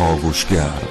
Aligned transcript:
کاوشگر. 0.00 0.89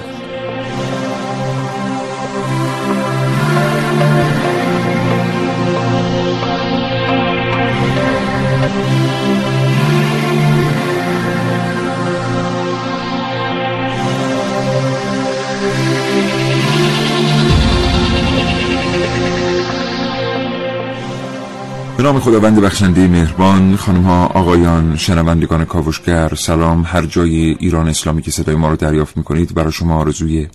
به 22.00 22.06
نام 22.06 22.20
خداوند 22.20 22.60
بخشنده 22.60 23.08
مهربان 23.08 23.76
خانم 23.76 24.02
ها 24.02 24.26
آقایان 24.26 24.96
شنوندگان 24.96 25.64
کاوشگر 25.64 26.34
سلام. 26.34 26.82
هر 26.86 27.06
جای 27.06 27.56
ایران 27.58 27.88
اسلامی 27.88 28.22
که 28.22 28.30
صدای 28.30 28.56
ما 28.56 28.68
رو 28.68 28.76
دریافت 28.76 29.16
می‌کنید 29.16 29.54
برای 29.54 29.72
شما 29.72 29.96
آرزوی 29.96 30.48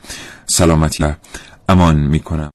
سلامتی 0.45 1.03
و 1.03 1.13
امان 1.69 1.95
می‌کنم. 1.95 2.49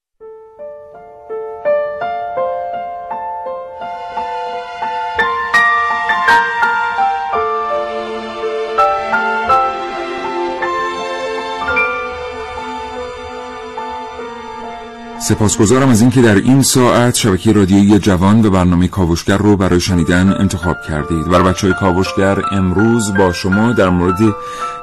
سپاسگزارم 15.31 15.89
از 15.89 16.01
اینکه 16.01 16.23
در 16.23 16.35
این 16.35 16.63
ساعت 16.63 17.15
شبکه 17.15 17.53
رادیویی 17.53 17.99
جوان 17.99 18.43
به 18.43 18.51
برنامه 18.51 18.89
کاوشگر 18.89 19.37
رو 19.37 19.57
برای 19.57 19.81
شنیدن 19.81 20.37
انتخاب 20.39 20.83
کردید. 20.89 21.29
برای 21.29 21.45
بچه 21.45 21.67
های 21.67 21.77
کاوشگر 21.81 22.39
امروز 22.53 23.15
با 23.15 23.33
شما 23.33 23.73
در 23.73 23.89
مورد 23.89 24.35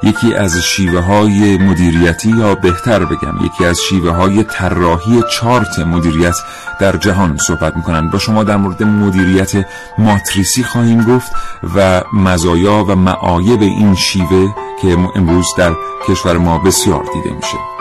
یکی 0.02 0.34
از 0.34 0.58
شیوه 0.58 1.00
های 1.00 1.58
مدیریتی 1.58 2.30
یا 2.30 2.54
بهتر 2.54 3.04
بگم 3.04 3.44
یکی 3.44 3.64
از 3.64 3.80
شیوه 3.80 4.10
های 4.10 4.44
طراحی 4.44 5.22
چارت 5.32 5.78
مدیریت 5.78 6.36
در 6.80 6.96
جهان 6.96 7.36
صحبت 7.36 7.76
می‌کنند 7.76 8.10
با 8.10 8.18
شما 8.18 8.44
در 8.44 8.56
مورد 8.56 8.82
مدیریت 8.82 9.52
ماتریسی 9.98 10.62
خواهیم 10.62 11.04
گفت 11.04 11.32
و 11.76 12.02
مزایا 12.12 12.84
و 12.88 12.96
معایب 12.96 13.62
این 13.62 13.94
شیوه 13.94 14.54
که 14.82 14.96
امروز 15.16 15.46
در 15.56 15.72
کشور 16.08 16.38
ما 16.38 16.58
بسیار 16.58 17.04
دیده 17.14 17.36
میشه. 17.36 17.77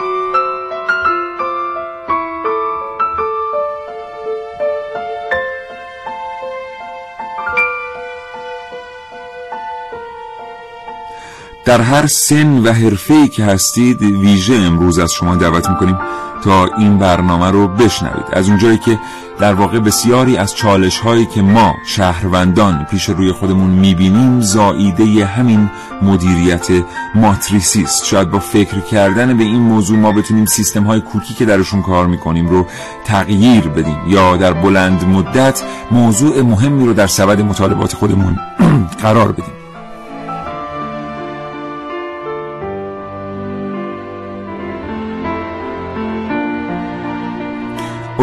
در 11.78 11.84
هر 11.84 12.08
سن 12.08 12.58
و 12.58 12.72
حرفه‌ای 12.72 13.28
که 13.28 13.44
هستید 13.44 14.02
ویژه 14.02 14.56
امروز 14.56 15.00
از 15.00 15.12
شما 15.14 15.36
دعوت 15.36 15.70
می‌کنیم 15.70 15.98
تا 16.44 16.66
این 16.78 16.98
برنامه 16.98 17.52
رو 17.52 17.68
بشنوید. 17.68 18.26
از 18.34 18.50
اونجایی 18.50 18.78
که 18.78 19.00
در 19.40 19.54
واقع 19.54 19.80
بسیاری 19.80 20.38
از 20.38 20.56
چالش 20.56 21.00
هایی 21.00 21.26
که 21.26 21.42
ما 21.42 21.76
شهروندان 21.86 22.86
پیش 22.92 23.10
روی 23.10 23.32
خودمون 23.32 23.70
می‌بینیم 23.70 24.42
زائیده 24.42 25.26
همین 25.26 25.70
مدیریت 26.02 26.68
ماتریسی 27.16 27.84
است 27.84 28.06
شاید 28.06 28.32
با 28.32 28.40
فکر 28.40 28.80
کردن 28.80 29.38
به 29.38 29.44
این 29.44 29.62
موضوع 29.62 29.98
ما 29.98 30.12
بتونیم 30.12 30.46
سیستم 30.46 30.84
های 30.84 31.02
کوکی 31.02 31.34
که 31.34 31.46
درشون 31.46 31.82
کار 31.82 32.08
می‌کنیم 32.08 32.50
رو 32.50 32.66
تغییر 33.06 33.68
بدیم 33.68 33.98
یا 34.08 34.38
در 34.38 34.54
بلند 34.54 35.04
مدت 35.04 35.64
موضوع 35.92 36.42
مهمی 36.42 36.86
رو 36.86 36.94
در 36.94 37.08
سبد 37.08 37.42
مطالبات 37.42 37.94
خودمون 37.94 38.40
قرار 39.04 39.32
بدیم. 39.32 39.57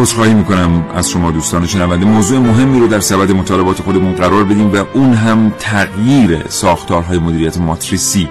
عذرخواهی 0.05 0.33
می‌کنم 0.33 0.85
از 0.95 1.09
شما 1.09 1.31
دوستان 1.31 1.67
شنونده. 1.67 2.05
موضوع 2.05 2.39
مهمی 2.39 2.79
رو 2.79 2.87
در 2.87 2.99
سبد 2.99 3.31
مطالبات 3.31 3.81
خودمون 3.81 4.13
قرار 4.13 4.43
بدیم 4.43 4.73
و 4.73 4.85
اون 4.93 5.13
هم 5.13 5.53
تغییر 5.59 6.47
ساختارهای 6.47 7.17
مدیریت 7.17 7.57
ماتریسی 7.57 8.29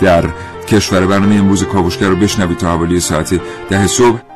در 0.00 0.24
کشور. 0.68 1.06
برنامه 1.06 1.34
امروز 1.34 1.64
کاوشگر 1.64 2.08
رو 2.08 2.16
بشنوید 2.16 2.56
تا 2.56 2.70
حوالی 2.70 3.00
ساعت 3.00 3.40
ده 3.70 3.86
صبح. 3.86 4.35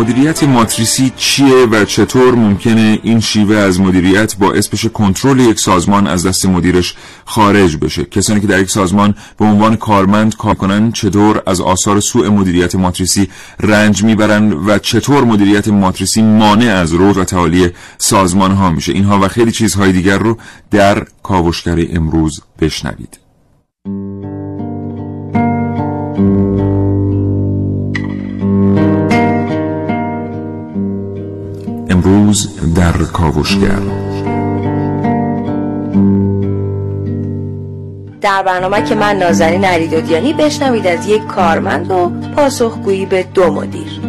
مدیریت 0.00 0.42
ماتریسی 0.44 1.12
چیه 1.16 1.66
و 1.66 1.84
چطور 1.84 2.34
ممکنه 2.34 2.98
این 3.02 3.20
شیوه 3.20 3.56
از 3.56 3.80
مدیریت 3.80 4.36
باعث 4.36 4.68
بشه 4.68 4.88
کنترل 4.88 5.40
یک 5.40 5.60
سازمان 5.60 6.06
از 6.06 6.26
دست 6.26 6.46
مدیرش 6.46 6.94
خارج 7.24 7.76
بشه؟ 7.76 8.04
کسانی 8.04 8.40
که 8.40 8.46
در 8.46 8.60
یک 8.60 8.70
سازمان 8.70 9.14
به 9.38 9.44
عنوان 9.44 9.76
کارمند 9.76 10.36
کار 10.36 10.54
کنن 10.54 10.92
چطور 10.92 11.42
از 11.46 11.60
آثار 11.60 12.00
سوء 12.00 12.30
مدیریت 12.30 12.74
ماتریسی 12.74 13.28
رنج 13.60 14.04
می‌برن 14.04 14.52
و 14.52 14.78
چطور 14.78 15.24
مدیریت 15.24 15.68
ماتریسی 15.68 16.22
مانع 16.22 16.74
از 16.74 16.94
رشد 16.94 17.18
و 17.18 17.24
تعالی 17.24 17.70
سازمان 17.98 18.50
ها 18.50 18.70
میشه؟ 18.70 18.92
اینها 18.92 19.18
و 19.20 19.28
خیلی 19.28 19.52
چیزهای 19.52 19.92
دیگر 19.92 20.18
رو 20.18 20.38
در 20.70 21.06
کاوشگر 21.22 21.86
امروز 21.92 22.40
بشنوید. 22.60 23.18
امروز 32.04 32.74
در 32.74 32.92
کاوشگر. 32.92 33.80
در 38.20 38.42
برنامه 38.42 38.82
که 38.82 38.94
من 38.94 39.16
نازنین 39.16 39.64
علیدادیانی 39.64 40.32
بشنوید 40.32 40.86
از 40.86 41.08
یک 41.08 41.26
کارمند 41.26 41.90
و 41.90 42.12
پاسخگویی 42.36 43.06
به 43.06 43.22
دو 43.34 43.52
مدیر. 43.52 44.00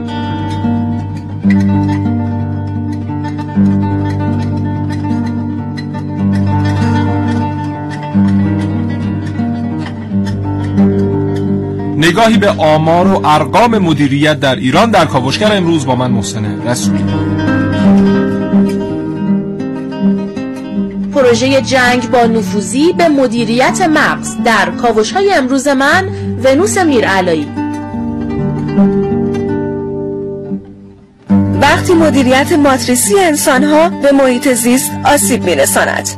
نگاهی 11.98 12.38
به 12.38 12.50
آمار 12.50 13.08
و 13.08 13.22
ارقام 13.26 13.78
مدیریت 13.78 14.40
در 14.40 14.56
ایران 14.56 14.92
در 14.92 15.06
کاوشگر 15.06 15.58
امروز 15.58 15.86
با 15.86 15.96
من 15.96 16.12
محسن 16.12 16.68
رسولی. 16.68 17.51
پروژه 21.32 21.62
جنگ 21.62 22.12
با 22.12 22.24
نفوذی 22.24 22.94
به 22.94 23.08
مدیریت 23.08 23.82
مغز 23.82 24.36
در 24.46 24.70
کاوش 24.70 25.12
های 25.12 25.34
امروز 25.34 25.68
من 25.68 26.08
ونوس 26.44 26.78
میرعلایی. 26.78 27.48
وقتی 31.62 31.94
مدیریت 31.94 32.52
ماتریسی 32.52 33.20
انسانها 33.20 33.90
به 33.90 34.12
محیط 34.12 34.54
زیست 34.54 34.92
آسیب 35.06 35.44
میرساند. 35.44 36.10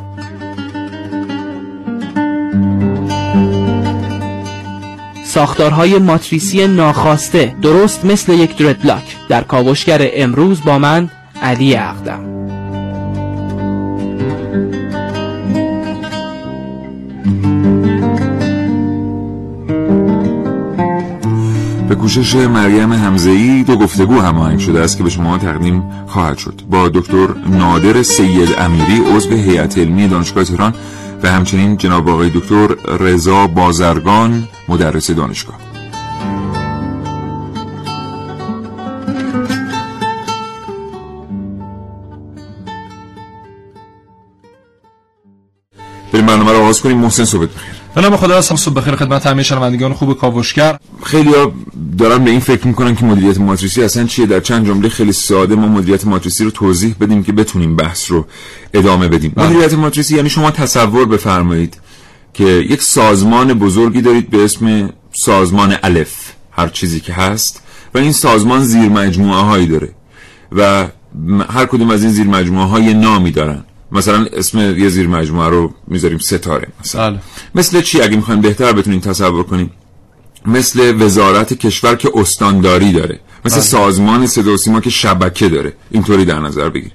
ساختارهای 5.26 5.98
ماتریسی 5.98 6.68
ناخواسته 6.68 7.56
درست 7.62 8.06
مثل 8.06 8.34
یک 8.34 8.58
دردلاک 8.58 9.16
در 9.30 9.42
کاوشگر 9.42 10.10
امروز 10.14 10.64
با 10.64 10.80
من 10.80 11.10
علی 11.42 11.76
اقدم. 11.76 12.33
به 21.94 22.00
کوشش 22.00 22.36
مریم 22.36 22.94
همزهی 22.94 23.64
دو 23.64 23.76
گفتگو 23.76 24.20
هماهنگ 24.22 24.60
شده 24.60 24.80
است 24.80 24.98
که 24.98 25.04
به 25.04 25.10
شما 25.10 25.38
تقدیم 25.38 25.84
خواهد 26.08 26.38
شد. 26.38 26.62
با 26.70 26.90
دکتر 26.90 27.28
نادر 27.50 28.04
سید 28.04 28.56
امیری 28.58 29.02
عضو 29.16 29.30
هیئت 29.30 29.78
علمی 29.78 30.08
دانشگاه 30.08 30.44
تهران 30.44 30.74
و 31.24 31.32
همچنین 31.32 31.78
جناب 31.78 32.10
آقای 32.10 32.30
دکتر 32.30 32.68
رضا 33.00 33.48
بازرگان 33.48 34.48
مدرس 34.70 35.12
دانشگاه. 35.12 35.56
بریم 46.14 46.26
برنامه 46.26 46.52
رو 46.52 46.58
آغاز 46.58 46.82
کنیم. 46.82 46.98
محسن 46.98 47.26
صبح 47.26 47.46
بخیر 47.46 47.83
به 47.96 48.02
نام 48.02 48.18
خدا 48.18 48.38
هستم 48.38 48.56
صبح 48.56 48.74
بخیر. 48.74 48.96
خدمت 48.96 49.28
همه 49.28 49.44
شنوندگان 49.44 49.94
خوب 49.94 50.18
کاوشگر. 50.18 50.78
خیلی 51.04 51.34
ها 51.34 51.52
دارن 51.98 52.24
به 52.24 52.32
این 52.32 52.40
فکر 52.40 52.68
می‌کنن 52.68 52.96
که 52.96 53.06
مدیریت 53.06 53.38
ماتریسی 53.38 53.84
اصلا 53.84 54.04
چیه؟ 54.04 54.26
در 54.26 54.40
چند 54.40 54.68
جمله 54.68 54.90
خیلی 54.90 55.12
ساده 55.12 55.56
ما 55.56 55.68
مدیریت 55.68 56.06
ماتریسی 56.06 56.44
رو 56.44 56.52
توضیح 56.52 56.96
بدیم 57.02 57.24
که 57.24 57.32
بتونیم 57.32 57.76
بحث 57.76 58.12
رو 58.12 58.26
ادامه 58.74 59.08
بدیم. 59.08 59.34
مدیریت 59.38 59.74
ماتریسی 59.74 60.16
یعنی 60.16 60.30
شما 60.30 60.52
تصور 60.52 61.06
بفرمایید 61.06 61.78
که 62.34 62.44
یک 62.44 62.82
سازمان 62.82 63.54
بزرگی 63.54 64.02
دارید 64.02 64.30
به 64.30 64.44
اسم 64.44 64.90
سازمان 65.12 65.76
الف 65.84 66.32
هر 66.52 66.68
چیزی 66.68 67.00
که 67.00 67.14
هست 67.14 67.62
و 67.94 67.98
این 67.98 68.12
سازمان 68.12 68.64
زیر 68.64 68.90
مجموعه 68.90 69.42
هایی 69.42 69.68
داره. 69.68 69.90
و 70.52 70.88
هر 71.50 71.66
کدوم 71.66 71.90
از 71.90 72.04
این 72.04 72.12
زیر 72.12 72.28
مجموعه 72.28 72.68
های 72.68 72.94
نامی 72.94 73.32
دارن. 73.32 73.64
مثلا 73.94 74.26
اسم 74.34 74.60
یه 74.60 74.90
زیر 74.90 75.08
مجموعه 75.08 75.50
رو 75.50 75.74
می‌ذاریم 75.88 76.18
ستاره 76.18 76.68
مثلا. 76.84 77.10
بله. 77.10 77.20
مثل 77.56 77.82
چی؟ 77.82 78.02
اگه 78.02 78.16
می‌خوایم 78.16 78.42
بهتر 78.42 78.74
بتونین 78.74 79.02
تصور 79.02 79.44
کنیم. 79.44 79.72
مثل 80.46 81.02
وزارت 81.02 81.54
کشور 81.54 81.96
که 81.96 82.12
استانداری 82.16 82.92
داره. 82.92 83.20
مثل 83.46 83.60
سازمان 83.60 84.28
صدا 84.28 84.54
و 84.54 84.58
سیما 84.58 84.80
که 84.80 84.90
شبکه 84.90 85.50
داره. 85.50 85.74
اینطوری 85.92 86.26
در 86.26 86.40
نظر 86.40 86.70
بگیرید 86.70 86.94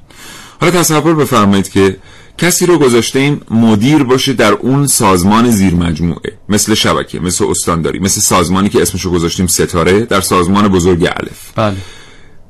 حالا 0.60 0.72
تصور 0.72 1.14
بفرمایید 1.14 1.68
که 1.68 1.96
کسی 2.38 2.66
رو 2.66 2.78
گذاشته 2.78 3.36
مدیر 3.50 4.02
باشه 4.02 4.32
در 4.32 4.52
اون 4.52 4.86
سازمان 4.86 5.50
زیر 5.50 5.74
مجموعه. 5.74 6.32
مثل 6.48 6.74
شبکه 6.74 7.20
مثل 7.20 7.44
استانداری 7.44 7.98
مثل 7.98 8.20
سازمانی 8.20 8.68
که 8.68 8.82
اسمشو 8.82 9.10
گذاشتیم 9.10 9.46
ستاره 9.46 10.00
در 10.00 10.20
سازمان 10.20 10.68
بزرگ 10.68 11.08
الف. 11.16 11.52
بله. 11.56 11.76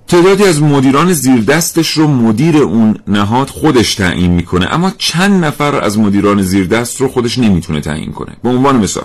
تعدادی 0.09 0.45
از 0.45 0.63
مدیران 0.63 1.13
زیر 1.13 1.41
دستش 1.41 1.91
رو 1.91 2.09
مدیر 2.09 2.57
اون 2.57 2.99
نهاد 3.07 3.49
خودش 3.49 3.95
تعیین 3.95 4.31
می‌کنه. 4.31 4.67
اما 4.75 4.93
چند 4.99 5.45
نفر 5.45 5.75
از 5.85 5.99
مدیران 5.99 6.43
زیر 6.43 6.67
دست 6.67 7.01
رو 7.01 7.09
خودش 7.09 7.39
نمی‌تونه 7.39 7.81
تعیین 7.81 8.13
کنه. 8.13 8.33
به 8.43 8.49
عنوان 8.49 8.77
مثال 8.77 9.05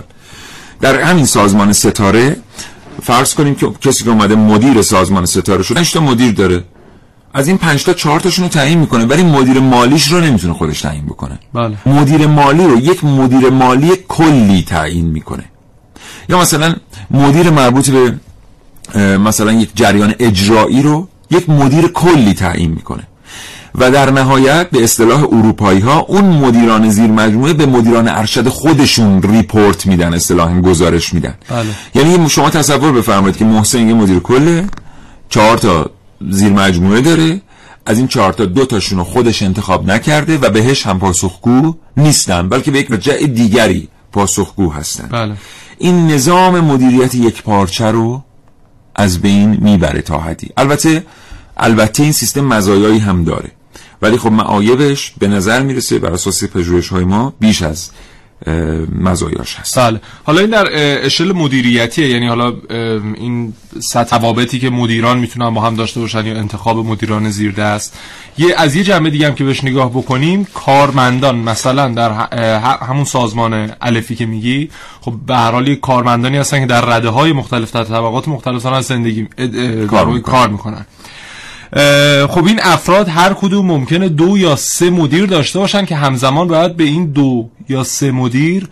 در 0.82 1.02
همین 1.02 1.26
سازمان 1.26 1.74
ستاره 1.74 2.38
فرض 3.02 3.34
کنیم 3.34 3.56
که 3.56 3.68
کسی 3.82 4.04
که 4.04 4.10
اومده 4.10 4.36
مدیر 4.36 4.82
سازمان 4.82 5.26
ستاره 5.26 5.64
شده 5.64 5.76
5 5.76 5.94
تا 5.94 6.00
مدیر 6.00 6.32
داره. 6.32 6.64
از 7.34 7.48
این 7.48 7.58
5 7.58 7.84
تا 7.84 7.94
4 7.94 8.20
تاشون 8.20 8.44
رو 8.44 8.50
تعیین 8.50 8.80
می‌کنه 8.80 9.06
ولی 9.06 9.24
مدیر 9.24 9.60
مالیش 9.60 10.12
رو 10.12 10.22
نمی‌تونه 10.22 10.54
خودش 10.54 10.82
تعیین 10.82 11.06
بکنه. 11.06 11.40
بله. 11.54 11.78
مدیر 11.86 12.28
مالی 12.28 12.64
رو 12.64 12.80
یک 12.80 13.04
مدیر 13.04 13.50
مالی 13.50 13.92
کلی 14.08 14.64
تعیین 14.68 15.06
می‌کنه. 15.06 15.44
یا 16.30 16.40
مثلا 16.40 16.76
مدیر 17.12 17.50
مربوط 17.50 17.90
به 17.90 18.14
مثلا 18.96 19.52
یک 19.52 19.70
جریان 19.76 20.16
اجرایی 20.20 20.82
رو 20.82 21.08
یک 21.32 21.50
مدیر 21.50 21.88
کلی 21.88 22.34
تعیین 22.34 22.72
می‌کنه. 22.72 23.08
و 23.76 23.92
در 23.92 24.12
نهایت 24.12 24.70
به 24.70 24.84
اصطلاح 24.84 25.24
اروپایی 25.24 25.80
ها 25.80 26.00
اون 26.00 26.26
مدیران 26.26 26.90
زیر 26.90 27.12
مجموعه 27.12 27.54
به 27.54 27.66
مدیران 27.66 28.08
ارشد 28.08 28.48
خودشون 28.48 29.22
ریپورت 29.22 29.86
میدن 29.86 30.14
اصطلاحا 30.14 30.62
گزارش 30.62 31.14
میدن. 31.14 31.34
بله. 31.50 31.66
یعنی 31.96 32.30
شما 32.30 32.50
تصور 32.50 32.92
بفرمایید 32.92 33.38
که 33.38 33.46
محسن 33.46 33.88
یه 33.88 33.94
مدیر 33.94 34.20
کله 34.20 34.66
چهار 35.30 35.58
تا 35.58 35.90
زیر 36.30 36.52
مجموعه 36.52 37.02
داره 37.02 37.42
از 37.86 37.98
این 37.98 38.08
چهار 38.08 38.34
تا 38.34 38.46
دو 38.46 38.66
تاشون 38.66 38.98
رو 38.98 39.04
خودش 39.04 39.44
انتخاب 39.44 39.92
نکرده 39.92 40.38
و 40.38 40.50
بهش 40.50 40.86
هم 40.86 41.00
پاسخگو 41.00 41.76
نیستن 41.98 42.50
بلکه 42.50 42.72
به 42.72 42.80
یک 42.80 42.88
وجه 42.92 43.18
دیگری 43.28 43.88
پاسخگو 44.12 44.72
هستن. 44.72 45.08
بله. 45.12 45.34
این 45.78 46.08
نظام 46.08 46.60
مدیریت 46.60 47.16
یک 47.16 47.44
پارچه 47.44 47.86
رو 47.86 48.24
از 48.96 49.22
بین 49.22 49.58
می‌بره 49.62 50.02
تا 50.02 50.20
حدی. 50.20 50.50
البته 50.58 51.06
البته 51.58 52.04
این 52.04 52.12
سیستم 52.12 52.46
مزایایی 52.46 53.00
هم 53.00 53.24
داره. 53.24 53.52
ولی 54.02 54.18
خب 54.18 54.32
معایبش 54.32 55.14
به 55.20 55.28
نظر 55.28 55.62
می‌رسه 55.62 56.00
بر 56.00 56.14
اساس 56.14 56.44
پژوهش 56.44 56.90
های 56.90 57.04
ما 57.04 57.34
بیش 57.40 57.62
از 57.62 57.90
مزایاش 59.00 59.56
هست. 59.56 59.80
بله. 59.80 60.02
حالا 60.24 60.42
این 60.42 60.50
در 60.50 60.68
اشل 61.06 61.32
مدیریتیه. 61.32 62.10
یعنی 62.10 62.28
حالا 62.28 62.54
این 63.16 63.54
سطح 63.80 64.44
که 64.46 64.70
مدیران 64.70 65.20
می‌تونن 65.20 65.50
با 65.50 65.62
هم 65.62 65.76
داشته 65.76 66.00
باشن 66.00 66.26
یا 66.26 66.38
انتخاب 66.38 66.78
مدیران 66.78 67.30
زیر 67.30 67.52
دست 67.52 67.98
یه 68.38 68.56
از 68.58 68.76
یه 68.76 68.84
جنبه 68.84 69.10
دیگه 69.10 69.28
هم 69.28 69.36
که 69.36 69.44
بهش 69.44 69.64
نگاه 69.64 69.90
بکنیم 69.90 70.48
کارمندان 70.54 71.36
مثلا 71.36 71.90
در 71.90 72.12
همون 72.82 73.06
سازمان 73.06 73.72
الفی 73.82 74.16
که 74.16 74.26
میگی 74.26 74.70
خب 75.02 75.14
به 75.28 75.36
هر 75.36 75.52
حال 75.52 75.76
کارمندانی 75.76 76.38
هستن 76.38 76.60
که 76.60 76.66
در 76.66 76.82
رده 76.82 77.10
های 77.10 77.34
مختلف 77.34 77.72
در 77.72 77.84
طبقات 77.84 78.28
مختلف 78.28 78.64
دارن 78.64 78.82
زندگی. 78.82 79.28
کار 80.24 80.50
می‌کنن. 80.50 80.86
خب 82.28 82.46
این 82.46 82.60
افراد 82.64 83.08
هر 83.08 83.34
کدوم 83.34 83.66
ممکنه 83.66 84.10
دو 84.10 84.38
یا 84.38 84.56
سه 84.56 84.90
مدیر 84.90 85.26
داشته 85.26 85.60
باشن 85.60 85.86
که 85.86 85.96
همزمان 85.96 86.48
باید 86.48 86.78
به 86.78 86.84
این 86.84 87.06
دو 87.06 87.50
یا 87.70 87.84
سه 87.84 88.12
مدیر 88.12 88.68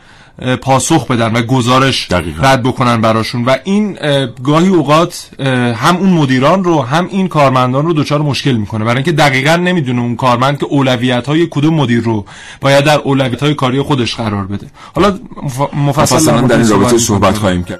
پاسخ 0.61 1.07
بدن 1.07 1.33
و 1.33 1.41
گزارش 1.41 2.07
دقیقاً. 2.11 2.43
رد 2.43 2.63
بکنن 2.63 3.01
براشون 3.01 3.45
و 3.45 3.55
این 3.63 3.97
اه، 4.01 4.27
گاهی 4.43 4.67
اوقات 4.67 5.29
هم 5.75 5.97
اون 5.97 6.09
مدیران 6.09 6.63
رو 6.63 6.81
هم 6.81 7.07
این 7.11 7.27
کارمندان 7.27 7.85
رو 7.85 7.93
دچار 7.93 8.21
مشکل 8.21 8.51
می‌کنه 8.51 8.85
برای 8.85 8.95
اینکه 8.95 9.11
دقیقا 9.11 9.55
نمی‌دونه 9.55 10.01
اون 10.01 10.15
کارمند 10.15 10.59
که 10.59 10.65
اولویت 10.65 11.27
های 11.27 11.47
کدوم 11.51 11.73
مدیر 11.73 12.03
رو 12.03 12.25
باید 12.61 12.83
در 12.85 12.99
اولویت 12.99 13.43
های 13.43 13.53
کاری 13.53 13.81
خودش 13.81 14.15
قرار 14.15 14.47
بده 14.47 14.67
حالا 14.95 15.19
مف- 15.47 15.73
مفصل 15.73 16.15
مثلا 16.15 16.41
در 16.41 16.57
این 16.57 16.69
رابطه. 16.69 16.97
صحبت 16.97 17.37
خواهیم 17.37 17.63
کرد 17.63 17.79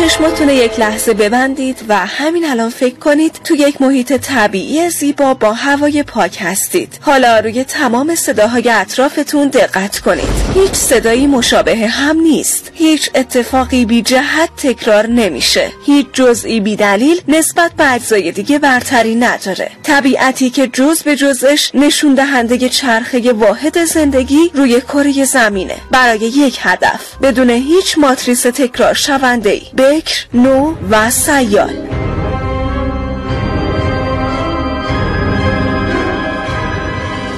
چشماتون 0.00 0.48
یک 0.48 0.80
لحظه 0.80 1.14
ببندید 1.14 1.84
و 1.88 2.06
همین 2.06 2.44
الان 2.50 2.70
فکر 2.70 2.94
کنید 2.94 3.40
تو 3.44 3.54
یک 3.54 3.82
محیط 3.82 4.12
طبیعی 4.12 4.90
زیبا 4.90 5.34
با 5.34 5.52
هوای 5.52 6.02
پاک 6.02 6.38
هستید. 6.40 6.98
حالا 7.00 7.38
روی 7.38 7.64
تمام 7.64 8.14
صداهای 8.14 8.70
اطرافتون 8.70 9.48
دقت 9.48 9.98
کنید. 9.98 10.28
هیچ 10.54 10.72
صدایی 10.72 11.26
مشابه 11.26 11.76
هم 11.76 12.20
نیست. 12.20 12.70
هیچ 12.74 13.10
اتفاقی 13.14 13.84
بی 13.84 14.02
جهت 14.02 14.50
تکرار 14.56 15.06
نمیشه. 15.06 15.70
هیچ 15.86 16.06
جزئی 16.12 16.60
بی 16.60 16.76
دلیل 16.76 17.20
نسبت 17.28 17.72
به 17.72 17.92
اجزای 17.92 18.32
دیگه 18.32 18.58
برتری 18.58 19.14
نداره. 19.14 19.70
طبیعتی 19.82 20.50
که 20.50 20.66
جز 20.66 21.02
به 21.02 21.16
جزش 21.16 21.70
نشون 21.74 22.14
دهنده 22.14 22.68
چرخه 22.68 23.32
واحد 23.32 23.84
زندگی 23.84 24.50
روی 24.54 24.80
کره 24.80 25.24
زمینه. 25.24 25.76
برای 25.90 26.18
یک 26.18 26.58
هدف. 26.60 27.16
بدون 27.22 27.50
هیچ 27.50 27.98
ماتریس 27.98 28.42
تکرار 28.42 28.94
شونده 28.94 29.50
ای. 29.50 29.62
بکر 29.90 30.26
نو 30.34 30.74
و 30.90 31.10
سیال. 31.10 31.90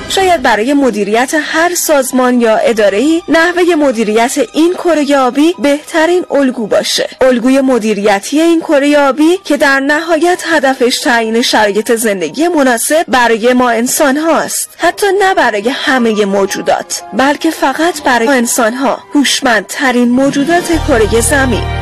شاید 0.09 0.43
برای 0.43 0.75
مدیریت 0.75 1.35
هر 1.43 1.75
سازمان 1.75 2.41
یا 2.41 2.57
اداره‌ای 2.57 3.23
نحوه 3.29 3.75
مدیریت 3.75 4.35
این 4.53 4.75
کره 4.75 5.19
آبی 5.19 5.55
بهترین 5.59 6.25
الگو 6.31 6.67
باشه. 6.67 7.09
الگوی 7.21 7.61
مدیریتی 7.61 8.41
این 8.41 8.61
کره 8.61 8.99
آبی 8.99 9.39
که 9.45 9.57
در 9.57 9.81
نهایت 9.81 10.43
هدفش 10.47 11.01
تعیین 11.01 11.43
شرایط 11.43 11.95
زندگی 11.95 12.49
مناسب 12.49 13.05
برای 13.09 13.53
ما 13.53 13.71
انسان 13.71 14.17
هاست 14.17 14.71
حتی 14.79 15.07
نه 15.21 15.35
برای 15.35 15.69
همه 15.69 16.25
موجودات 16.25 17.03
بلکه 17.13 17.51
فقط 17.51 18.03
برای 18.03 18.29
انسان 18.29 18.75
ها 18.75 18.99
هوشمندترین 19.15 20.09
موجودات 20.09 20.87
کره 20.89 21.21
زمین. 21.21 21.82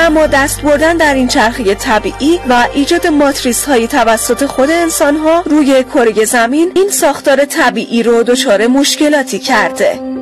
اما 0.00 0.26
دست 0.26 0.62
بردن 0.62 0.96
در 0.96 1.14
این 1.14 1.28
چرخه 1.28 1.74
طبیعی 1.74 2.40
و 2.48 2.66
ایجاد 2.74 3.06
ماتریس 3.06 3.64
های 3.64 3.86
توسط 3.86 4.46
خود 4.46 4.70
انسان 4.70 5.16
ها 5.16 5.42
روی 5.46 5.84
کره 5.84 6.24
زمین 6.24 6.72
این 6.74 6.90
ساختار 6.90 7.44
طبیعی 7.44 8.02
رو 8.02 8.22
دچار 8.22 8.66
مشکلاتی 8.66 9.38
کرده. 9.38 10.17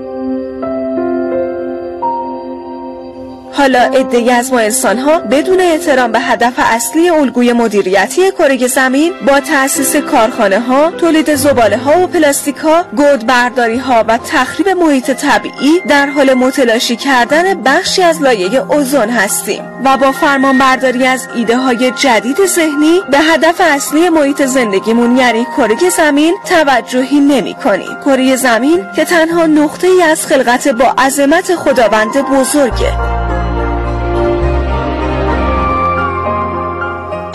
حالا 3.57 3.81
عدهای 3.81 4.31
از 4.31 4.53
ما 4.53 4.59
انسان 4.59 4.99
ها 4.99 5.19
بدون 5.19 5.61
احترام 5.61 6.13
به 6.13 6.21
هدف 6.21 6.53
اصلی 6.57 7.11
الگوی 7.11 7.53
مدیریتی 7.53 8.31
کره 8.31 8.67
زمین 8.67 9.13
با 9.27 9.41
تأسیس 9.41 9.97
کارخانه 9.97 10.61
ها، 10.61 10.91
تولید 10.91 11.35
زباله 11.35 11.77
ها 11.77 12.03
و 12.03 12.07
پلاستیک 12.07 12.57
ها، 12.57 12.85
گود 12.97 13.27
برداری 13.27 13.79
ها 13.79 14.05
و 14.09 14.19
تخریب 14.19 14.69
محیط 14.69 15.11
طبیعی 15.11 15.81
در 15.89 16.07
حال 16.07 16.35
متلاشی 16.35 16.97
کردن 16.97 17.63
بخشی 17.63 18.03
از 18.03 18.23
لایه 18.23 18.73
اوزون 18.73 19.09
هستیم 19.11 19.63
و 19.85 19.97
با 19.97 20.13
فرمان 20.13 20.59
برداری 20.59 21.07
از 21.07 21.29
ایده 21.35 21.57
های 21.57 21.91
جدید 21.91 22.47
ذهنی 22.47 23.01
به 23.11 23.19
هدف 23.19 23.61
اصلی 23.61 24.09
محیط 24.09 24.43
زندگیمون 24.43 25.17
یعنی 25.17 25.47
کره 25.57 25.91
زمین 25.91 26.35
توجهی 26.45 27.21
نمی 27.21 27.55
کنیم. 27.55 27.97
کره 28.05 28.37
زمین 28.37 28.87
که 28.97 29.05
تنها 29.05 29.47
نقطه 29.47 29.87
ای 29.87 30.03
از 30.03 30.27
خلقت 30.27 30.69
با 30.69 30.95
عظمت 30.99 31.55
خداوند 31.55 32.17
بزرگه 32.19 32.93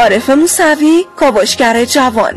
عارف 0.02 0.30
موسوی 0.30 1.06
کاوشگر 1.16 1.86
جوان. 1.86 2.34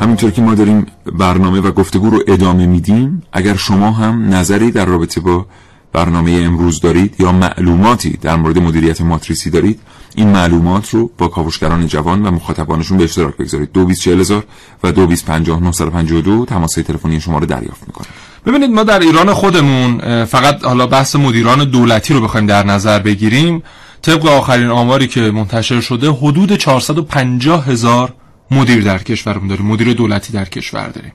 همینطور 0.00 0.30
که 0.30 0.42
ما 0.42 0.54
داریم 0.54 0.86
برنامه 1.12 1.60
و 1.60 1.72
گفتگو 1.72 2.10
رو 2.10 2.22
ادامه 2.26 2.66
میدیم 2.66 3.22
اگر 3.32 3.56
شما 3.56 3.90
هم 3.90 4.34
نظری 4.34 4.70
در 4.70 4.84
رابطه 4.84 5.20
با 5.20 5.46
برنامه 5.92 6.30
امروز 6.30 6.80
دارید 6.80 7.14
یا 7.20 7.32
معلوماتی 7.32 8.10
در 8.10 8.36
مورد 8.36 8.58
مدیریت 8.58 9.00
ماتریسی 9.00 9.50
دارید 9.50 9.80
این 10.14 10.28
معلومات 10.28 10.90
رو 10.90 11.10
با 11.18 11.28
کاوشگران 11.28 11.86
جوان 11.86 12.26
و 12.26 12.30
مخاطبانشون 12.30 12.98
به 12.98 13.04
اشتراک 13.04 13.36
بگذارید. 13.36 13.72
224000 13.72 14.44
و 14.84 14.92
225952 14.92 16.46
تماس 16.46 16.74
تلفنی 16.74 17.20
شما 17.20 17.38
رو 17.38 17.46
دریافت 17.46 17.82
می‌کنه 17.86 18.06
ببینید 18.46 18.70
ما 18.70 18.84
در 18.84 18.98
ایران 19.00 19.32
خودمون 19.32 20.24
فقط 20.24 20.64
حالا 20.64 20.86
بحث 20.86 21.16
مدیران 21.16 21.64
دولتی 21.64 22.14
رو 22.14 22.20
بخوایم 22.20 22.46
در 22.46 22.66
نظر 22.66 22.98
بگیریم 22.98 23.62
طبق 24.02 24.26
آخرین 24.26 24.68
آماری 24.68 25.06
که 25.06 25.20
منتشر 25.20 25.80
شده 25.80 26.10
حدود 26.10 26.56
450 26.56 27.66
هزار 27.66 28.12
مدیر 28.50 28.84
در 28.84 28.98
کشورمون 28.98 29.48
داریم 29.48 29.66
مدیر 29.66 29.92
دولتی 29.92 30.32
در 30.32 30.44
کشور 30.44 30.88
داریم. 30.88 31.12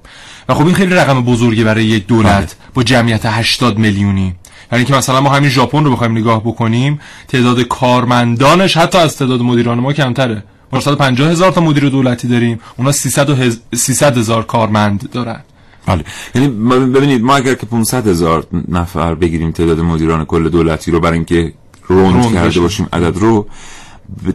و 0.49 0.53
خب 0.53 0.65
این 0.65 0.75
خیلی 0.75 0.95
رقم 0.95 1.21
بزرگی 1.21 1.63
برای 1.63 1.85
یک 1.85 2.07
دولت 2.07 2.27
بله. 2.27 2.47
با 2.73 2.83
جمعیت 2.83 3.25
80 3.25 3.77
میلیونی. 3.77 4.35
یعنی 4.71 4.85
که 4.85 4.93
مثلا 4.93 5.21
ما 5.21 5.29
همین 5.29 5.49
ژاپن 5.49 5.83
رو 5.83 5.91
بخوایم 5.91 6.17
نگاه 6.17 6.39
بکنیم 6.39 6.99
تعداد 7.27 7.61
کارمندانش 7.61 8.77
حتی 8.77 8.97
از 8.97 9.17
تعداد 9.17 9.41
مدیران 9.41 9.79
ما 9.79 9.93
کمتره. 9.93 10.43
ما 10.71 10.79
450 10.79 11.29
هزار 11.29 11.51
تا 11.51 11.61
مدیر 11.61 11.89
دولتی 11.89 12.27
داریم 12.27 12.59
اونا 12.77 12.91
300 12.91 14.17
هزار 14.17 14.43
کارمند 14.43 15.09
دارن. 15.11 15.41
بله. 15.87 16.03
یعنی 16.35 16.47
ببینید 16.85 17.21
ما 17.23 17.35
اگر 17.35 17.53
که 17.53 17.65
500 17.65 18.07
هزار 18.07 18.47
نفر 18.67 19.15
بگیریم 19.15 19.51
تعداد 19.51 19.79
مدیران 19.79 20.25
کل 20.25 20.49
دولتی 20.49 20.91
رو 20.91 20.99
برای 20.99 21.15
اینکه 21.15 21.53
روند 21.87 22.33
کرده 22.33 22.59
باشیم 22.59 22.87
عدد 22.93 23.17
رو 23.17 23.47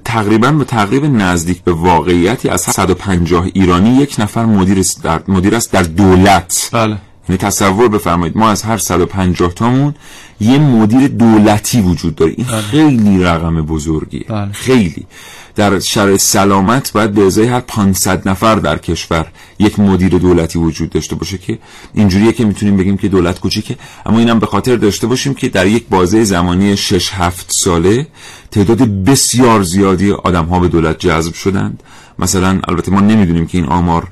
تقریبا 0.05 0.53
به 0.53 0.65
تقریب 0.65 1.05
نزدیک 1.05 1.63
به 1.65 1.73
واقعیتی 1.73 2.49
از 2.49 2.61
150 2.61 3.49
ایرانی 3.55 3.91
یک 3.91 4.17
نفر 4.19 4.45
مدیر 4.45 4.79
است 4.79 5.03
در, 5.03 5.23
مدیر 5.29 5.55
است 5.55 5.73
در 5.73 5.83
دولت. 5.83 6.71
بله. 6.73 6.99
یعنی 7.29 7.39
تصور 7.39 7.89
بفرمایید 7.89 8.37
ما 8.37 8.51
از 8.51 8.63
هر 8.63 8.79
150 8.79 9.55
تامون 9.55 9.95
یه 10.41 10.59
مدیر 10.59 11.09
دولتی 11.09 11.81
وجود 11.81 12.15
داره. 12.15 12.35
این 12.37 12.47
بله. 12.47 12.61
خیلی 12.61 13.23
رقم 13.23 13.63
بزرگیه. 13.63 14.25
بله. 14.29 14.53
خیلی. 14.53 15.07
در 15.55 15.79
شرایط 15.79 16.21
سلامت 16.21 16.93
باید 16.93 17.15
به 17.15 17.27
ازای 17.27 17.47
هر 17.47 17.61
500 17.61 18.29
نفر 18.29 18.55
در 18.55 18.79
کشور 18.79 19.27
یک 19.59 19.79
مدیر 19.79 20.19
دولتی 20.19 20.59
وجود 20.59 20.91
داشته 20.91 21.15
باشه 21.15 21.39
که 21.39 21.59
اینجوریه 21.95 22.33
که 22.33 22.45
می‌تونیم 22.45 22.77
بگیم 22.77 22.97
که 22.97 23.09
دولت 23.09 23.41
کوچیکه. 23.41 23.77
اما 24.07 24.19
اینم 24.19 24.39
به 24.39 24.47
خاطر 24.47 24.77
داشته 24.77 25.07
باشیم 25.07 25.35
که 25.35 25.49
در 25.49 25.67
یک 25.67 25.89
بازه 25.89 26.25
زمانی 26.25 26.77
6 26.77 27.11
7 27.13 27.53
ساله 27.53 28.07
تعداد 28.51 28.83
بسیار 28.83 29.63
زیادی 29.63 30.13
آدم 30.13 30.45
ها 30.45 30.61
به 30.61 30.69
دولت 30.69 30.99
جذب 30.99 31.35
شدند. 31.35 31.83
مثلا 32.19 32.61
البته 32.69 32.93
ما 32.93 33.01
نمی‌دونیم 33.01 33.47
که 33.47 33.59
این 33.59 33.67
آمار 33.67 34.09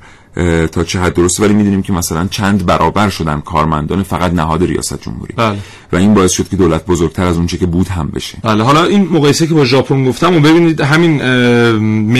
تا 0.71 0.83
چه 0.83 0.99
حد 0.99 1.13
درسته. 1.13 1.43
ولی 1.43 1.53
می‌دونیم 1.53 1.81
که 1.81 1.93
مثلا 1.93 2.27
چند 2.31 2.65
برابر 2.65 3.09
شدن 3.09 3.39
کارمندان 3.39 4.03
فقط 4.03 4.33
نهاد 4.33 4.63
ریاست 4.63 5.01
جمهوری. 5.01 5.33
بله. 5.37 5.57
و 5.93 5.95
این 5.95 6.13
باعث 6.13 6.31
شد 6.31 6.49
که 6.49 6.55
دولت 6.55 6.85
بزرگتر 6.85 7.25
از 7.25 7.37
اونچه 7.37 7.57
که 7.57 7.65
بود 7.65 7.87
هم 7.87 8.07
بشه. 8.07 8.37
بله. 8.43 8.63
حالا 8.63 8.83
این 8.83 9.07
مقایسه 9.11 9.47
که 9.47 9.53
با 9.53 9.65
ژاپن 9.65 10.05
گفتم 10.05 10.35
و 10.35 10.39
ببینید 10.39 10.81
همین 10.81 11.21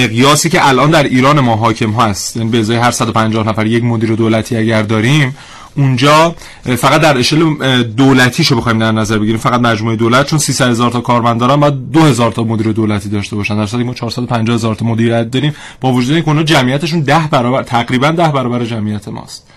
مقیاسی 0.03 0.50
که 0.50 0.68
الان 0.68 0.91
در 0.91 1.03
ایران 1.03 1.39
ما 1.39 1.56
حاکم 1.56 1.91
هست. 1.91 2.38
یعنی 2.38 2.50
به 2.50 2.60
ازای 2.60 2.77
هر 2.77 2.91
150 2.91 3.48
نفر 3.48 3.65
یک 3.65 3.84
مدیر 3.84 4.15
دولتی 4.15 4.58
اگر 4.58 4.82
داریم 4.82 5.38
اونجا 5.75 6.36
فقط 6.63 7.01
در 7.01 7.18
اشل 7.18 7.84
دولتیشو 7.84 8.56
بخوایم 8.56 8.80
در 8.80 8.92
نظر 8.92 9.18
بگیریم. 9.18 9.38
فقط 9.38 9.60
مجموعه 9.60 9.96
دولت 9.96 10.28
چون 10.28 10.40
300 10.40 10.70
هزار 10.70 10.92
تا 10.92 11.01
کارمند 11.01 11.40
دارن 11.40 11.60
بعد 11.60 11.92
2000 11.92 12.32
تا 12.32 12.44
مدیر 12.44 12.72
دولتی 12.72 13.10
داشته 13.10 13.36
باشن. 13.36 13.58
در 13.58 13.66
صورتی 13.66 13.86
ما 13.86 13.94
450 13.94 14.56
هزار 14.56 14.75
تا 14.75 14.86
مدیریت 14.86 15.32
داریم 15.32 15.56
با 15.82 15.94
وجود 15.94 16.13
اینکه 16.13 16.30
اونا 16.30 16.44
جمعیتشون 16.44 17.00
10 17.00 17.28
برابر 17.32 17.63
تقریبا 17.63 18.12
10 18.12 18.28
برابر 18.28 18.66
جمعیت 18.66 19.08
ماست. 19.08 19.48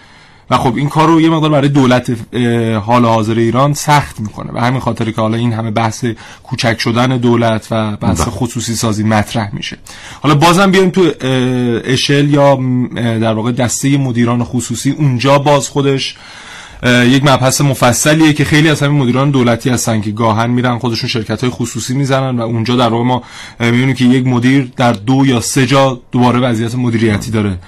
و 0.50 0.58
خب 0.58 0.76
این 0.76 0.88
کار 0.88 1.08
رو 1.08 1.20
یه 1.20 1.30
مقدار 1.30 1.50
برای 1.50 1.68
دولت 1.68 2.10
حال 2.86 3.04
حاضر 3.04 3.34
ایران 3.34 3.74
سخت 3.74 4.20
می‌کنه. 4.20 4.50
و 4.54 4.58
همین 4.58 4.80
خاطر 4.80 5.10
که 5.10 5.20
حالا 5.20 5.36
این 5.36 5.52
همه 5.52 5.70
بحث 5.70 6.04
کوچک 6.42 6.80
شدن 6.80 7.16
دولت 7.16 7.68
و 7.70 7.96
بحث 7.96 8.20
بله. 8.20 8.30
خصوصی 8.30 8.74
سازی 8.74 9.02
مطرح 9.04 9.54
میشه. 9.54 9.76
حالا 10.20 10.34
بازم 10.34 10.70
بیایم 10.70 10.90
تو 10.90 11.10
اشل 11.84 12.28
یا 12.28 12.58
در 12.96 13.32
واقع 13.32 13.52
دسته 13.52 13.98
مدیران 13.98 14.44
خصوصی 14.44 14.90
اونجا 14.90 15.38
باز 15.38 15.68
خودش 15.68 16.16
یک 16.84 17.24
مبحث 17.24 17.60
مفصلیه 17.60 18.32
که 18.32 18.44
خیلی 18.44 18.68
از 18.68 18.82
همین 18.82 19.02
مدیران 19.02 19.30
دولتی 19.30 19.70
هستن 19.70 20.00
که 20.00 20.10
گاهن 20.10 20.50
میرن 20.50 20.78
خودشون 20.78 21.08
شرکت 21.08 21.40
های 21.40 21.50
خصوصی 21.50 21.94
می‌زنن 21.94 22.38
و 22.38 22.42
اونجا 22.42 22.76
در 22.76 22.88
واقع 22.88 23.04
ما 23.04 23.22
می‌بینیم 23.60 23.94
که 23.94 24.04
یک 24.04 24.26
مدیر 24.26 24.72
در 24.76 24.92
دو 24.92 25.26
یا 25.26 25.40
سه 25.40 25.66
جا 25.66 26.00
دوباره 26.12 26.40
وضعیت 26.40 26.74
مدیریتی 26.74 27.30
داره. 27.30 27.58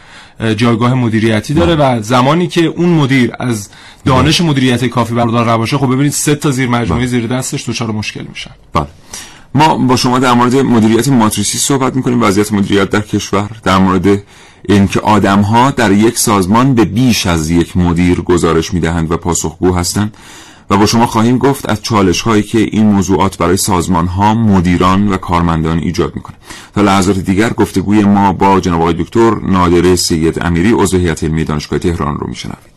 جایگاه 0.56 0.94
مدیریتی 0.94 1.54
داره 1.54 1.74
و 1.74 2.02
زمانی 2.02 2.46
که 2.46 2.64
اون 2.64 2.88
مدیر 2.88 3.32
از 3.40 3.68
دانش 4.04 4.40
مدیریت 4.40 4.84
کافی 4.84 5.14
بردار 5.14 5.52
نباشه 5.52 5.78
خب 5.78 5.86
ببینید 5.86 6.12
سه 6.12 6.34
تا 6.34 6.50
زیر 6.50 6.68
مجموعه 6.68 7.00
بله. 7.00 7.06
زیر 7.06 7.26
دستش 7.26 7.68
دچار 7.68 7.90
مشکل 7.90 8.24
میشن. 8.28 8.50
بله. 8.72 8.86
ما 9.54 9.78
با 9.78 9.96
شما 9.96 10.18
در 10.18 10.32
مورد 10.32 10.56
مدیریت 10.56 11.08
ماتریسی 11.08 11.58
صحبت 11.58 11.96
می‌کنیم 11.96 12.22
وضعیت 12.22 12.52
مدیریت 12.52 12.90
در 12.90 13.00
کشور 13.00 13.50
در 13.64 13.78
مورد 13.78 14.22
اینکه 14.68 15.00
آدم 15.00 15.40
ها 15.40 15.70
در 15.70 15.92
یک 15.92 16.18
سازمان 16.18 16.74
به 16.74 16.84
بیش 16.84 17.26
از 17.26 17.50
یک 17.50 17.76
مدیر 17.76 18.20
گزارش 18.20 18.74
می‌دهند 18.74 19.12
و 19.12 19.16
پاسخگو 19.16 19.74
هستند. 19.74 20.16
و 20.70 20.76
با 20.76 20.86
شما 20.86 21.06
خواهیم 21.06 21.38
گفت 21.38 21.70
از 21.70 21.82
چالش 21.82 22.20
هایی 22.20 22.42
که 22.42 22.58
این 22.58 22.86
موضوعات 22.86 23.38
برای 23.38 23.56
سازمان 23.56 24.06
ها 24.06 24.34
مدیران 24.34 25.08
و 25.08 25.16
کارمندان 25.16 25.78
ایجاد 25.78 26.16
می‌کنه. 26.16 26.36
تا 26.74 26.80
لحظات 26.80 27.18
دیگر 27.18 27.50
گفتگوی 27.50 28.04
ما 28.04 28.32
با 28.32 28.60
جناب 28.60 28.80
آقای 28.80 28.94
دکتر 28.94 29.34
نادره 29.34 29.96
سید 29.96 30.44
امیری 30.44 30.72
عضو 30.72 30.98
هیئت 30.98 31.24
علمی 31.24 31.44
دانشگاه 31.44 31.78
تهران 31.78 32.18
رو 32.18 32.28
میشنوید. 32.28 32.75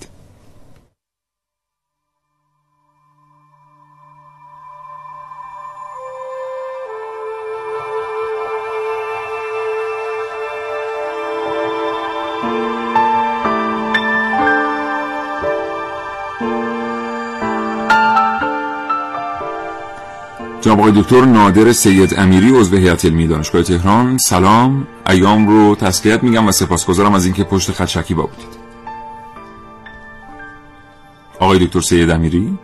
جناب 20.70 20.80
آقای 20.80 21.02
دکتر 21.02 21.26
نادر 21.26 21.72
سید 21.72 22.14
امیری 22.18 22.60
عضو 22.60 22.78
هیئت 22.78 23.06
علمی 23.06 23.28
دانشگاه 23.28 23.64
تهران. 23.64 24.18
سلام. 24.18 24.88
ایام 25.10 25.48
رو 25.48 25.76
تسلیت 25.76 26.24
میگم 26.24 26.48
و 26.48 26.52
سپاسگزارم 26.52 27.14
از 27.14 27.26
اینکه 27.26 27.44
پشت 27.44 27.72
خط 27.72 27.86
شکیبا 27.86 28.24
بودید. 28.24 28.58
آقای 31.40 31.66
دکتر 31.66 31.80
سید 31.80 32.10
امیری؟ 32.10 32.58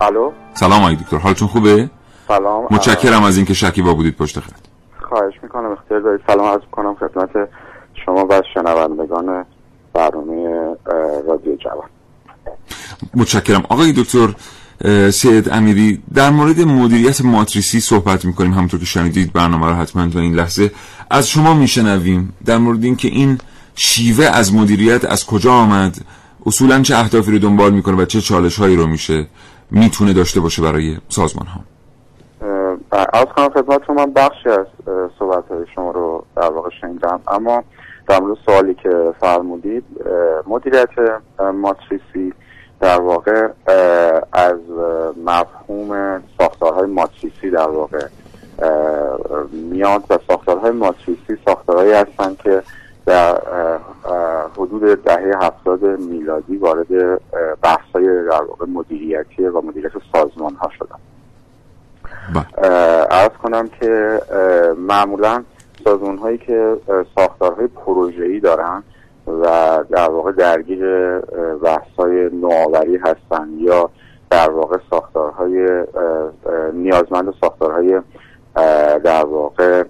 الو. 0.00 0.32
سلام 0.54 0.82
آقای 0.82 0.96
دکتر. 0.96 1.16
حالتون 1.16 1.48
خوبه؟ 1.48 1.90
سلام. 2.28 2.66
متشکرم 2.70 3.22
از 3.22 3.36
اینکه 3.36 3.54
شکیبا 3.54 3.94
بودید 3.94 4.16
پشت 4.16 4.40
خط. 4.40 4.52
خواهش 5.08 5.34
می‌کنم 5.42 5.72
اختیار 5.72 6.00
دارید. 6.00 6.20
سلام 6.26 6.46
عرض 6.46 6.62
کنم 6.72 6.94
خدمت 6.94 7.48
شما 8.06 8.26
و 8.30 8.42
شنوندگان 8.54 9.44
برنامه 9.94 10.66
رادیو 11.28 11.56
جوان. 11.56 11.88
متشکرم. 13.14 13.62
آقای 13.68 13.92
دکتر 13.92 14.28
سید 15.10 15.48
امیری 15.48 16.02
در 16.14 16.30
مورد 16.30 16.60
مدیریت 16.60 17.24
ماتریسی 17.24 17.80
صحبت 17.80 18.24
می‌کنیم 18.24 18.52
همونطور 18.52 18.80
که 18.80 18.86
شنیدید 18.86 19.32
برنامه 19.32 19.66
رو 19.66 19.74
حتما 19.74 20.08
تا 20.08 20.20
این 20.20 20.34
لحظه. 20.34 20.70
از 21.10 21.28
شما 21.28 21.54
میشنویم 21.54 22.32
در 22.44 22.58
مورد 22.58 22.84
اینکه 22.84 23.08
این 23.08 23.38
شیوه 23.74 24.24
از 24.24 24.54
مدیریت 24.54 25.04
از 25.04 25.26
کجا 25.26 25.52
آمد؟ 25.52 25.96
اصولا 26.46 26.82
چه 26.82 26.96
اهدافی 26.96 27.32
رو 27.32 27.38
دنبال 27.38 27.72
می‌کنه 27.72 27.96
و 27.96 28.04
چه 28.04 28.20
چالش 28.20 28.58
هایی 28.58 28.76
رو 28.76 28.86
میشه 28.86 29.26
می‌تونه 29.70 30.12
داشته 30.12 30.40
باشه 30.40 30.62
برای 30.62 30.96
سازمان 31.08 31.46
ها 31.46 31.60
از 33.12 33.26
کنم 33.36 33.48
خدمت 33.48 33.90
من 33.90 34.12
بخشی 34.12 34.48
از 34.48 34.66
صحبت 35.18 35.44
های 35.50 35.64
شما 35.74 35.90
رو 35.90 36.24
در 36.36 36.50
واقع 36.50 36.70
شنیدم. 36.80 37.20
اما 37.28 37.64
در 38.08 38.20
مورد 38.20 38.38
سوالی 38.46 38.74
که 38.74 39.12
فرمودید 39.20 39.84
مدیریت 40.46 40.88
ماتریسی 41.54 42.32
در 42.80 43.00
واقع 43.00 43.48
از 44.32 44.58
مفهوم 45.24 46.22
ساختارهای 46.38 46.86
ماتریسی 46.86 47.50
در 47.50 47.68
واقع 47.68 48.06
میاد 49.52 50.04
و 50.10 50.18
ساختارهای 50.28 50.70
ماتریسی 50.70 51.38
ساختارهایی 51.46 51.92
هستند 51.92 52.38
که 52.38 52.62
در 53.06 53.40
حدود 54.56 55.02
دهه 55.04 55.32
هفتاد 55.42 55.84
میلادی 55.84 56.56
وارد 56.56 57.20
بحثای 57.62 58.24
در 58.24 58.42
واقع 58.42 58.66
مدیریتی 58.66 59.42
و 59.42 59.60
مدیریت 59.60 59.92
سازمان 60.12 60.54
ها 60.54 60.70
شدن 60.78 60.98
بله. 62.34 63.28
کنم 63.28 63.68
که 63.80 64.20
معمولا 64.78 65.44
سازمان 65.84 66.18
هایی 66.18 66.38
که 66.38 66.76
ساختارهای 67.16 67.66
پروژه‌ای 67.66 68.40
دارن 68.40 68.82
و 69.42 69.84
در 69.90 70.10
واقع 70.10 70.32
درگیر 70.32 70.84
های 71.98 72.30
نوآوری 72.32 72.96
هستن 72.96 73.48
یا 73.58 73.90
در 74.30 74.50
واقع 74.50 74.78
ساختارهای 74.90 75.84
نیازمند 76.72 77.34
ساختارهای 77.40 78.00
در 79.04 79.24
واقع 79.24 79.84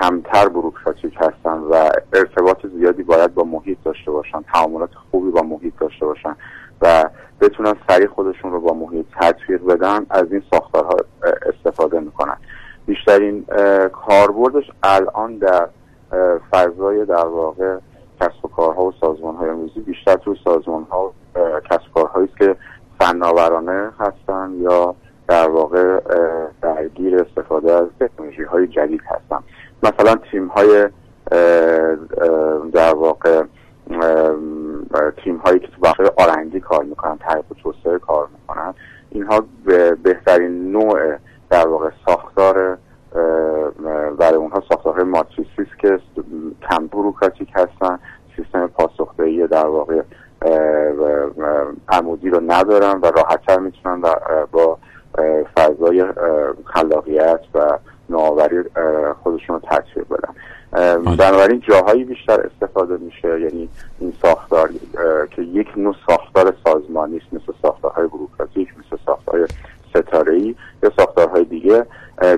کمتر 0.00 0.48
بروکراتیک 0.48 1.14
هستن 1.16 1.58
و 1.58 1.90
ارتباط 2.12 2.66
زیادی 2.66 3.02
باید 3.02 3.34
با 3.34 3.44
محیط 3.44 3.78
داشته 3.84 4.10
باشن 4.10 4.42
تعاملات 4.54 4.90
خوبی 5.10 5.30
با 5.30 5.42
محیط 5.42 5.72
داشته 5.80 6.06
باشن 6.06 6.36
و 6.82 7.04
بتونن 7.40 7.74
سریع 7.88 8.06
خودشون 8.06 8.52
رو 8.52 8.60
با 8.60 8.74
محیط 8.74 9.06
تطبیق 9.20 9.64
بدن 9.64 10.06
از 10.10 10.32
این 10.32 10.42
ساختارها 10.50 10.96
استفاده 11.46 12.00
می‌کنن. 12.00 12.36
بیشترین 12.86 13.44
کاربردش 13.92 14.70
الان 14.82 15.38
در 15.38 15.68
فضای 16.52 17.04
در 17.04 17.26
واقع 17.26 17.76
کسب 18.20 18.44
و 18.44 18.48
کارها 18.48 18.84
و 18.84 18.92
سازمان 19.00 19.36
های 19.36 19.50
امروزی 19.50 19.80
بیشتر 19.80 20.16
توی 20.16 20.36
سازمان 20.44 20.86
ها 20.90 21.12
کسب 21.70 21.92
کارهایی 21.94 22.28
که 22.38 22.56
فناورانه 23.00 23.92
هستن 23.98 24.52
یا 24.58 24.94
در 25.28 25.48
واقع 25.48 26.00
درگیر 26.62 27.16
استفاده 27.16 27.72
از 27.72 27.86
تکنولوژی 28.00 28.42
های 28.42 28.66
جدید 28.66 29.00
هستن. 29.06 29.38
مثلا 29.82 30.14
تیم 30.30 30.46
های 30.46 30.88
در 32.72 32.94
واقع 32.94 33.42
تیم 35.24 35.36
هایی 35.36 35.58
که 35.58 35.66
تو 35.66 35.80
بخش 35.82 36.00
آرندی 36.16 36.60
کار 36.60 36.84
می‌کنن 36.84 37.18
تحقیق 37.18 37.44
توسعه 37.62 37.98
کار 37.98 38.28
می‌کنن 38.40 38.74
اینها 39.10 39.44
به 39.64 39.94
بهترین 39.94 40.72
نوع 40.72 41.16
در 41.50 41.68
واقع 41.68 41.90
ساختار 42.06 42.78
برای 44.18 44.34
اونها 44.34 44.62
ساختارهای 44.68 45.04
ماتریسی 45.04 45.50
است 45.58 45.78
که 45.78 45.98
کم 46.70 46.86
بروکراتیک 46.86 47.48
هستن 47.54 47.98
سیستم 48.36 48.66
پاسخدهی 48.66 49.46
در 49.46 49.66
واقع 49.66 50.02
عمودی 51.88 52.30
رو 52.30 52.40
ندارن 52.46 53.00
و 53.00 53.06
راحتتر 53.06 53.58
می‌تونن 53.58 54.02
با 54.52 54.78
فضای 55.56 56.04
خلاقیت 56.64 57.40
و 57.54 57.78
نوآوری 58.10 58.62
خودشون 59.22 59.56
رو 59.56 59.68
تطبیق 59.70 60.06
بدن. 60.08 60.34
بنابراین 61.16 61.60
جاهایی 61.60 62.04
بیشتر 62.04 62.40
استفاده 62.40 62.96
میشه 62.96 63.40
یعنی 63.40 63.68
این 63.98 64.12
ساختار 64.22 64.70
که 65.30 65.42
یک 65.42 65.68
نوع 65.76 65.94
ساختار 66.08 66.54
سازمانی 66.64 67.16
است 67.16 67.34
مثل 67.34 67.52
ساختارهای 67.62 68.06
بروکراتیک 68.06 68.68
مثل 68.78 69.02
ساختارهای 69.06 69.46
ستاره 69.94 70.54
یا 70.82 70.92
ساختارهای 70.96 71.44
دیگه 71.44 71.86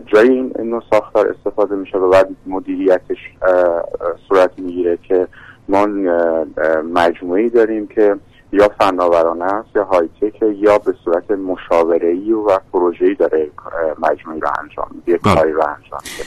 جای 0.06 0.28
این 0.28 0.52
نوع 0.64 0.82
ساختار 0.90 1.34
استفاده 1.38 1.74
میشه 1.74 1.98
و 1.98 2.10
بعد 2.10 2.28
مدیریتش 2.46 3.16
صورت 4.28 4.50
می‌گیره 4.58 4.98
که 5.08 5.28
ما 5.68 5.86
مجموعی 6.94 7.50
داریم 7.50 7.86
که 7.86 8.16
یا 8.52 8.70
فناورانه 8.78 9.44
است 9.44 9.68
یا 9.76 9.84
های 9.84 10.08
یا 10.56 10.78
به 10.78 10.94
صورت 11.04 11.30
مشاوره 11.30 12.08
ای 12.08 12.32
و 12.32 12.58
پروژه‌ای 12.72 13.14
داره 13.14 13.50
مجموعی 13.98 14.40
رو 14.40 14.48
انجام 14.62 14.86
میده. 14.94 15.18
کاری 15.18 15.52
رو 15.52 15.62
انجام 15.62 16.00
میده 16.04 16.24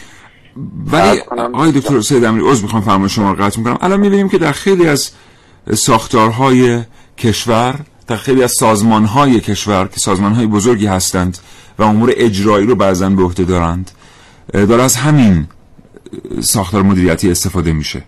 ولی 0.92 1.22
آقای 1.54 1.72
دکتر 1.72 2.00
سید 2.00 2.26
امیری 2.26 2.50
عذر 2.50 2.64
می‌خوام 2.64 2.82
فرمایش 2.82 3.16
شما 3.16 3.32
رو 3.32 3.44
قطع 3.44 3.60
می‌کنم 3.60 3.78
الان 3.82 4.00
می‌بینیم 4.00 4.30
که 4.30 4.38
در 4.38 4.52
خیلی 4.52 4.88
از 4.88 5.12
ساختارهای 5.74 6.82
کشور 7.18 7.76
در 8.10 8.16
خیلی 8.16 8.44
از 8.44 8.52
سازمانهای 8.52 9.40
کشور 9.40 9.88
که 9.88 10.00
سازمانهای 10.00 10.48
بزرگی 10.48 10.86
هستند 10.86 11.38
و 11.80 11.84
امور 11.84 12.14
اجرایی 12.18 12.68
رو 12.68 12.76
بعضا 12.76 13.10
به 13.10 13.24
عهده 13.24 13.44
دارند 13.44 13.92
داره 14.54 14.84
از 14.84 14.96
همین 14.96 15.48
ساختار 16.42 16.82
مدیریتی 16.82 17.32
استفاده 17.32 17.74
میشه. 17.74 18.04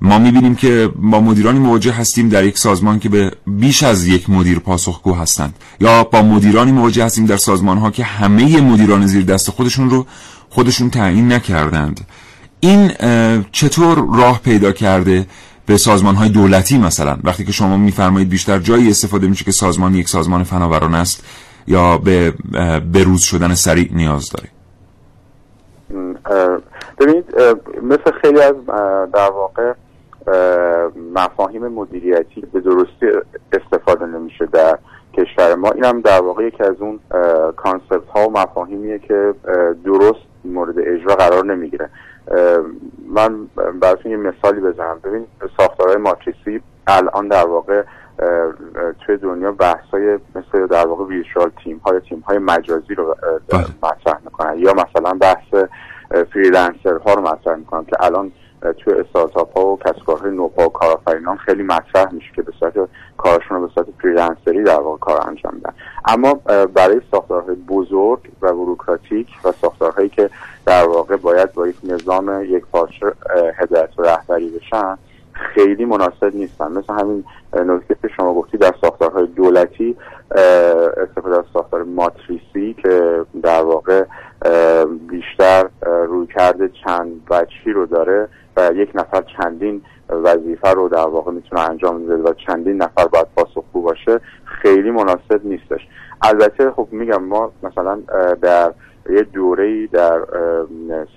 ما 0.00 0.18
می‌بینیم 0.18 0.54
که 0.54 0.90
با 0.96 1.20
مدیرانی 1.20 1.58
مواجه 1.58 1.92
هستیم 1.92 2.28
در 2.28 2.44
یک 2.44 2.58
سازمان 2.58 2.98
که 2.98 3.08
به 3.08 3.32
بیش 3.46 3.82
از 3.82 4.06
یک 4.06 4.30
مدیر 4.30 4.58
پاسخگو 4.58 5.14
هستند. 5.14 5.54
یا 5.80 6.04
با 6.04 6.22
مدیرانی 6.22 6.72
مواجه 6.72 7.04
هستیم 7.04 7.26
در 7.26 7.36
سازمان 7.36 7.78
ها 7.78 7.90
که 7.90 8.04
همه 8.04 8.60
مدیران 8.60 9.06
زیر 9.06 9.24
دست 9.24 9.50
خودشون 9.50 9.90
رو 9.90 10.06
خودشون 10.50 10.90
تعیین 10.90 11.32
نکردند. 11.32 12.06
این 12.60 12.92
چطور 13.52 14.08
راه 14.14 14.40
پیدا 14.40 14.72
کرده؟ 14.72 15.26
به 15.66 15.76
سازمان 15.76 16.14
های 16.14 16.28
دولتی 16.28 16.78
مثلا. 16.78 17.16
وقتی 17.24 17.44
که 17.44 17.52
شما 17.52 17.76
میفرمایید 17.76 18.28
بیشتر 18.28 18.58
جایی 18.58 18.90
استفاده 18.90 19.26
میشه 19.26 19.44
که 19.44 19.52
سازمان 19.52 19.94
یک 19.94 20.08
سازمان 20.08 20.42
فناورانه 20.42 20.98
است 20.98 21.24
یا 21.66 21.98
به 21.98 22.32
بروز 22.92 23.22
شدن 23.22 23.54
سریع 23.54 23.88
نیاز 23.92 24.30
داره؟ 24.30 24.48
ببینید 27.00 27.24
مثل 27.82 28.10
خیلی 28.22 28.40
از 28.40 28.54
در 29.14 29.30
واقع 29.30 29.72
مفاهیم 31.14 31.68
مدیریتی 31.68 32.40
به 32.52 32.60
درستی 32.60 33.06
استفاده 33.52 34.06
نمیشه 34.06 34.46
در 34.52 34.78
کشور 35.18 35.54
ما. 35.54 35.70
این 35.70 35.84
هم 35.84 36.00
در 36.00 36.20
واقع 36.20 36.44
یکی 36.46 36.62
از 36.62 36.74
اون 36.80 37.00
کانسپت 37.56 38.08
ها 38.14 38.28
و 38.28 38.38
مفاهیمیه 38.38 38.98
که 38.98 39.34
درست 39.84 40.20
مورد 40.44 40.78
اجرا 40.78 41.14
قرار 41.14 41.44
نمی‌گیره. 41.44 41.90
من 43.08 43.46
براتون 43.80 44.10
یه 44.10 44.16
مثالی 44.16 44.60
بزنم 44.60 45.00
ببین 45.04 45.26
ساختارهای 45.56 45.96
ماتریسی 45.96 46.62
الان 46.86 47.28
در 47.28 47.46
واقع 47.46 47.82
توی 49.06 49.16
دنیا 49.16 49.52
بحث 49.52 49.84
های 49.92 50.18
مثل 50.34 50.66
در 50.66 50.86
واقع 50.86 51.04
virtual 51.04 51.50
team 51.64 51.80
های 51.84 52.00
تیم 52.00 52.20
های 52.20 52.38
مجازی 52.38 52.94
رو 52.94 53.16
بله. 53.48 53.64
مطرح 53.82 54.20
می‌کنن 54.24 54.58
یا 54.58 54.72
مثلا 54.72 55.14
بحث 55.14 55.64
freelancer 56.32 56.96
ها 57.06 57.14
رو 57.14 57.22
مطرح 57.22 57.56
می‌کنن 57.56 57.84
که 57.84 57.96
الان 58.00 58.32
توی 58.72 58.94
استارتاپ 58.94 59.58
ها 59.58 59.66
و 59.66 59.78
کسب 59.78 60.26
نوپا 60.26 60.66
و 60.66 60.68
کارآفرینان 60.68 61.36
خیلی 61.36 61.62
مطرح 61.62 62.12
میشه 62.12 62.32
که 62.36 62.42
به 62.42 62.52
صورت 62.60 62.88
کارشون 63.16 63.56
رو 63.56 63.66
به 63.66 63.72
صورت 63.74 63.86
freelancer 64.02 64.56
ی 64.56 64.62
در 64.62 64.80
واقع 64.80 64.98
کار 64.98 65.28
انجام 65.28 65.54
میدن 65.54 65.72
اما 66.04 66.34
برای 66.74 67.00
ساختارهای 67.10 67.56
بزرگ 67.56 68.20
و 68.42 68.52
بروکراتیک 68.52 69.28
و 69.44 69.52
ساختارهایی 69.60 70.08
که 70.08 70.30
در 70.66 70.84
واقع 70.84 71.16
باید 71.16 71.52
با 71.52 71.68
یک 71.68 71.76
نظام 71.84 72.44
یک 72.44 72.64
پارچه 72.72 73.12
هدایت 73.58 73.98
و 73.98 74.02
رهبری 74.02 74.50
بشن 74.50 74.98
خیلی 75.34 75.84
مناسب 75.84 76.34
نیستن. 76.34 76.72
مثل 76.72 76.92
همین 76.92 77.24
نکته 77.54 77.96
که 78.02 78.08
شما 78.16 78.34
گفتی 78.34 78.58
در 78.58 78.74
ساختارهای 78.80 79.26
دولتی 79.26 79.96
استفاده 80.96 81.38
از 81.38 81.44
ساختار 81.52 81.82
ماتریسی 81.82 82.74
که 82.82 83.24
در 83.42 83.62
واقع 83.62 84.04
بیشتر 85.08 85.68
روی 85.82 86.26
کرده 86.26 86.70
چند 86.84 87.24
بچی 87.30 87.72
رو 87.72 87.86
داره 87.86 88.28
و 88.56 88.70
یک 88.74 88.90
نفر 88.94 89.22
چندین 89.22 89.82
وظیفه 90.08 90.70
رو 90.70 90.88
در 90.88 91.06
واقع 91.06 91.32
می‌تونه 91.32 91.70
انجام 91.70 92.06
بده 92.06 92.14
و 92.14 92.32
چندین 92.46 92.76
نفر 92.76 93.06
باید 93.06 93.26
پاسخگو 93.36 93.82
باشه 93.82 94.20
خیلی 94.44 94.90
مناسب 94.90 95.40
نیستش 95.44 95.88
البته 96.22 96.70
خب 96.70 96.88
میگم 96.90 97.22
ما 97.22 97.52
مثلا 97.62 97.98
در 98.42 98.72
یه 99.10 99.22
دوره 99.22 99.86
در 99.86 100.20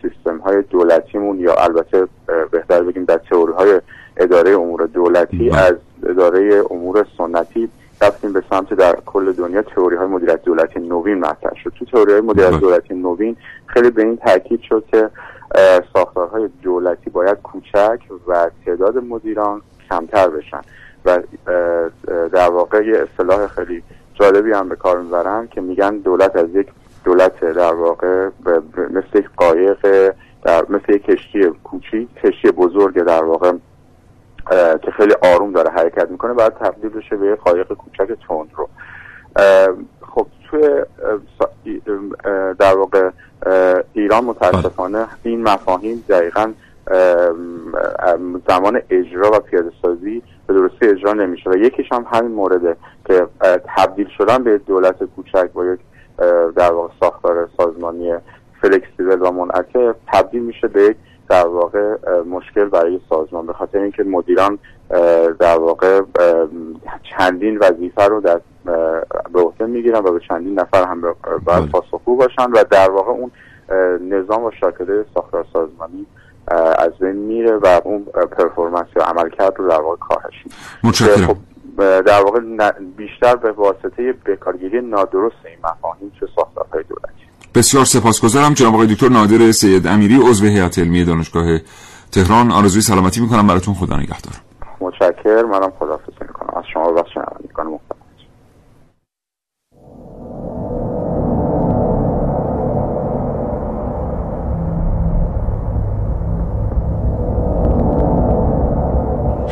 سیستم 0.01 0.37
های 0.37 0.61
دولتیمون 0.61 1.39
یا 1.39 1.53
البته 1.53 2.07
بهتر 2.51 2.83
بگیم 2.83 3.05
در 3.05 3.17
تئوری 3.17 3.53
های 3.53 3.81
اداره 4.17 4.51
امور 4.51 4.85
دولتی 4.85 5.49
بله. 5.49 5.57
از 5.57 5.75
اداره 6.03 6.63
امور 6.71 7.05
سنتی 7.17 7.69
رفتیم 8.01 8.33
به 8.33 8.43
سمت 8.49 8.73
در 8.73 8.97
کل 9.05 9.31
دنیا 9.31 9.61
تئوری 9.61 9.95
های 9.95 10.07
مدیریت 10.07 10.43
دولتی 10.43 10.79
نوین 10.79 11.19
مطرح 11.19 11.55
شد 11.63 11.73
تو 11.79 11.85
تئوری 11.85 12.11
های 12.11 12.21
مدیریت 12.21 12.49
بله. 12.49 12.59
دولتی 12.59 12.93
نوین 12.93 13.37
خیلی 13.65 13.89
به 13.89 14.03
این 14.03 14.17
تاکید 14.17 14.61
شد 14.61 14.83
که 14.91 15.09
ساختارهای 15.93 16.49
دولتی 16.63 17.09
باید 17.09 17.37
کوچک 17.43 17.99
و 18.27 18.49
تعداد 18.65 18.97
مدیران 18.97 19.61
کمتر 19.89 20.27
بشن. 20.27 20.61
و 21.05 21.19
در 22.31 22.49
واقع 22.49 22.85
یه 22.85 22.97
اصطلاح 22.97 23.47
خیلی 23.47 23.83
جالبی 24.13 24.51
هم 24.51 24.69
به 24.69 24.75
کار 24.75 25.01
می‌برن 25.01 25.47
که 25.47 25.61
میگن 25.61 25.97
دولت 25.97 26.35
از 26.35 26.49
یک 26.49 26.67
دولت 27.03 27.39
در 27.39 27.73
واقع 27.73 28.29
مثل 28.89 29.17
یک 29.19 29.29
قایق 29.37 30.13
در 30.43 30.65
مثل 30.69 30.93
یک 30.93 31.05
کشتی 31.05 31.51
کوچیک 31.63 32.15
کشتی 32.15 32.51
بزرگ 32.51 33.03
در 33.03 33.23
واقع 33.23 33.51
که 34.81 34.91
خیلی 34.97 35.13
آروم 35.21 35.51
داره 35.51 35.69
حرکت 35.69 36.11
می‌کنه 36.11 36.33
باید 36.33 36.53
تبدیل 36.53 36.89
بشه 36.89 37.15
به 37.15 37.35
قایق 37.35 37.73
کوچک 37.73 38.07
تند 38.27 38.49
رو. 38.55 38.69
خب 40.17 40.27
توی 40.49 40.81
در 42.59 42.75
واقع 42.77 43.09
ایران 43.93 44.23
متاسفانه 44.23 45.07
این 45.23 45.43
مفاهیم 45.43 46.03
دقیقا 46.09 46.53
زمان 48.47 48.81
اجرا 48.89 49.31
و 49.31 49.39
پیاده 49.39 49.71
سازی 49.81 50.21
به 50.47 50.53
درستی 50.53 50.87
اجرا 50.87 51.13
نمیشه 51.13 51.49
و 51.49 51.55
یکیش 51.55 51.91
هم 51.91 52.05
همین 52.11 52.31
مورده 52.31 52.75
که 53.05 53.27
تبدیل 53.77 54.07
شدن 54.17 54.43
به 54.43 54.57
دولت 54.57 55.03
کوچک 55.03 55.51
با 55.53 55.65
یک 55.65 55.79
در 56.55 56.71
واقع 56.71 56.93
ساختار 56.99 57.49
سازمانی 57.57 58.13
فلکسیبل 58.61 59.21
و 59.21 59.31
منعطف 59.31 59.95
تبدیل 60.07 60.41
میشه 60.41 60.67
به 60.67 60.83
یک 60.83 60.97
در 61.29 61.47
واقع 61.47 61.95
مشکل 62.29 62.65
برای 62.65 62.99
سازمان 63.09 63.45
به 63.45 63.53
خاطر 63.53 63.77
اینکه 63.77 64.03
مدیران 64.03 64.59
در 65.39 65.57
واقع 65.57 66.01
چندین 67.17 67.57
وظیفه 67.57 68.03
رو 68.03 68.21
در 68.21 68.41
به 69.33 69.41
عهده 69.41 69.65
می‌گیرن 69.65 69.99
و 69.99 70.11
به 70.11 70.19
چندین 70.29 70.59
نفر 70.59 70.83
هم 70.87 71.01
باید 71.01 71.15
بله. 71.45 71.65
پاسخگو 71.65 72.15
باشن 72.15 72.51
و 72.51 72.63
در 72.71 72.89
واقع 72.89 73.11
اون 73.11 73.31
نظام 74.09 74.43
و 74.43 74.51
شاکله 74.59 75.05
ساختار 75.13 75.45
سازمانی 75.53 76.05
از 76.77 76.91
بین 76.99 77.15
میره 77.15 77.57
و 77.57 77.81
اون 77.83 78.05
پرفورمنس 78.37 78.87
یا 78.95 79.03
عملکرد 79.03 79.53
رو 79.57 79.69
در 79.69 79.81
واقع 79.81 79.95
کاهش 79.95 80.33
متشکرم. 80.83 81.27
خب 81.27 81.37
در 82.01 82.23
واقع 82.23 82.39
بیشتر 82.97 83.35
به 83.35 83.51
واسطه 83.51 84.13
بکارگیری 84.25 84.81
نادرست 84.81 85.35
این 85.45 85.57
مفاهیم 85.63 86.11
چه 86.19 86.27
ساختارهای 86.35 86.83
دولتی؟ 86.83 87.23
بسیار 87.55 87.85
سپاسگزارم. 87.85 88.53
جناب 88.53 88.73
آقای 88.73 88.87
دکتر 88.87 89.09
نادر 89.09 89.51
سید 89.51 89.87
امیری 89.87 90.19
عضو 90.29 90.45
هیئت 90.45 90.79
علمی 90.79 91.05
دانشگاه 91.05 91.57
تهران. 92.11 92.51
آرزوی 92.51 92.81
سلامتی 92.81 93.21
می‌کنم. 93.21 93.47
براتون 93.47 93.73
خدا 93.73 93.95
نگهدار. 93.95 94.33
متشکر 94.81 95.43
منم 95.43 95.73
خداحافظی 95.79 96.17
می‌کنم. 96.21 96.57
از 96.57 96.63
شما 96.73 96.91
بخش 96.91 97.16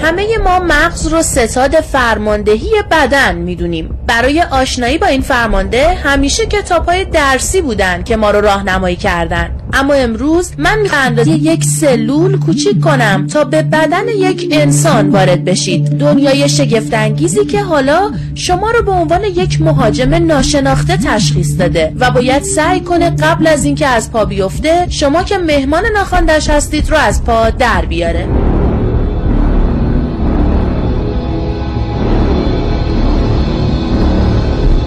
همه 0.05 0.37
ما 0.43 0.59
مغز 0.59 1.07
رو 1.07 1.21
ستاد 1.21 1.75
فرماندهی 1.75 2.71
بدن 2.91 3.35
می‌دونیم. 3.35 3.99
برای 4.07 4.41
آشنایی 4.41 4.97
با 4.97 5.07
این 5.07 5.21
فرمانده 5.21 5.93
همیشه 5.93 6.45
کتاب 6.45 6.85
های 6.85 7.05
درسی 7.05 7.61
بودن 7.61 8.03
که 8.03 8.15
ما 8.15 8.31
رو 8.31 8.41
راهنمایی 8.41 8.95
کردن. 8.95 9.49
اما 9.73 9.93
امروز 9.93 10.51
من 10.57 10.79
می‌خوام 10.79 11.19
یک 11.25 11.63
سلول 11.63 12.39
کوچیک 12.39 12.81
کنم 12.81 13.27
تا 13.27 13.43
به 13.43 13.61
بدن 13.61 14.07
یک 14.07 14.47
انسان 14.51 15.09
وارد 15.09 15.45
بشید. 15.45 15.97
دنیای 15.97 16.49
شگفتانگیزی 16.49 17.45
که 17.45 17.61
حالا 17.61 18.11
شما 18.35 18.71
رو 18.71 18.83
به 18.83 18.91
عنوان 18.91 19.23
یک 19.23 19.61
مهاجم 19.61 20.13
ناشناخته 20.13 20.97
تشخیص 20.97 21.59
داده 21.59 21.93
و 21.99 22.11
باید 22.11 22.43
سعی 22.43 22.79
کنه 22.79 23.09
قبل 23.09 23.47
از 23.47 23.65
اینکه 23.65 23.87
از 23.87 24.11
پا 24.11 24.25
بیفته 24.25 24.85
شما 24.89 25.23
که 25.23 25.37
مهمان 25.37 25.83
ناخواندش 25.93 26.49
هستید 26.49 26.89
رو 26.89 26.97
از 26.97 27.23
پا 27.23 27.49
در 27.49 27.85
بیاره. 27.85 28.44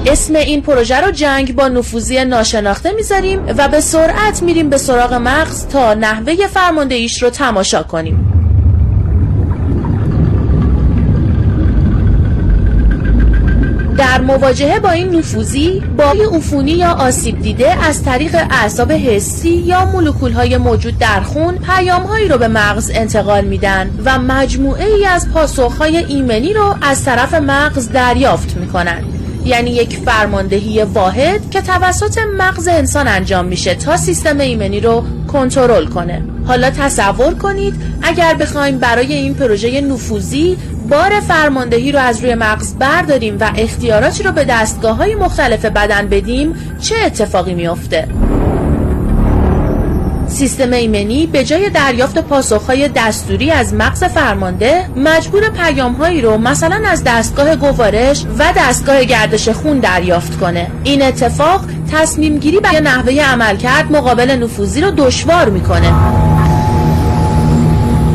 اسم 0.09 0.35
این 0.35 0.63
پروژه 0.63 1.01
رو 1.01 1.11
جنگ 1.11 1.55
با 1.55 1.69
نفوذی 1.69 2.25
ناشناخته 2.25 2.93
می‌ذاریم 2.93 3.41
و 3.59 3.69
به 3.69 3.81
سرعت 3.81 4.43
میریم 4.43 4.71
به 4.71 4.79
سراغ 4.79 5.15
مغز 5.15 5.67
تا 5.67 5.95
نحوه 5.95 6.47
فرماندهیش 6.47 7.23
رو 7.23 7.31
تماشا 7.31 7.83
کنیم. 7.83 8.33
در 13.99 14.21
مواجهه 14.21 14.81
با 14.81 14.91
این 14.91 15.17
نفوذی 15.17 15.83
با 15.97 16.15
عفونی 16.33 16.71
یا 16.71 16.93
آسیب 16.93 17.43
دیده 17.43 17.85
از 17.85 18.05
طریق 18.05 18.37
اعصاب 18.51 18.93
حسی 18.93 19.51
یا 19.51 19.85
مولکول 19.85 20.33
های 20.33 20.57
موجود 20.57 20.99
در 20.99 21.21
خون 21.21 21.59
پیام 21.59 22.03
هایی 22.03 22.29
رو 22.29 22.39
به 22.39 22.49
مغز 22.49 22.91
انتقال 22.95 23.45
میدن 23.45 23.91
و 24.05 24.19
مجموعه 24.19 24.87
ای 24.87 25.07
از 25.07 25.33
پاسخ 25.33 25.77
های 25.77 25.97
ایمنی 25.97 26.53
رو 26.53 26.77
از 26.83 27.05
طرف 27.05 27.35
مغز 27.35 27.89
دریافت 27.89 28.57
می‌کنن. 28.57 29.18
یعنی 29.45 29.71
یک 29.71 29.97
فرماندهی 29.97 30.83
واحد 30.83 31.51
که 31.51 31.61
توسط 31.61 32.19
مغز 32.39 32.69
انسان 32.69 33.09
انجام 33.09 33.45
میشه 33.45 33.75
تا 33.75 33.97
سیستم 33.97 34.39
ایمنی 34.39 34.81
رو 34.81 35.05
کنترل 35.29 35.87
کنه 35.87 36.23
حالا 36.47 36.71
تصور 36.71 37.35
کنید 37.35 37.75
اگر 38.03 38.35
بخوایم 38.35 38.79
برای 38.79 39.15
این 39.15 39.35
پروژه 39.35 39.81
نفوذی 39.81 40.57
بار 40.89 41.21
فرماندهی 41.21 41.93
رو 41.93 41.99
از 41.99 42.21
روی 42.21 42.35
مغز 42.35 42.75
برداریم 42.75 43.37
و 43.41 43.51
اختیاراتی 43.57 44.23
رو 44.23 44.33
به 44.33 44.45
دستگاه 44.45 44.97
های 44.97 45.15
مختلف 45.15 45.65
بدن 45.65 46.09
بدیم 46.09 46.55
چه 46.81 46.95
اتفاقی 47.07 47.55
میافته؟ 47.55 48.09
سیستم 50.39 50.73
ایمنی 50.73 51.27
به 51.27 51.45
جای 51.45 51.71
دریافت 51.71 52.19
پاسخهای 52.19 52.89
دستوری 52.89 53.51
از 53.51 53.75
مغز 53.75 54.05
فرمانده 54.05 54.85
مجبور 54.97 55.49
پیامهایی 55.49 56.21
رو 56.21 56.39
مثلا 56.39 56.81
از 56.89 57.05
دستگاه 57.05 57.57
گوارش 57.57 58.25
و 58.39 58.53
دستگاه 58.57 59.05
گردش 59.05 59.49
خون 59.49 59.79
دریافت 59.79 60.39
کنه. 60.39 60.67
این 60.85 61.03
اتفاق 61.03 61.61
تصمیم 61.93 62.39
گیری 62.39 62.61
برای 62.61 62.81
نحوه 62.81 63.21
عملکرد 63.21 63.93
مقابل 63.93 64.31
نفوذی 64.31 64.81
رو 64.81 64.91
دشوار 64.91 65.49
می‌کنه. 65.49 65.93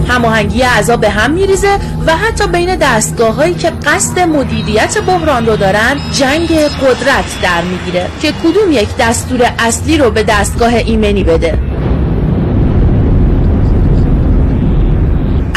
هماهنگی 0.07 0.63
اعضا 0.63 0.97
به 0.97 1.09
هم 1.09 1.31
میریزه 1.31 1.79
و 2.07 2.17
حتی 2.17 2.47
بین 2.47 2.75
دستگاه 2.75 3.36
هایی 3.36 3.53
که 3.53 3.71
قصد 3.86 4.19
مدیریت 4.19 4.97
بحران 4.97 5.45
رو 5.45 5.55
دارن 5.55 5.97
جنگ 6.13 6.47
قدرت 6.59 7.41
در 7.43 7.62
می‌گیره 7.62 8.07
که 8.21 8.31
کدوم 8.31 8.71
یک 8.71 8.89
دستور 8.99 9.51
اصلی 9.59 9.97
رو 9.97 10.12
به 10.12 10.23
دستگاه 10.23 10.73
ایمنی 10.75 11.23
بده. 11.23 11.72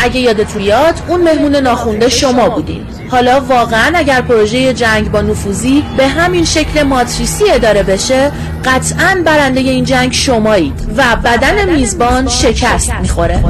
اگه 0.06 0.20
یادتون 0.20 0.62
بیاد 0.62 0.94
اون 1.08 1.22
مهمون 1.22 1.56
ناخونده 1.56 2.08
شما 2.08 2.48
بودین. 2.48 2.80
حالا 3.08 3.40
واقعا 3.40 3.92
اگر 3.94 4.20
پروژه 4.20 4.74
جنگ 4.74 5.10
با 5.10 5.20
نفوذی 5.20 5.84
به 5.96 6.08
همین 6.08 6.44
شکل 6.44 6.82
ماتریسی 6.82 7.44
اداره 7.50 7.82
بشه 7.82 8.32
قطعا 8.64 9.22
برنده 9.24 9.60
این 9.60 9.84
جنگ 9.84 10.12
شمایید 10.12 10.94
و 10.96 11.16
بدن 11.24 11.72
میزبان 11.72 12.28
شکست 12.28 12.92
می‌خوره. 13.02 13.44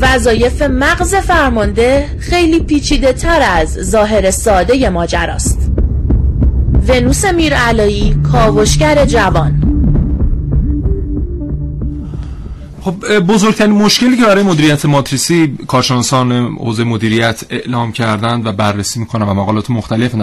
وظایف 0.00 0.62
مغز 0.62 1.14
فرمانده 1.14 2.06
خیلی 2.18 2.60
پیچیده 2.60 3.12
تر 3.12 3.42
از 3.56 3.68
ظاهر 3.68 4.30
ساده 4.30 4.88
ماجراست. 4.90 5.70
ونوس 6.88 7.24
میرعلایی 7.24 8.16
کاوشگر 8.32 9.04
جوان. 9.04 9.65
خب 12.86 13.18
بزرگترین 13.18 13.72
مشکلی 13.72 14.16
که 14.16 14.24
برای 14.24 14.42
مدیریت 14.42 14.84
ماتریسی 14.84 15.58
کارشناسان 15.66 16.32
حوزه 16.32 16.84
مدیریت 16.84 17.44
اعلام 17.50 17.92
کردند 17.92 18.46
و 18.46 18.52
بررسی 18.52 19.00
می‌کنن 19.00 19.28
و 19.28 19.34
مقالات 19.34 19.70
مختلف 19.70 20.14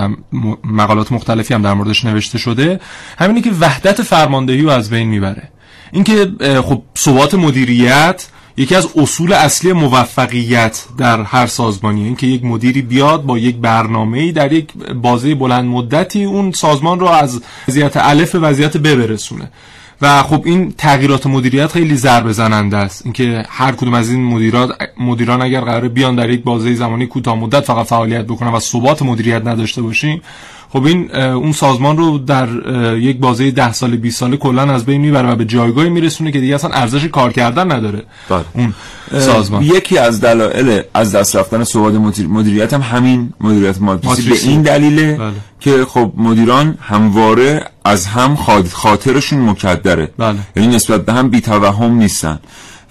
مقالات 0.63 1.11
مختلفی 1.11 1.53
هم 1.53 1.61
در 1.61 1.73
موردش 1.73 2.05
نوشته 2.05 2.37
شده 2.37 2.79
همینه 3.17 3.41
که 3.41 3.51
وحدت 3.59 4.01
فرماندهی 4.01 4.61
رو 4.61 4.69
از 4.69 4.89
بین 4.89 5.07
می‌بره. 5.07 5.49
اینکه 5.91 6.31
خب 6.61 6.81
ثبات 6.97 7.33
مدیریت 7.33 8.25
یکی 8.57 8.75
از 8.75 8.87
اصول 8.95 9.33
اصلی 9.33 9.73
موفقیت 9.73 10.85
در 10.97 11.21
هر 11.23 11.47
سازمانی 11.47 12.03
اینکه 12.03 12.27
یک 12.27 12.45
مدیری 12.45 12.81
بیاد 12.81 13.23
با 13.23 13.37
یک 13.37 13.55
برنامه‌ای 13.55 14.31
در 14.31 14.53
یک 14.53 14.73
بازه 15.01 15.35
بلند 15.35 15.65
مدتی 15.65 16.23
اون 16.23 16.51
سازمان 16.51 16.99
رو 16.99 17.07
از 17.07 17.41
وضعیت 17.67 17.97
الف 17.97 18.35
وضعیت 18.35 18.77
ب 18.77 18.95
برسونه. 18.95 19.51
و 20.03 20.23
خب 20.23 20.41
این 20.45 20.73
تغییرات 20.77 21.27
مدیریت 21.27 21.71
خیلی 21.71 21.95
ضربه 21.95 22.33
زننده 22.33 22.77
است. 22.77 23.01
اینکه 23.05 23.45
هر 23.49 23.71
کدوم 23.71 23.93
از 23.93 24.09
این 24.09 24.23
مدیرات 24.23 24.71
مدیران 24.99 25.41
اگر 25.41 25.61
قراره 25.61 25.89
بیان 25.89 26.15
در 26.15 26.29
یک 26.29 26.43
بازه 26.43 26.75
زمانی 26.75 27.07
کوتاه 27.07 27.35
مدت 27.35 27.59
فقط 27.59 27.85
فعالیت 27.85 28.25
بکنن 28.25 28.49
و 28.49 28.59
ثبات 28.59 29.01
مدیریت 29.01 29.47
نداشته 29.47 29.81
باشیم 29.81 30.21
خب 30.73 30.85
این 30.85 31.15
اون 31.15 31.51
سازمان 31.51 31.97
رو 31.97 32.17
در 32.17 32.47
یک 32.97 33.17
بازه 33.17 33.51
ده 33.51 33.73
سال 33.73 33.97
20 33.97 34.19
ساله 34.19 34.37
کلا 34.37 34.61
از 34.61 34.85
بین 34.85 35.01
می‌بره 35.01 35.31
و 35.31 35.35
به 35.35 35.45
جایگاهی 35.45 35.89
میرسونه 35.89 36.31
که 36.31 36.39
دیگه 36.39 36.55
اصلا 36.55 36.69
ارزش 36.69 37.05
کار 37.05 37.33
کردن 37.33 37.71
نداره 37.71 38.03
بله. 38.29 38.43
اون 38.53 38.73
سازمان 39.11 39.63
یکی 39.63 39.97
از 39.97 40.21
دلایل 40.21 40.81
از 40.93 41.15
دست 41.15 41.35
رفتن 41.35 41.63
ثبات 41.63 41.93
مدیریت 42.29 42.73
هم 42.73 42.81
همین 42.81 43.33
مدیریت 43.41 43.81
ماتریسی 43.81 44.29
به 44.29 44.51
این 44.51 44.61
دلیله 44.61 45.17
بله. 45.17 45.31
که 45.59 45.85
خب 45.85 46.13
مدیران 46.17 46.77
همواره 46.81 47.65
از 47.85 48.05
هم 48.05 48.35
خاطرشون 48.71 49.49
مکدره 49.49 50.09
بله. 50.17 50.37
یعنی 50.55 50.75
نسبت 50.75 51.05
به 51.05 51.13
هم 51.13 51.29
بی‌توهم 51.29 51.91
نیستن 51.91 52.39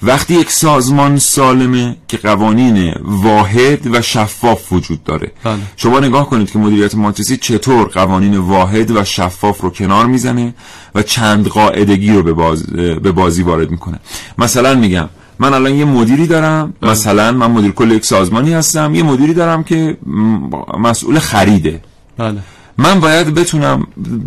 وقتی 0.03 0.35
یک 0.35 0.51
سازمان 0.51 1.19
سالمه 1.19 1.97
که 2.09 2.17
قوانین 2.17 2.95
واحد 3.03 3.95
و 3.95 4.03
شفاف 4.03 4.73
وجود 4.73 5.05
داره 5.05 5.33
بله. 5.45 5.59
شما 5.77 6.01
نگاه 6.01 6.31
کنید 6.31 6.51
که 6.51 6.59
مدیریت 6.59 6.95
ماتریسی 6.95 7.37
چطور 7.37 7.89
قوانین 7.89 8.37
واحد 8.37 8.91
و 8.91 9.05
شفاف 9.05 9.61
رو 9.61 9.71
کنار 9.71 10.07
می‌زنه 10.07 10.55
و 10.95 11.03
چند 11.03 11.49
قاعدگی 11.49 12.13
رو 12.13 12.23
به, 12.23 12.33
باز... 12.33 12.63
به 13.03 13.13
بازی 13.13 13.43
وارد 13.43 13.71
می‌کنه 13.71 13.99
مثلا 14.39 14.75
میگم 14.75 15.09
من 15.39 15.55
الان 15.55 15.75
یه 15.75 15.85
مدیری 15.85 16.27
دارم 16.27 16.75
بله. 16.81 16.91
مثلا 16.91 17.33
من 17.33 17.51
مدیر 17.51 17.71
کل 17.71 17.91
یک 17.91 18.05
سازمانی 18.05 18.53
هستم 18.53 18.95
یه 18.95 19.03
مدیری 19.03 19.35
دارم 19.35 19.65
که 19.65 19.97
مسئول 20.79 21.19
خریده 21.19 21.81
بله 22.19 22.39
من 22.79 23.01
باید 23.01 23.35
بتونم 23.35 23.87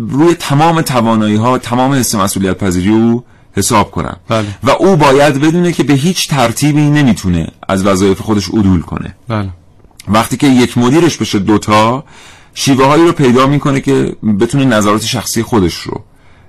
روی 0.09 0.33
تمام 0.33 0.81
توانایی 0.81 1.35
ها 1.35 1.57
تمام 1.57 1.93
حس 1.93 2.15
مسئولیت 2.15 2.57
پذیری 2.57 2.89
او 2.89 3.23
حساب 3.55 3.91
کنم. 3.91 4.17
بله. 4.27 4.47
و 4.63 4.69
او 4.69 4.95
باید 4.95 5.41
بدونه 5.41 5.71
که 5.71 5.83
به 5.83 5.93
هیچ 5.93 6.27
ترتیبی 6.27 6.81
نمی‌تونه 6.81 7.47
از 7.69 7.85
وظایف 7.85 8.21
خودش 8.21 8.49
عدول 8.49 8.81
کنه. 8.81 9.15
بله. 9.27 9.49
وقتی 10.07 10.37
که 10.37 10.47
یک 10.47 10.77
مدیرش 10.77 11.17
بشه 11.17 11.39
دوتا 11.39 12.03
شیوه 12.53 12.85
هایی 12.85 13.05
رو 13.05 13.11
پیدا 13.11 13.47
می‌کنه 13.47 13.81
که 13.81 14.15
بتونه 14.39 14.65
نظرات 14.65 15.03
شخصی 15.03 15.43
خودش 15.43 15.75
رو 15.81 16.01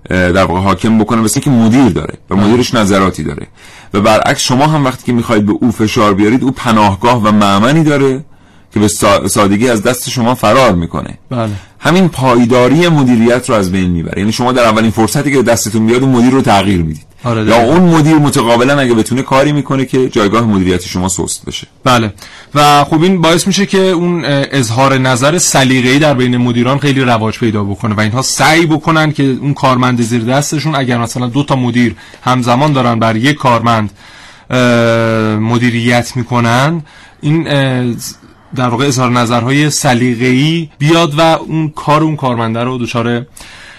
در 0.08 0.44
واقع 0.44 0.60
حاکم 0.60 0.98
بکنه 0.98 1.20
مثل 1.20 1.40
که 1.40 1.50
مدیر 1.50 1.88
داره 1.88 2.14
و 2.30 2.36
مدیرش 2.36 2.74
نظراتی 2.74 3.22
داره. 3.22 3.46
و 3.94 4.00
برعکس 4.00 4.40
شما 4.40 4.66
هم 4.66 4.84
وقتی 4.84 5.04
که 5.04 5.12
می‌خواید 5.12 5.46
به 5.46 5.52
او 5.52 5.70
فشار 5.70 6.14
بیارید 6.14 6.42
او 6.44 6.50
پناهگاه 6.50 7.22
و 7.22 7.32
معمنی 7.32 7.84
داره. 7.84 8.24
که 8.76 8.80
به 8.80 8.88
سادگی 9.28 9.68
از 9.68 9.82
دست 9.82 10.10
شما 10.10 10.34
فرار 10.34 10.74
می‌کنه. 10.74 11.18
بله. 11.30 11.50
همین 11.78 12.08
پایداری 12.08 12.88
مدیریت 12.88 13.50
رو 13.50 13.56
از 13.56 13.72
بین 13.72 13.90
می‌بره. 13.90 14.18
یعنی 14.18 14.32
شما 14.32 14.52
در 14.52 14.64
اولین 14.64 14.90
فرصتی 14.90 15.32
که 15.32 15.42
دستتون 15.42 15.86
بیاد 15.86 16.02
اون 16.02 16.12
مدیر 16.12 16.30
رو 16.30 16.42
تغییر 16.42 16.82
می‌دید. 16.82 17.06
آره 17.24 17.44
یا 17.44 17.56
اون 17.56 17.80
مدیر 17.80 18.14
متقابلا 18.14 18.80
اگه 18.80 18.94
بتونه 18.94 19.22
کاری 19.22 19.52
می‌کنه 19.52 19.84
که 19.84 20.08
جایگاه 20.08 20.42
مدیریت 20.42 20.86
شما 20.86 21.08
سست 21.08 21.44
بشه. 21.46 21.66
بله. 21.84 22.12
و 22.54 22.84
خب 22.84 23.02
این 23.02 23.20
باعث 23.20 23.46
میشه 23.46 23.66
که 23.66 23.78
اون 23.78 24.24
اظهار 24.24 24.98
نظر 24.98 25.38
سلیقه‌ای 25.38 25.98
در 25.98 26.14
بین 26.14 26.36
مدیران 26.36 26.78
خیلی 26.78 27.00
رواج 27.00 27.38
پیدا 27.38 27.64
بکنه 27.64 27.94
و 27.94 28.00
اینها 28.00 28.22
سعی 28.22 28.66
بکنن 28.66 29.12
که 29.12 29.22
اون 29.40 29.54
کارمند 29.54 30.02
زیر 30.02 30.24
دستشون 30.24 30.74
اگر 30.74 30.98
مثلا 30.98 31.26
دو 31.26 31.42
تا 31.42 31.56
مدیر 31.56 31.94
همزمان 32.22 32.72
دارن 32.72 32.98
بر 32.98 33.16
یک 33.16 33.36
کارمند 33.36 33.90
مدیریت 35.40 36.16
می‌کنن 36.16 36.82
این 37.20 37.48
در 38.54 38.68
واقع 38.68 38.86
اظهار 38.86 39.10
نظرهای 39.10 39.70
سلیقه‌ای 39.70 40.68
بیاد 40.78 41.18
و 41.18 41.20
اون 41.20 41.68
کار 41.68 42.02
اون 42.02 42.16
کارمنده 42.16 42.60
رو 42.60 42.78
دچار 42.78 43.26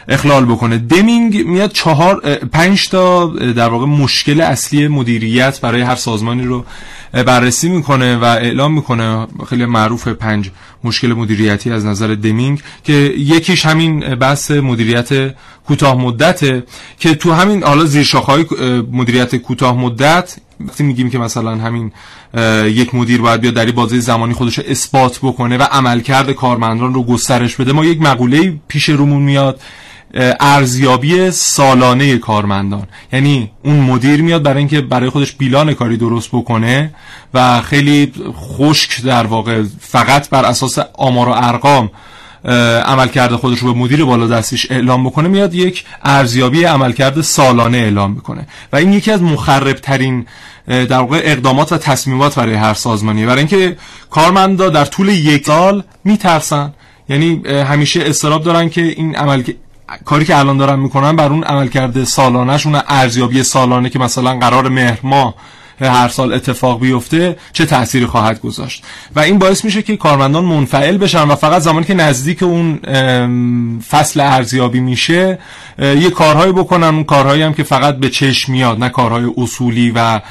اخلال 0.10 0.46
بکنه. 0.46 0.78
دمینگ 0.78 1.46
میاد 1.46 1.72
چهار 1.72 2.20
پنج 2.36 2.90
تا 2.90 3.26
در 3.28 3.70
واقع 3.70 3.86
مشکل 3.86 4.42
اصلی 4.42 4.88
مدیریت 4.88 5.62
برای 5.62 5.82
هر 5.82 5.96
سازمانی 5.96 6.44
رو 6.44 6.66
بررسی 7.12 7.70
می‌کنه 7.70 8.18
و 8.18 8.24
اعلام 8.24 8.74
می‌کنه. 8.74 9.28
خیلی 9.50 9.66
معروف 9.66 10.08
پنج 10.08 10.52
مشکل 10.84 11.08
مدیریتی 11.08 11.72
از 11.72 11.86
نظر 11.86 12.08
دمینگ 12.08 12.62
که 12.84 12.94
یکیش 13.18 13.66
همین 13.66 14.16
بحث 14.16 14.52
مدیریت 14.52 15.36
کوتاه 15.68 15.98
مدته 15.98 16.64
که 17.00 17.16
تو 17.16 17.34
همین 17.34 17.64
حالا 17.64 17.86
زیرشاخهای 17.86 18.46
مدیریت 18.92 19.36
کوتاه 19.36 19.78
مدت 19.78 20.36
وقتی 20.68 20.84
میگیم 20.84 21.10
که 21.10 21.18
مثلا 21.18 21.56
همین 21.56 21.92
یک 22.66 22.96
مدیر 22.96 23.22
باید 23.22 23.42
بیاد 23.42 23.54
در 23.54 23.72
بازه 23.72 24.00
زمانی 24.00 24.34
خودش 24.34 24.60
اثبات 24.60 25.18
بکنه 25.18 25.58
و 25.58 25.62
عملکرد 25.62 26.32
کارمندان 26.32 26.94
رو 26.94 27.04
گسترش 27.04 27.56
بده 27.56 27.72
ما 27.72 27.86
یک 27.86 28.02
مقوله 28.02 28.60
پیش 28.68 28.90
رومون 28.90 29.22
میاد 29.22 29.62
ارزیابی 30.40 31.32
سالانه 31.32 32.18
کارمندان. 32.18 32.88
یعنی 33.14 33.52
اون 33.64 33.80
مدیر 33.80 34.22
میاد 34.22 34.44
برای 34.44 34.58
اینکه 34.58 34.82
برای 34.82 35.10
خودش 35.10 35.34
بیلان 35.34 35.74
کاری 35.74 35.98
درست 35.98 36.30
بکنه 36.30 36.94
و 37.34 37.62
خیلی 37.62 38.14
خشک 38.34 39.02
در 39.02 39.26
واقع 39.26 39.64
فقط 39.80 40.30
بر 40.30 40.46
اساس 40.46 40.80
آمار 40.94 41.30
و 41.30 41.32
ارقام 41.32 41.92
عملکرد 42.86 43.36
خودش 43.36 43.60
رو 43.60 43.74
به 43.74 43.80
مدیر 43.80 44.06
بالا 44.06 44.28
دستیش 44.28 44.72
اعلام 44.72 45.04
بکنه 45.04 45.28
میاد 45.28 45.54
یک 45.54 45.86
ارزیابی 46.04 46.64
عملکرد 46.64 47.22
سالانه 47.22 47.78
اعلام 47.78 48.12
می‌کنه. 48.12 48.48
و 48.74 48.76
این 48.76 48.94
یکی 48.94 49.12
از 49.12 49.22
مخرب 49.22 49.76
ترین 49.76 50.26
در 50.68 51.00
واقع 51.00 51.22
اقدامات 51.24 51.72
و 51.72 51.78
تصمیمات 51.78 52.36
برای 52.36 52.56
هر 52.56 52.74
سازمانیه. 52.74 53.26
برای 53.26 53.40
اینکه 53.40 53.78
کارمندا 54.10 54.70
در 54.70 54.86
طول 54.86 55.10
یک 55.10 55.46
سال 55.46 55.84
میترسن. 56.04 56.74
یعنی 57.10 57.42
همیشه 57.48 58.02
استراب 58.06 58.44
دارن 58.44 58.70
که 58.70 58.82
این 58.82 59.16
عمل 59.16 59.44
کاری 60.06 60.26
که 60.26 60.38
الان 60.38 60.58
دارن 60.58 60.80
می‌کنن 60.80 61.16
بر 61.16 61.30
اون 61.30 61.44
عملکرد 61.44 62.04
سالانهشون 62.04 62.82
ارزیابی 62.88 63.44
سالانه 63.44 63.90
که 63.90 64.00
مثلا 64.00 64.40
قرار 64.40 64.70
مهر 64.70 65.00
ماه 65.04 65.36
هر 65.86 66.08
سال 66.08 66.34
اتفاق 66.34 66.80
بیفته 66.80 67.38
چه 67.54 67.66
تأثیری 67.66 68.06
خواهد 68.06 68.42
گذاشت. 68.42 68.84
و 69.16 69.20
این 69.20 69.40
باعث 69.40 69.66
میشه 69.66 69.82
که 69.82 69.98
کارمندان 69.98 70.46
منفعل 70.46 70.98
بشن 70.98 71.24
و 71.24 71.36
فقط 71.36 71.62
زمانی 71.62 71.86
که 71.86 71.94
نزدیک 71.94 72.44
اون 72.44 72.80
فصل 73.90 74.20
ارزیابی 74.20 74.80
میشه 74.80 75.40
یه 75.80 76.10
کارهایی 76.10 76.52
بکنن 76.52 76.88
اون 76.88 77.04
کارهایی 77.04 77.42
هم 77.42 77.54
که 77.54 77.64
فقط 77.64 77.98
به 77.98 78.10
چشم 78.10 78.52
میاد 78.52 78.80
نه 78.80 78.90
کارهای 78.90 79.26
اصولی 79.38 79.92
و 79.96 80.22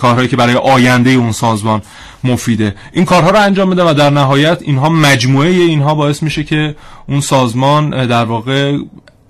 کارهایی 0.00 0.28
که 0.28 0.36
برای 0.36 0.54
آینده 0.54 1.10
اون 1.10 1.32
سازمان 1.32 1.82
مفیده. 2.24 2.74
این 2.92 3.04
کارها 3.04 3.30
رو 3.30 3.40
انجام 3.40 3.70
بده 3.70 3.90
و 3.90 3.94
در 3.94 4.10
نهایت 4.10 4.62
اینها 4.62 4.88
مجموعه 4.88 5.48
اینها 5.48 5.94
باعث 5.94 6.22
میشه 6.22 6.44
که 6.44 6.76
اون 7.08 7.20
سازمان 7.20 8.06
در 8.06 8.24
واقع 8.24 8.78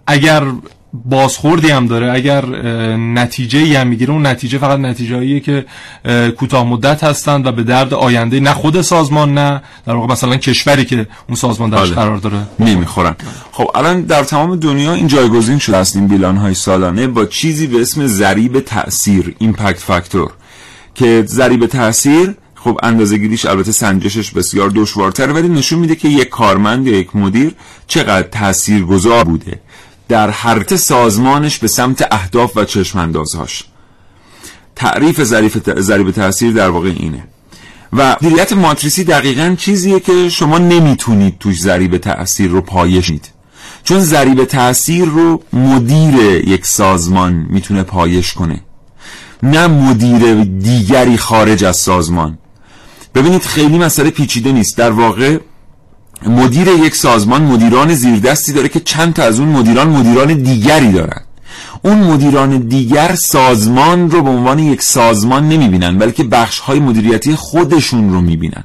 اگر 0.06 0.44
بازخوردی 1.04 1.70
هم 1.70 1.86
داره. 1.86 2.12
اگر 2.12 2.46
نتیجه 2.96 3.58
ای 3.58 3.76
هم 3.76 3.86
می‌گیره 3.86 4.12
اون 4.12 4.26
نتیجه 4.26 4.58
فقط 4.58 4.78
نتیجه 4.78 5.40
که 5.40 5.64
کوتاه 6.38 6.66
مدت 6.66 7.04
هستند 7.04 7.46
و 7.46 7.52
به 7.52 7.62
درد 7.62 7.94
آینده 7.94 8.40
نه 8.40 8.52
خود 8.52 8.80
سازمان 8.80 9.34
نه 9.34 9.62
در 9.86 9.94
واقع 9.94 10.12
مثلا 10.12 10.36
کشوری 10.36 10.84
که 10.84 11.06
اون 11.28 11.36
سازمان 11.36 11.70
درش 11.70 11.88
بله. 11.88 11.94
قرار 11.94 12.16
داره. 12.16 12.36
نمی‌خورن 12.58 13.16
خب 13.52 13.70
الان 13.74 14.02
در 14.02 14.24
تمام 14.24 14.56
دنیا 14.56 14.94
این 14.94 15.06
جایگزین 15.06 15.58
شده 15.58 15.76
است 15.76 15.96
این 15.96 16.08
بیلان 16.08 16.36
های 16.36 16.54
سالانه 16.54 17.06
با 17.06 17.24
چیزی 17.24 17.66
به 17.66 17.80
اسم 17.80 18.06
ضریب 18.06 18.60
تاثیر 18.60 19.34
ایمپکت 19.38 19.78
فاکتور 19.78 20.30
که 20.94 21.24
ضریب 21.26 21.66
تاثیر 21.66 22.34
خب 22.54 22.78
اندازه 22.82 23.18
گیریش 23.18 23.46
البته 23.46 23.72
سنجشش 23.72 24.30
بسیار 24.30 24.72
دشوارتر 24.74 25.32
ولی 25.32 25.48
نشون 25.48 25.78
میده 25.78 25.94
که 25.94 26.08
یک 26.08 26.28
کارمند 26.28 26.86
یا 26.86 26.98
یک 26.98 27.16
مدیر 27.16 27.54
چقدر 27.86 28.28
تاثیرگذار 28.28 29.24
بوده. 29.24 29.60
در 30.08 30.30
حرکت 30.30 30.76
سازمانش 30.76 31.58
به 31.58 31.68
سمت 31.68 32.08
اهداف 32.10 32.56
و 32.56 32.64
چشماندازهاش. 32.64 33.64
تعریف 34.76 35.22
ضریب 35.80 36.10
تاثیر 36.10 36.52
در 36.52 36.70
واقع 36.70 36.88
اینه. 36.88 37.24
و 37.92 38.16
مدیریت 38.22 38.52
ماتریسی 38.52 39.04
دقیقا 39.04 39.54
چیزیه 39.58 40.00
که 40.00 40.28
شما 40.28 40.58
نمی‌تونید 40.58 41.38
توش 41.38 41.60
ضریب 41.60 41.98
تاثیر 41.98 42.50
رو 42.50 42.60
پایشید 42.60 43.28
چون 43.84 44.00
ضریب 44.00 44.44
تاثیر 44.44 45.04
رو 45.04 45.42
مدیر 45.52 46.14
یک 46.48 46.66
سازمان 46.66 47.46
می‌تونه 47.50 47.82
پایش 47.82 48.32
کنه. 48.32 48.60
نه 49.42 49.66
مدیر 49.66 50.44
دیگری 50.44 51.16
خارج 51.16 51.64
از 51.64 51.76
سازمان. 51.76 52.38
ببینید 53.14 53.42
خیلی 53.42 53.78
مسئله 53.78 54.10
پیچیده 54.10 54.52
نیست. 54.52 54.76
در 54.76 54.90
واقع 54.90 55.38
مدیر 56.26 56.68
یک 56.68 56.96
سازمان 56.96 57.42
مدیران 57.42 57.94
زیردستی 57.94 58.52
داره 58.52 58.68
که 58.68 58.80
چند 58.80 59.14
تا 59.14 59.22
از 59.22 59.40
اون 59.40 59.48
مدیران 59.48 59.88
مدیران 59.88 60.34
دیگری 60.42 60.92
دارن. 60.92 61.20
اون 61.82 61.98
مدیران 61.98 62.58
دیگر 62.58 63.14
سازمان 63.14 64.10
رو 64.10 64.22
به 64.22 64.30
عنوان 64.30 64.58
یک 64.58 64.82
سازمان 64.82 65.48
نمی‌بینن 65.48 65.98
بلکه 65.98 66.24
بخش 66.24 66.58
های 66.58 66.78
مدیریتی 66.78 67.34
خودشون 67.34 68.12
رو 68.12 68.20
می‌بینن. 68.20 68.64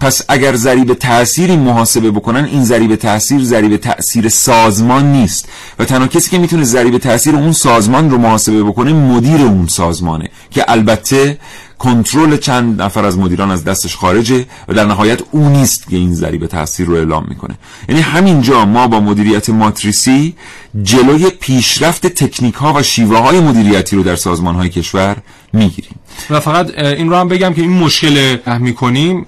پس 0.00 0.22
اگر 0.28 0.56
ضریب 0.56 0.94
تأثیری 0.94 1.56
محاسبه 1.56 2.10
بکنن 2.10 2.44
این 2.44 2.64
ضریب 2.64 2.96
تاثیر 2.96 3.44
ضریب 3.44 3.76
تاثیر 3.76 4.28
سازمان 4.28 5.12
نیست. 5.12 5.48
و 5.78 5.84
تنها 5.84 6.06
کسی 6.06 6.30
که 6.30 6.38
می‌تونه 6.38 6.64
ضریب 6.64 6.98
تاثیر 6.98 7.34
اون 7.34 7.52
سازمان 7.52 8.10
رو 8.10 8.18
محاسبه 8.18 8.62
بکنه 8.62 8.92
مدیر 8.92 9.40
اون 9.40 9.66
سازمانه 9.66 10.28
که 10.50 10.64
البته 10.68 11.38
کنترل 11.80 12.36
چند 12.36 12.82
نفر 12.82 13.04
از 13.04 13.18
مدیران 13.18 13.50
از 13.50 13.64
دستش 13.64 13.96
خارجه 13.96 14.46
و 14.68 14.74
در 14.74 14.84
نهایت 14.84 15.20
او 15.30 15.48
نیست 15.48 15.88
که 15.88 15.96
این 15.96 16.14
ضریب 16.14 16.46
تاثیر 16.46 16.86
رو 16.86 16.94
اعلام 16.94 17.26
می‌کنه. 17.28 17.54
یعنی 17.88 18.00
همینجا 18.00 18.64
ما 18.64 18.86
با 18.86 19.00
مدیریت 19.00 19.50
ماتریسی 19.50 20.34
جلوی 20.82 21.30
پیشرفت 21.30 22.06
تکنیک 22.06 22.54
ها 22.54 22.72
و 22.72 22.82
شیوه 22.82 23.18
های 23.18 23.40
مدیریتی 23.40 23.96
رو 23.96 24.02
در 24.02 24.16
سازمان 24.16 24.54
های 24.54 24.68
کشور 24.68 25.16
می‌گیریم. 25.52 25.94
و 26.30 26.40
فقط 26.40 26.78
این 26.78 27.10
رو 27.10 27.16
هم 27.16 27.28
بگم 27.28 27.54
که 27.54 27.62
این 27.62 27.70
مشکل 27.70 28.36
فهمی 28.36 28.74
کنیم 28.74 29.26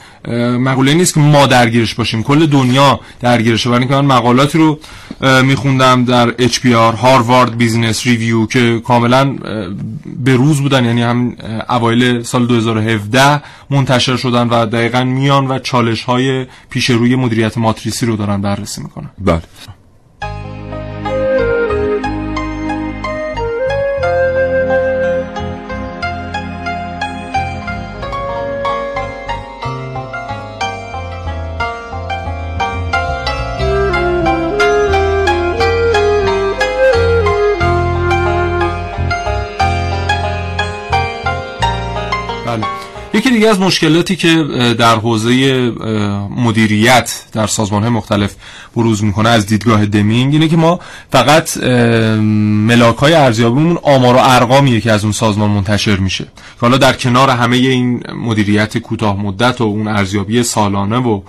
مقوله 0.68 0.94
نیست 0.94 1.14
که 1.14 1.20
ما 1.20 1.46
درگیرش 1.46 1.94
باشیم. 1.94 2.22
کل 2.22 2.46
دنیا 2.46 3.00
درگیرشه. 3.20 3.70
برای 3.70 3.80
اینکه 3.80 3.94
من 3.94 4.04
مقالاتی 4.16 4.58
رو 4.58 4.78
میخوندم 5.22 6.04
در 6.04 6.30
HBR 6.30 6.96
Harvard 6.96 7.56
Business 7.56 8.06
Review 8.06 8.46
که 8.46 8.80
کاملا 8.84 9.36
به 10.24 10.36
روز 10.36 10.60
بودن 10.60 10.84
یعنی 10.84 11.02
هم 11.02 11.36
اوایل 11.68 12.22
سال 12.22 12.46
2017 12.46 13.42
منتشر 13.70 14.16
شدن 14.16 14.48
و 14.48 14.66
دقیقا 14.66 15.04
میان 15.04 15.48
و 15.48 15.58
چالش 15.58 16.04
های 16.04 16.46
پیش 16.70 16.90
روی 16.90 17.16
مدیریت 17.16 17.58
ماتریسی 17.58 18.06
رو 18.06 18.16
دارن 18.16 18.40
بررسی 18.40 18.82
می‌کنن. 18.82 19.10
بله. 19.18 19.42
دیگه 43.32 43.48
از 43.48 43.60
مشکلاتی 43.60 44.16
که 44.16 44.44
در 44.78 44.96
حوزه 44.96 45.70
مدیریت 46.36 47.22
در 47.32 47.46
سازمان 47.46 47.82
های 47.82 47.90
مختلف 47.90 48.34
بروز 48.76 49.04
می‌کنه 49.04 49.28
از 49.28 49.46
دیدگاه 49.46 49.86
دمینگ 49.86 50.32
اینه 50.34 50.48
که 50.48 50.56
ما 50.56 50.80
فقط 51.12 51.56
ملاک 52.66 52.96
های 52.96 53.14
ارزیابیمون 53.14 53.78
آمار 53.82 54.16
و 54.16 54.18
ارقامیه 54.22 54.80
که 54.80 54.92
از 54.92 55.04
اون 55.04 55.12
سازمان 55.12 55.50
منتشر 55.50 55.96
میشه. 55.96 56.24
که 56.24 56.30
حالا 56.60 56.76
در 56.76 56.92
کنار 56.92 57.30
همه 57.30 57.56
این 57.56 58.02
مدیریت 58.14 58.78
کوتاه 58.78 59.16
مدت 59.16 59.60
و 59.60 59.64
اون 59.64 59.88
ارزیابی 59.88 60.42
سالانه 60.42 60.98
و 60.98 61.20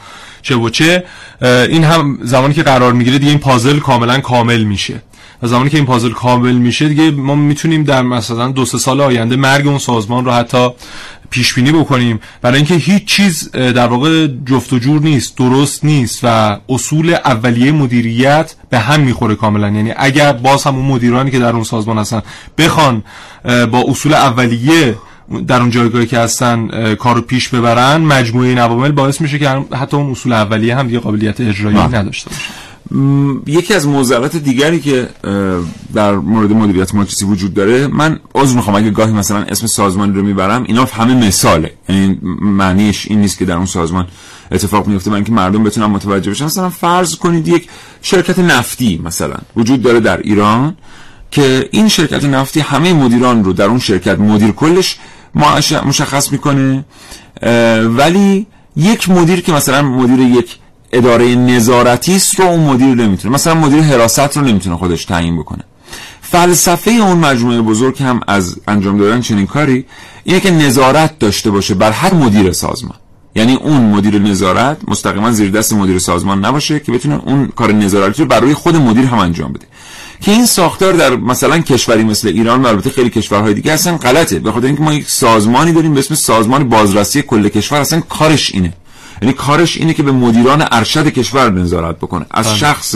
چه 0.42 0.56
و 0.56 0.70
چه 0.70 1.04
این 1.42 1.84
هم 1.84 2.20
زمانی 2.22 2.54
که 2.54 2.64
قرار 2.64 2.94
می‌گیره 2.94 3.18
دیگه 3.20 3.30
این 3.30 3.40
پازل 3.40 3.80
کاملا 3.80 4.20
کامل 4.20 4.64
میشه. 4.64 5.02
و 5.44 5.48
زمانی 5.48 5.70
که 5.70 5.78
این 5.78 5.86
پازل 5.86 6.12
کامل 6.12 6.56
میشه 6.56 6.90
دیگه 6.90 7.12
ما 7.12 7.36
می‌تونیم 7.36 7.84
در 7.84 8.02
مثلا 8.02 8.52
دو 8.52 8.66
سه 8.66 8.78
سال 8.78 9.02
آینده 9.02 9.36
مرگ 9.36 9.68
اون 9.68 9.78
سازمان 9.78 10.26
رو 10.26 10.32
حتی 10.32 10.70
پیش 11.30 11.54
بینی 11.54 11.72
بکنیم. 11.72 12.20
برای 12.42 12.58
اینکه 12.58 12.76
هیچ 12.76 13.06
چیز 13.06 13.52
در 13.52 13.88
واقع 13.88 14.28
جفت 14.46 14.74
و 14.74 14.80
جور 14.80 15.02
نیست 15.02 15.38
درست 15.38 15.86
نیست 15.86 16.20
و 16.24 16.58
اصول 16.70 17.14
اولیه 17.26 17.72
مدیریت 17.72 18.56
به 18.70 18.80
هم 18.80 19.02
می‌خوره 19.02 19.36
کاملا. 19.36 19.70
یعنی 19.70 19.94
اگر 19.98 20.34
باز 20.34 20.64
هم 20.64 20.76
اون 20.76 20.86
مدیرانی 20.86 21.32
که 21.32 21.40
در 21.40 21.54
اون 21.54 21.64
سازمان 21.64 21.98
هستن 21.98 22.22
بخوان 22.58 23.04
با 23.44 23.84
اصول 23.88 24.14
اولیه 24.14 24.96
در 25.48 25.60
اون 25.60 25.70
جایگاهی 25.70 26.06
که 26.06 26.20
هستن 26.20 26.96
کارو 26.96 27.22
پیش 27.22 27.50
ببرن 27.50 28.02
مجموعه 28.02 28.50
این 28.50 28.58
عوامل 28.58 28.92
باعث 28.92 29.22
میشه 29.22 29.40
که 29.40 29.50
حتی 29.50 29.98
اون 29.98 30.12
اصول 30.12 30.34
اولیه 30.34 30.76
هم 30.76 30.88
دیگه 30.88 31.00
قابلیت 31.00 31.42
اجرایی 31.42 31.78
بله. 31.78 31.98
نداشته 31.98 32.30
باشه. 32.30 32.63
یکی 33.48 33.74
از 33.74 33.88
معضلات 33.88 34.36
دیگری 34.36 34.80
که 34.80 35.10
در 35.94 36.16
مورد 36.16 36.52
مدیریت 36.52 36.96
ماتریسی 36.96 37.26
وجود 37.26 37.54
داره 37.54 37.88
من 37.88 38.20
عذر 38.36 38.56
می‌خوام 38.56 38.76
اگه 38.76 38.90
گاهی 38.90 39.14
مثلا 39.14 39.38
اسم 39.38 39.68
سازمانی 39.68 40.14
رو 40.14 40.24
می‌برم 40.24 40.64
اینا 40.64 40.86
همه 40.86 41.28
مثاله. 41.28 41.74
یعنی 41.90 42.20
معنیش 42.42 43.08
این 43.08 43.22
نیست 43.22 43.38
که 43.38 43.46
در 43.46 43.56
اون 43.56 43.66
سازمان 43.66 44.08
اتفاق 44.52 44.88
میفته 44.88 45.12
من 45.12 45.24
که 45.24 45.32
مردم 45.32 45.64
بتونن 45.64 45.86
متوجه 45.86 46.32
بشن. 46.32 46.46
مثلا 46.46 46.70
فرض 46.70 47.16
کنید 47.16 47.48
یک 47.48 47.70
شرکت 48.02 48.40
نفتی 48.40 49.02
مثلا 49.04 49.36
وجود 49.56 49.82
داره 49.82 50.00
در 50.00 50.18
ایران 50.18 50.78
که 51.32 51.70
این 51.72 51.88
شرکت 51.88 52.26
نفتی 52.26 52.60
همه 52.60 52.94
مدیران 52.94 53.44
رو 53.44 53.54
در 53.54 53.66
اون 53.66 53.80
شرکت 53.80 54.20
مدیر 54.20 54.52
کلش 54.52 54.98
مشخص 55.86 56.32
می‌کنه 56.32 56.86
ولی 57.84 58.48
یک 58.76 59.10
مدیر 59.10 59.42
که 59.42 59.52
مثلا 59.52 59.82
مدیر 59.82 60.20
یک 60.20 60.58
اداره 60.94 61.36
نظارتی 61.36 62.16
است 62.16 62.40
رو 62.40 62.46
اون 62.46 62.60
مدیر 62.60 62.96
نمی‌تونه 62.96 63.34
مثلا 63.34 63.54
مدیر 63.54 63.82
حراست 63.82 64.38
رو 64.38 64.44
نمی‌تونه 64.44 64.76
خودش 64.76 65.06
تعیین 65.06 65.38
بکنه. 65.38 65.64
فلسفه 66.22 66.92
اون 66.92 67.18
مجموعه 67.18 67.62
بزرگ 67.62 68.04
هم 68.04 68.20
از 68.28 68.60
انجام 68.68 68.98
دادن 68.98 69.22
چنین 69.22 69.46
کاری 69.46 69.86
اینه 70.24 70.40
که 70.40 70.52
نظارت 70.52 71.20
داشته 71.20 71.52
باشه 71.52 71.74
بر 71.74 71.92
هر 71.92 72.14
مدیر 72.14 72.52
سازمان. 72.52 72.96
یعنی 73.36 73.56
اون 73.56 73.82
مدیر 73.82 74.20
نظارت 74.20 74.78
مستقیما 74.88 75.32
زیر 75.32 75.52
دست 75.52 75.74
مدیر 75.74 76.00
سازمان 76.00 76.46
نباشه 76.46 76.80
که 76.80 76.92
بتونه 76.92 77.22
اون 77.26 77.48
کار 77.48 77.72
نظارتی 77.72 78.22
رو 78.22 78.28
برای 78.28 78.54
خود 78.54 78.76
مدیر 78.76 79.06
هم 79.06 79.18
انجام 79.18 79.54
بده. 79.54 79.66
که 80.22 80.32
این 80.32 80.46
ساختار 80.46 80.94
در 80.94 81.16
مثلا 81.16 81.60
کشوری 81.60 82.04
مثل 82.04 82.28
ایران 82.28 82.62
و 82.62 82.68
البته 82.68 82.90
خیلی 82.90 83.10
کشورهای 83.10 83.54
دیگه 83.54 83.72
اصلا 83.72 83.98
غلطه 83.98 84.40
به 84.40 84.52
خاطر 84.52 84.68
اینکه 84.68 84.84
ما 84.84 84.94
یک 84.94 85.10
سازمانی 85.10 85.72
داریم 85.72 85.94
به 85.94 86.00
اسم 86.00 86.16
سازمان 86.16 86.70
بازرسی 86.70 87.22
کل 87.22 87.50
کشور 87.50 87.82
اصلا 87.82 88.02
کارش 88.02 88.56
اینه. 88.56 88.74
یعنی 89.24 89.34
کارش 89.34 89.78
اینه 89.78 89.94
که 89.94 90.04
به 90.04 90.12
مدیران 90.12 90.68
ارشد 90.72 91.08
کشور 91.08 91.50
نظارت 91.50 91.98
بکنه 91.98 92.26
از 92.32 92.48
بله. 92.48 92.56
شخص 92.56 92.96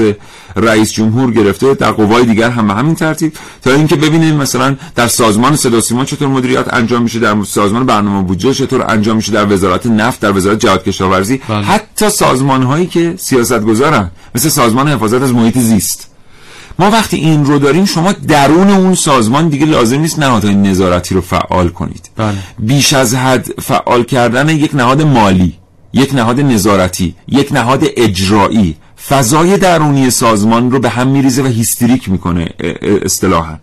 رئیس 0.56 0.92
جمهور 0.92 1.32
گرفته 1.32 1.74
در 1.74 1.92
قوای 1.92 2.26
دیگر 2.26 2.50
هم 2.50 2.72
همین 2.72 2.96
ترتیب 2.96 3.34
تا 3.62 3.72
اینکه 3.72 3.96
ببینیم 3.96 4.36
مثلا 4.36 4.76
در 4.96 5.08
سازمان 5.08 5.56
صدا 5.56 5.82
سیما 5.82 6.06
چطور 6.06 6.28
مدیریت 6.28 6.74
انجام 6.74 7.02
میشه 7.02 7.20
در 7.20 7.44
سازمان 7.44 7.86
برنامه 7.86 8.24
بودجه 8.24 8.54
چطور 8.54 8.86
انجام 8.92 9.16
میشه 9.16 9.32
در 9.32 9.54
وزارت 9.54 9.86
نفت 9.86 10.20
در 10.20 10.38
وزارت 10.38 10.60
جهاد 10.60 10.84
کشاورزی 10.84 11.42
بله. 11.50 11.66
حتی 11.66 12.10
سازمان 12.10 12.64
هایی 12.64 12.88
که 12.88 13.14
سیاست 13.18 13.62
گذارن 13.62 14.12
مثل 14.36 14.50
سازمان 14.50 14.88
حفاظت 14.88 15.22
از 15.22 15.34
محیط 15.34 15.58
زیست 15.58 16.08
ما 16.80 16.92
وقتی 16.92 17.18
این 17.18 17.46
رو 17.46 17.60
داریم 17.60 17.86
شما 17.86 18.12
درون 18.12 18.70
اون 18.70 18.96
سازمان 18.96 19.50
دیگه 19.50 19.66
لازم 19.66 20.00
نیست 20.00 20.20
نهادهای 20.20 20.56
نظارتی 20.56 21.16
رو 21.16 21.22
فعال 21.22 21.70
کنید 21.70 22.10
بله. 22.16 22.38
بیش 22.60 22.94
از 22.94 23.16
حد 23.16 23.48
فعال 23.62 24.04
کردن 24.04 24.50
یک 24.50 24.76
نهاد 24.76 25.02
مالی 25.02 25.54
یک 26.02 26.16
نهاد 26.16 26.40
نظارتی 26.40 27.16
یک 27.28 27.48
نهاد 27.52 27.82
اجرایی. 27.98 28.76
فضای 29.10 29.58
درونی 29.58 30.10
سازمان 30.10 30.72
رو 30.72 30.80
به 30.80 30.90
هم 30.90 31.08
میریزه 31.08 31.42
و 31.44 31.46
هیستریک 31.46 32.10
می‌کنه 32.10 32.50
اصطلاحا. 33.06 33.56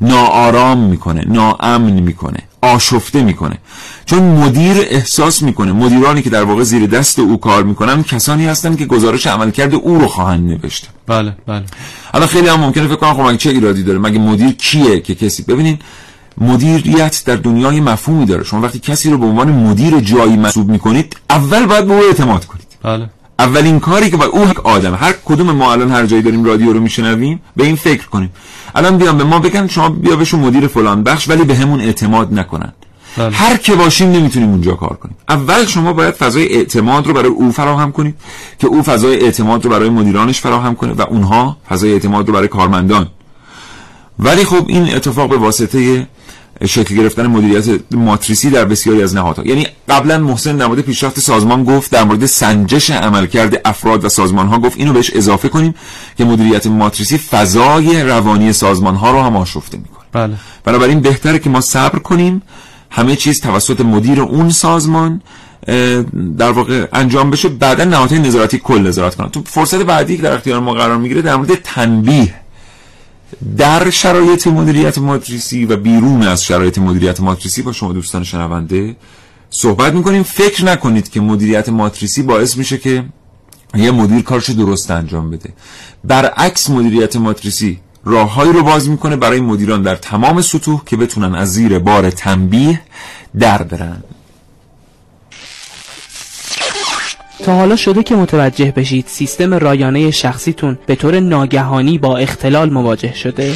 ناآرام 0.00 0.78
می‌کنه 0.78 1.24
ناامن 1.28 1.92
می‌کنه 1.92 2.38
آشفته 2.62 3.22
می‌کنه. 3.22 3.58
چون 4.06 4.22
مدیر 4.22 4.76
احساس 4.90 5.42
می‌کنه 5.42 5.72
مدیرانی 5.72 6.22
که 6.22 6.30
در 6.30 6.44
واقع 6.44 6.62
زیر 6.62 6.86
دست 6.86 7.18
او 7.18 7.36
کار 7.40 7.62
می‌کنن 7.62 8.02
کسانی 8.02 8.46
هستن 8.46 8.76
که 8.76 8.86
گزارش 8.86 9.26
عملکرد 9.26 9.74
او 9.74 9.98
رو 9.98 10.08
خواهند 10.08 10.50
نوشت 10.50 10.88
بله 11.06 11.32
بله. 11.46 11.64
حالا 12.12 12.26
خیلی 12.26 12.48
هم 12.48 12.60
ممکنه 12.60 12.86
فکر 12.86 12.96
کنم 12.96 13.14
خب 13.14 13.36
چه 13.36 13.50
ایرادی 13.50 13.82
داره؟ 13.82 13.98
مگه 13.98 14.18
مدیر 14.18 14.50
کیه 14.50 15.00
که 15.00 15.14
کسی؟ 15.14 15.42
ببینین 15.42 15.78
مدیریت 16.38 17.22
در 17.26 17.36
دنیای 17.36 17.80
مفهومی 17.80 18.26
داره. 18.26 18.44
شما 18.44 18.60
وقتی 18.60 18.78
کسی 18.78 19.10
رو 19.10 19.18
به 19.18 19.26
عنوان 19.26 19.52
مدیر 19.52 20.00
جایی 20.00 20.36
محسوب 20.36 20.68
می‌کنید 20.68 21.16
اول 21.30 21.66
باید 21.66 21.86
به 21.86 21.92
او 21.92 22.02
اعتماد 22.02 22.44
کنید. 22.44 22.66
بله. 22.82 23.10
اولین 23.38 23.80
کاری 23.80 24.10
که 24.10 24.16
باید 24.16 24.30
او 24.30 24.48
یک 24.48 24.60
آدم 24.60 24.94
هر 24.94 25.14
کدوم 25.24 25.50
ما 25.50 25.72
الان 25.72 25.90
هر 25.90 26.06
جایی 26.06 26.22
داریم 26.22 26.44
رادیو 26.44 26.72
رو 26.72 26.80
میشنویم 26.80 27.40
به 27.56 27.64
این 27.64 27.76
فکر 27.76 28.06
کنیم. 28.08 28.32
الان 28.74 28.98
بیام 28.98 29.18
به 29.18 29.24
ما 29.24 29.38
بگن 29.38 29.66
شما 29.66 29.88
بیا 29.88 30.16
بشون 30.16 30.40
مدیر 30.40 30.66
فلان 30.66 31.02
بخش 31.02 31.28
ولی 31.28 31.44
به 31.44 31.54
همون 31.54 31.80
اعتماد 31.80 32.38
نکنن. 32.38 32.72
بله. 33.16 33.30
هر 33.30 33.56
که 33.56 33.74
باشیم 33.74 34.10
نمی‌تونیم 34.10 34.50
اونجا 34.50 34.72
کار 34.72 34.96
کنیم. 34.96 35.16
اول 35.28 35.66
شما 35.66 35.92
باید 35.92 36.14
فضای 36.14 36.48
اعتماد 36.48 37.06
رو 37.06 37.14
برای 37.14 37.28
او 37.28 37.52
فراهم 37.52 37.92
کنید 37.92 38.14
که 38.58 38.66
او 38.66 38.82
فضای 38.82 39.20
اعتماد 39.20 39.64
رو 39.64 39.70
برای 39.70 39.88
مدیرانش 39.88 40.40
فراهم 40.40 40.74
کنه 40.74 40.92
و 40.92 41.02
اونها 41.02 41.56
فضای 41.68 41.92
اعتماد 41.92 42.28
رو 42.28 42.34
برای 42.34 42.48
کارمندان. 42.48 43.06
ولی 44.18 44.44
خب 44.44 44.64
این 44.68 44.94
اتفاق 44.94 45.30
به 45.30 45.36
واسطه 45.36 46.06
شکل 46.66 46.96
گرفتن 46.96 47.26
مدیریت 47.26 47.80
ماتریسی 47.90 48.50
در 48.50 48.64
بسیاری 48.64 49.02
از 49.02 49.14
نهادها. 49.14 49.44
یعنی 49.44 49.66
قبلا 49.88 50.18
محسن 50.18 50.64
مورد 50.66 50.80
پیشرفت 50.80 51.20
سازمان 51.20 51.64
گفت 51.64 51.90
در 51.90 52.04
مورد 52.04 52.26
سنجش 52.26 52.90
عملکرد 52.90 53.60
افراد 53.64 54.04
و 54.04 54.08
سازمان 54.08 54.46
ها 54.46 54.58
گفت 54.58 54.78
اینو 54.78 54.92
بهش 54.92 55.10
اضافه 55.14 55.48
کنیم 55.48 55.74
که 56.18 56.24
مدیریت 56.24 56.66
ماتریسی 56.66 57.18
فضای 57.18 58.02
روانی 58.02 58.52
سازمان 58.52 58.94
ها 58.94 59.10
رو 59.10 59.22
هم 59.22 59.36
آشفته 59.36 59.78
می‌کنه. 59.78 60.04
بله. 60.12 60.34
بنابراین 60.64 61.00
بهتره 61.00 61.38
که 61.38 61.50
ما 61.50 61.60
صبر 61.60 61.98
کنیم 61.98 62.42
همه 62.90 63.16
چیز 63.16 63.40
توسط 63.40 63.80
مدیر 63.80 64.20
اون 64.20 64.50
سازمان 64.50 65.22
در 66.38 66.50
واقع 66.50 66.86
انجام 66.92 67.30
بشه. 67.30 67.48
بعدا 67.48 67.84
نهادهای 67.84 68.20
نظارتی 68.20 68.58
کل 68.58 68.86
نظارت 68.86 69.14
کنن. 69.14 69.28
تو 69.28 69.42
فرصت 69.46 69.82
بعدی 69.82 70.16
که 70.16 70.22
در 70.22 70.32
اختیار 70.32 70.60
ما 70.60 70.72
قرار 70.72 70.96
می‌گیره 70.96 71.22
در 71.22 71.36
مورد 71.36 71.54
تنبیه 71.54 72.34
در 73.56 73.90
شرایط 73.90 74.46
مدیریت 74.46 74.98
ماتریسی 74.98 75.64
و 75.64 75.76
بیرون 75.76 76.22
از 76.22 76.44
شرایط 76.44 76.78
مدیریت 76.78 77.20
ماتریسی 77.20 77.62
با 77.62 77.72
شما 77.72 77.92
دوستان 77.92 78.24
شنونده 78.24 78.96
صحبت 79.50 79.92
می‌کنیم. 79.92 80.22
فکر 80.22 80.64
نکنید 80.64 81.10
که 81.10 81.20
مدیریت 81.20 81.68
ماتریسی 81.68 82.22
باعث 82.22 82.56
میشه 82.56 82.78
که 82.78 83.04
یه 83.74 83.90
مدیر 83.90 84.22
کارش 84.22 84.50
درست 84.50 84.90
انجام 84.90 85.30
بده. 85.30 85.52
برعکس 86.04 86.70
مدیریت 86.70 87.16
ماتریسی 87.16 87.80
راههایی 88.04 88.52
رو 88.52 88.62
باز 88.62 88.88
می‌کنه 88.88 89.16
برای 89.16 89.40
مدیران 89.40 89.82
در 89.82 89.96
تمام 89.96 90.40
سطوح 90.42 90.82
که 90.86 90.96
بتونن 90.96 91.34
از 91.34 91.52
زیر 91.52 91.78
بار 91.78 92.10
تنبیه 92.10 92.80
در 93.38 93.62
برن. 93.62 94.02
تا 97.44 97.54
حالا 97.54 97.76
شده 97.76 98.02
که 98.02 98.16
متوجه 98.16 98.72
بشید 98.76 99.04
سیستم 99.08 99.54
رایانه 99.54 100.10
شخصیتون 100.10 100.78
به 100.86 100.94
طور 100.94 101.20
ناگهانی 101.20 101.98
با 101.98 102.16
اختلال 102.16 102.70
مواجه 102.70 103.14
شده؟ 103.14 103.52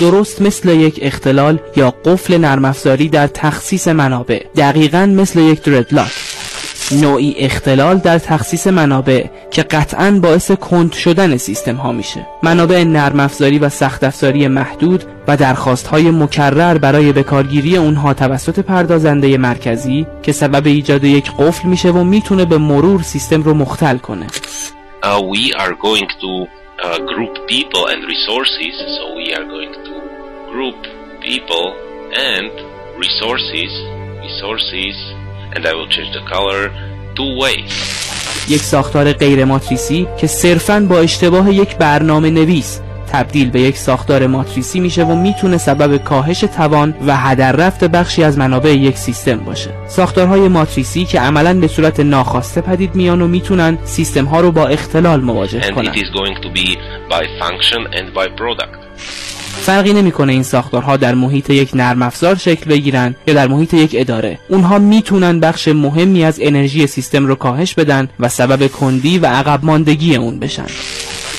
درست 0.00 0.42
مثل 0.42 0.68
یک 0.68 0.98
اختلال 1.02 1.58
یا 1.76 1.90
قفل 1.90 2.38
نرم 2.38 2.74
در 3.12 3.26
تخصیص 3.26 3.88
منابع 3.88 4.42
دقیقا 4.56 5.06
مثل 5.06 5.40
یک 5.40 5.62
دردلاک 5.62 6.25
نوعی 6.92 7.34
اختلال 7.38 7.98
در 7.98 8.18
تخصیص 8.18 8.66
منابع 8.66 9.24
که 9.50 9.62
قطعا 9.62 10.18
باعث 10.22 10.50
کند 10.50 10.92
شدن 10.92 11.36
سیستم 11.36 11.76
ها 11.76 11.92
میشه. 11.92 12.26
منابع 12.42 12.84
نرم 12.84 13.20
افزاری 13.20 13.58
و 13.58 13.68
سخت 13.68 14.04
افزاری 14.04 14.48
محدود 14.48 15.04
و 15.28 15.36
درخواست 15.36 15.86
های 15.86 16.10
مکرر 16.10 16.78
برای 16.78 17.12
بکارگیری 17.12 17.76
اونها 17.76 18.14
توسط 18.14 18.58
پردازنده 18.58 19.38
مرکزی 19.38 20.06
که 20.22 20.32
سبب 20.32 20.66
ایجاد 20.66 21.04
یک 21.04 21.30
قفل 21.38 21.68
میشه 21.68 21.90
و 21.90 22.04
می‌تونه 22.04 22.44
به 22.44 22.58
مرور 22.58 23.02
سیستم 23.02 23.42
رو 23.42 23.54
مختل 23.54 23.98
کنه. 23.98 24.26
Uh, 24.26 25.20
we 25.34 25.52
are 25.62 25.74
going 25.88 26.08
to 26.24 26.32
uh, 26.84 26.98
group 27.12 27.34
people 27.46 27.86
and 27.92 28.00
resources. 28.14 28.74
So 28.96 29.02
we 29.20 29.26
are 29.36 29.46
going 29.54 29.72
to 29.88 29.94
group 30.52 30.80
people 31.20 31.66
and 32.32 32.50
resources 33.04 33.72
resources 34.26 35.15
and 35.56 35.64
I 35.66 35.72
will 35.78 35.90
change 35.96 36.10
the 36.18 36.24
color 36.34 36.60
two 37.16 37.30
ways. 37.42 37.72
یک 38.48 38.62
ساختار 38.62 39.12
غیر 39.12 39.44
ماتریسی 39.44 40.06
که 40.20 40.26
صرفاً 40.26 40.86
با 40.88 40.98
اشتباه 40.98 41.54
یک 41.54 41.76
برنامه 41.76 42.30
نویس 42.30 42.80
تبدیل 43.12 43.50
به 43.50 43.60
یک 43.60 43.76
ساختار 43.76 44.26
ماتریسی 44.26 44.80
میشه 44.80 45.04
و 45.04 45.14
می‌تونه 45.14 45.56
سبب 45.58 45.96
کاهش 45.96 46.40
توان 46.40 46.94
و 47.06 47.16
هدر 47.16 47.52
رفت 47.52 47.84
بخشی 47.84 48.24
از 48.24 48.38
منابع 48.38 48.70
یک 48.70 48.96
سیستم 48.96 49.36
باشه. 49.36 49.70
ساختارهای 49.88 50.48
ماتریسی 50.48 51.04
که 51.04 51.20
عملا 51.20 51.60
به 51.60 51.68
صورت 51.68 52.00
ناخواسته 52.00 52.60
پدید 52.60 52.94
میان 52.94 53.22
و 53.22 53.28
می‌تونن 53.28 53.78
سیستم 53.84 54.24
ها 54.24 54.40
رو 54.40 54.52
با 54.52 54.66
اختلال 54.66 55.20
مواجه 55.20 55.60
کنن. 55.60 55.92
فرقی 59.66 59.92
نمی‌کنه 59.92 60.32
این 60.32 60.42
ساختارها 60.42 60.96
در 60.96 61.14
محیط 61.14 61.50
یک 61.50 61.70
نرم 61.74 62.02
افزار 62.02 62.34
شکل 62.34 62.70
بگیرن 62.70 63.14
یا 63.26 63.34
در 63.34 63.48
محیط 63.48 63.74
یک 63.74 63.90
اداره. 63.98 64.38
اونها 64.48 64.78
می‌تونن 64.78 65.40
بخش 65.40 65.68
مهمی 65.68 66.24
از 66.24 66.38
انرژی 66.42 66.86
سیستم 66.86 67.26
رو 67.26 67.34
کاهش 67.34 67.74
بدن 67.74 68.08
و 68.20 68.28
سبب 68.28 68.66
کندی 68.66 69.18
و 69.18 69.26
عقب 69.26 69.64
ماندگی 69.64 70.16
اون 70.16 70.38
بشن. 70.38 70.66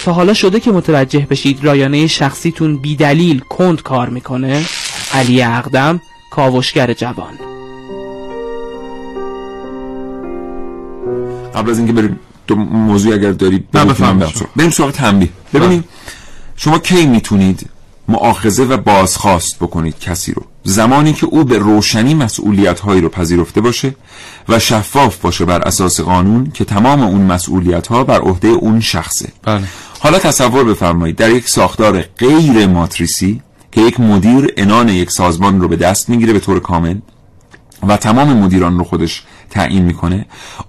تا 0.05 0.13
حالا 0.13 0.33
شده 0.33 0.59
که 0.59 0.71
متوجه 0.71 1.27
بشید 1.29 1.65
رایانه 1.65 2.07
شخصیتون 2.07 2.77
بیدلیل 2.77 3.39
کند 3.39 3.81
کار 3.81 4.09
می‌کنه؟ 4.09 4.65
علی 5.13 5.41
اقدم 5.43 6.01
کاوشگر 6.31 6.93
جوان. 6.93 7.33
قبل 11.55 11.69
از 11.69 11.77
اینکه 11.77 11.93
بریم 11.93 12.19
تو 12.47 12.55
موضوع 12.55 13.13
اگر 13.13 13.31
داری 13.31 13.63
بریم 14.55 14.69
سراغ 14.69 14.91
تنبیه. 14.91 15.29
ببینید 15.53 15.83
شما 16.55 16.79
کی 16.79 17.05
می‌تونید 17.05 17.69
معاخذه 18.07 18.63
و 18.63 18.77
بازخواست 18.77 19.59
بکنید 19.59 19.99
کسی 19.99 20.31
رو 20.33 20.43
زمانی 20.63 21.13
که 21.13 21.25
او 21.25 21.43
به 21.43 21.57
روشنی 21.57 22.13
مسئولیت 22.13 22.79
هایی 22.79 23.01
رو 23.01 23.09
پذیرفته 23.09 23.61
باشه 23.61 23.95
و 24.49 24.59
شفاف 24.59 25.17
باشه 25.17 25.45
بر 25.45 25.61
اساس 25.61 26.01
قانون 26.01 26.51
که 26.53 26.65
تمام 26.65 27.01
اون 27.01 27.21
مسئولیت 27.21 27.87
ها 27.87 28.03
بر 28.03 28.19
عهده 28.19 28.47
اون 28.47 28.79
شخصه 28.79 29.29
بله. 29.43 29.63
حالا 29.99 30.19
تصور 30.19 30.63
بفرمایید 30.63 31.15
در 31.15 31.29
یک 31.29 31.49
ساختار 31.49 32.01
غیر 32.01 32.67
ماتریسی 32.67 33.41
که 33.71 33.81
یک 33.81 33.99
مدیر 33.99 34.53
انان 34.57 34.89
یک 34.89 35.11
سازمان 35.11 35.61
رو 35.61 35.67
به 35.67 35.75
دست 35.75 36.09
می‌گیره 36.09 36.33
به 36.33 36.39
طور 36.39 36.59
کامل 36.59 36.97
و 37.87 37.97
تمام 37.97 38.33
مدیران 38.33 38.77
رو 38.77 38.83
خودش 38.83 39.23
تعیین 39.49 39.83
می‌کنه. 39.83 40.25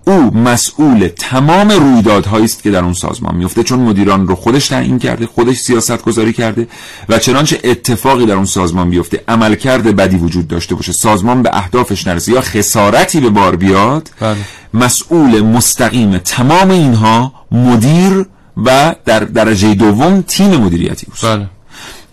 او 0.07 0.35
مسئول 0.35 1.09
تمام 1.17 1.71
رویدادهایی 1.71 2.45
است 2.45 2.63
که 2.63 2.71
در 2.71 2.85
اون 2.85 2.93
سازمان 2.93 3.35
میفته 3.35 3.63
چون 3.63 3.79
مدیران 3.81 4.29
رو 4.29 4.35
خودش 4.35 4.69
تعیین 4.69 4.99
کرده 4.99 5.27
خودش 5.27 5.57
سیاست 5.57 6.03
گذاری 6.03 6.33
کرده 6.33 6.69
و 7.09 7.19
چنانچه 7.19 7.61
اتفاقی 7.65 8.27
در 8.27 8.35
اون 8.35 8.45
سازمان 8.45 8.91
بیفته 8.91 9.23
عملکرد 9.29 9.97
بدی 9.97 10.17
وجود 10.17 10.49
داشته 10.49 10.75
باشه 10.75 10.93
سازمان 10.93 11.43
به 11.43 11.51
اهدافش 11.53 12.07
نرسه 12.07 12.33
یا 12.33 12.41
خسارتی 12.41 13.21
به 13.21 13.31
بار 13.31 13.57
بیاد 13.57 14.11
بله. 14.21 14.37
مسئول 14.75 15.41
مستقیم 15.41 16.19
تمام 16.19 16.71
اینها 16.71 17.33
مدیر 17.53 18.27
و 18.65 18.95
در 19.05 19.21
درجه 19.21 19.75
دوم 19.75 20.23
تیم 20.23 20.51
مدیریتی 20.57 21.07
است 21.13 21.25
بله. 21.25 21.47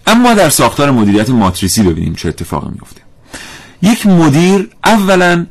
اما 0.08 0.34
در 0.34 0.50
ساختار 0.50 0.92
مدیریت 0.92 1.30
ماتریسی 1.30 1.84
ببینیم 1.84 2.16
چه 2.16 2.30
اتفاقی 2.30 2.70
میفته 2.74 3.02
یک 3.82 4.06
مدیر 4.06 4.70
اولا 4.86 5.46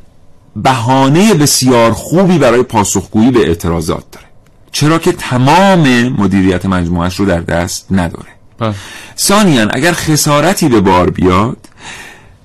بهانه 0.55 1.33
بسیار 1.33 1.91
خوبی 1.91 2.37
برای 2.37 2.63
پاسخگویی 2.63 3.31
به 3.31 3.39
اعتراضات 3.39 4.03
داره. 4.11 4.25
چرا 4.71 4.97
که 4.97 5.11
تمام 5.11 6.07
مدیریت 6.07 6.65
مجموعش 6.65 7.15
رو 7.15 7.25
در 7.25 7.41
دست 7.41 7.87
نداره. 7.91 8.27
بله. 8.59 8.73
ثانیا 9.17 9.67
اگر 9.69 9.91
خسارتی 9.91 10.69
به 10.69 10.81
بار 10.81 11.09
بیاد 11.09 11.57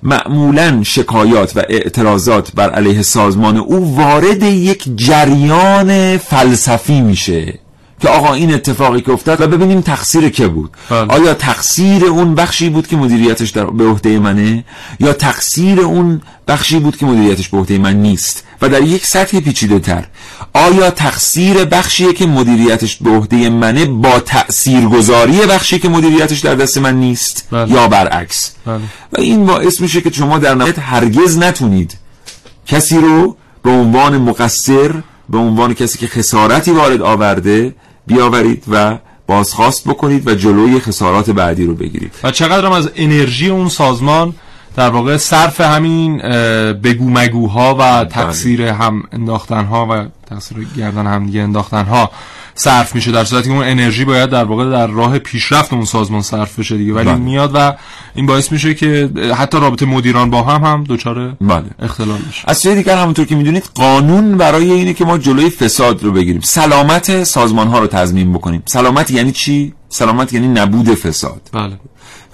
معمولا 0.02 0.82
شکایات 0.82 1.56
و 1.56 1.62
اعتراضات 1.68 2.52
بر 2.54 2.70
علیه 2.70 3.02
سازمان 3.02 3.56
او 3.56 3.96
وارد 3.96 4.42
یک 4.42 4.84
جریان 4.96 6.16
فلسفی 6.16 7.00
میشه. 7.00 7.58
که 8.01 8.09
آقا 8.09 8.34
این 8.34 8.55
اتفاقی 8.55 9.01
که 9.01 9.11
افتاد 9.11 9.40
و 9.40 9.46
ببینیم 9.46 9.80
تقصیر 9.80 10.28
که 10.28 10.48
بود 10.48 10.70
بله. 10.90 11.01
آیا 11.01 11.34
تقصیر 11.34 12.05
اون 12.05 12.34
بخشی 12.34 12.68
بود 12.68 12.86
که 12.86 12.96
مدیریتش 12.96 13.51
در 13.51 13.64
به 13.64 13.84
عهده 13.84 14.18
منه 14.18 14.64
یا 15.01 15.12
تقصیر 15.12 15.80
اون 15.80 16.22
بخشی 16.48 16.78
بود 16.78 16.96
که 16.96 17.07
مدیریتش 17.07 17.48
به 17.48 17.59
عهده 17.59 17.78
من 17.78 17.96
نیست 17.96 18.44
و 18.62 18.68
در 18.68 18.82
یک 18.82 19.07
سطح 19.07 19.40
پیچیده 19.40 19.78
تر 19.78 20.07
آیا 20.53 20.90
تقصیر 20.90 21.64
بخشیه 21.64 22.12
که 22.12 22.26
مدیریتش 22.26 22.96
به 22.96 23.11
عهده 23.11 23.51
منه 23.51 23.86
با 23.86 24.20
تأثیرگذاری 24.20 25.38
بخشی 25.40 25.78
که 25.78 25.88
مدیریتش 25.88 26.40
در 26.40 26.55
دست 26.55 26.78
من 26.78 27.01
نیست 27.01 27.48
بله. 27.51 27.72
یا 27.72 27.88
برعکس 27.88 28.53
بله. 28.66 28.80
و 29.12 29.20
این 29.20 29.46
باعث 29.46 29.80
میشه 29.80 30.01
که 30.01 30.11
شما 30.12 30.38
در 30.38 30.55
نهایت 30.55 30.78
هرگز 30.78 31.38
نتونید 31.38 31.96
کسی 32.66 32.98
رو 32.98 33.36
به 33.62 33.70
عنوان 33.70 34.18
مقصر 34.18 34.94
به 35.28 35.38
عنوان 35.38 35.74
کسی 35.74 35.98
که 35.98 36.07
خسارتی 36.07 36.70
وارد 36.70 37.03
آورده 37.03 37.74
بیاورید 38.14 38.64
و 38.70 38.98
بازخواست 39.26 39.88
بکنید 39.88 40.28
و 40.28 40.34
جلوی 40.34 40.80
خسارات 40.80 41.30
بعدی 41.30 41.66
رو 41.66 41.74
بگیرید. 41.74 42.12
و 42.22 42.30
چقدر 42.30 42.66
هم 42.66 42.72
از 42.72 42.90
انرژی 42.96 43.48
اون 43.48 43.68
سازمان 43.68 44.34
در 44.76 44.90
واقع 44.90 45.16
صرف 45.16 45.61
همین 45.61 46.18
بگو 46.72 47.11
مگوها 47.11 47.76
و 47.78 48.04
تقصیر 48.04 48.62
هم 48.62 49.02
انداختن 49.12 49.64
ها 49.64 49.86
و 49.90 50.06
تقصیر 50.34 50.66
گردن 50.76 51.06
هم 51.06 51.26
دیگه 51.26 51.40
انداختن 51.40 51.84
ها 51.84 52.11
صرف 52.61 52.94
میشه 52.94 53.12
در 53.12 53.24
صورتی 53.24 53.48
که 53.48 53.54
اون 53.54 53.64
انرژی 53.64 54.04
باید 54.04 54.30
در 54.30 54.44
واقع 54.44 54.70
در 54.70 54.86
راه 54.86 55.18
پیشرفت 55.18 55.72
اون 55.72 55.84
سازمان 55.84 56.22
صرف 56.22 56.58
بشه 56.58 56.76
دیگه. 56.76 56.92
ولی 56.92 57.04
بله. 57.04 57.16
میاد 57.16 57.50
و 57.54 57.72
این 58.14 58.26
باعث 58.26 58.52
میشه 58.52 58.74
که 58.74 59.11
حتی 59.36 59.61
رابطه 59.61 59.86
مدیران 59.86 60.30
با 60.30 60.42
هم 60.42 60.64
هم 60.64 60.84
دچار 60.88 61.36
بله. 61.40 61.64
اختلال 61.78 62.18
بشه. 62.30 62.42
از 62.44 62.58
سوی 62.58 62.74
دیگر 62.74 62.96
همونطور 62.96 63.24
که 63.24 63.36
می‌دونید 63.36 63.64
قانون 63.74 64.36
برای 64.36 64.70
اینه 64.72 64.94
که 64.94 65.04
ما 65.04 65.18
جلوی 65.18 65.50
فساد 65.50 66.02
رو 66.02 66.12
بگیریم. 66.12 66.40
سلامت 66.40 67.24
سازمان 67.24 67.68
ها 67.68 67.78
رو 67.78 67.86
تضمین 67.86 68.32
بکنیم. 68.32 68.62
سلامت 68.66 69.11
یعنی 69.11 69.32
چی؟ 69.32 69.74
سلامت 69.91 70.32
یعنی 70.32 70.49
نبود 70.49 70.95
فساد. 70.95 71.51
بله. 71.53 71.78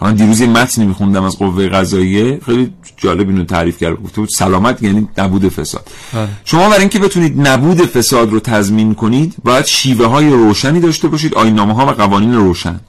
من 0.00 0.14
دیروز 0.14 0.40
یه 0.40 0.46
متنی 0.46 0.86
میخوندم 0.86 1.24
از 1.24 1.38
قوه 1.38 1.68
قضاییه 1.68 2.40
خیلی 2.46 2.72
جالب 2.96 3.28
اینو 3.28 3.44
تعریف 3.44 3.78
کرد. 3.78 4.02
گفته 4.02 4.20
بود 4.20 4.28
سلامت 4.28 4.82
یعنی 4.82 5.08
نبود 5.18 5.48
فساد. 5.48 5.88
بله. 6.12 6.28
شما 6.44 6.68
برای 6.68 6.80
اینکه 6.80 6.98
بتونید 6.98 7.48
نبود 7.48 7.80
فساد 7.80 8.30
رو 8.30 8.40
تضمین 8.40 8.94
کنید 8.94 9.34
باید 9.44 9.64
شیوه 9.64 10.06
های 10.06 10.30
روشنی 10.30 10.80
داشته 10.80 11.08
باشید 11.08 11.34
آینامه 11.34 11.74
ها 11.74 11.86
و 11.86 11.90
قوانین 11.90 12.34
روشن. 12.34 12.80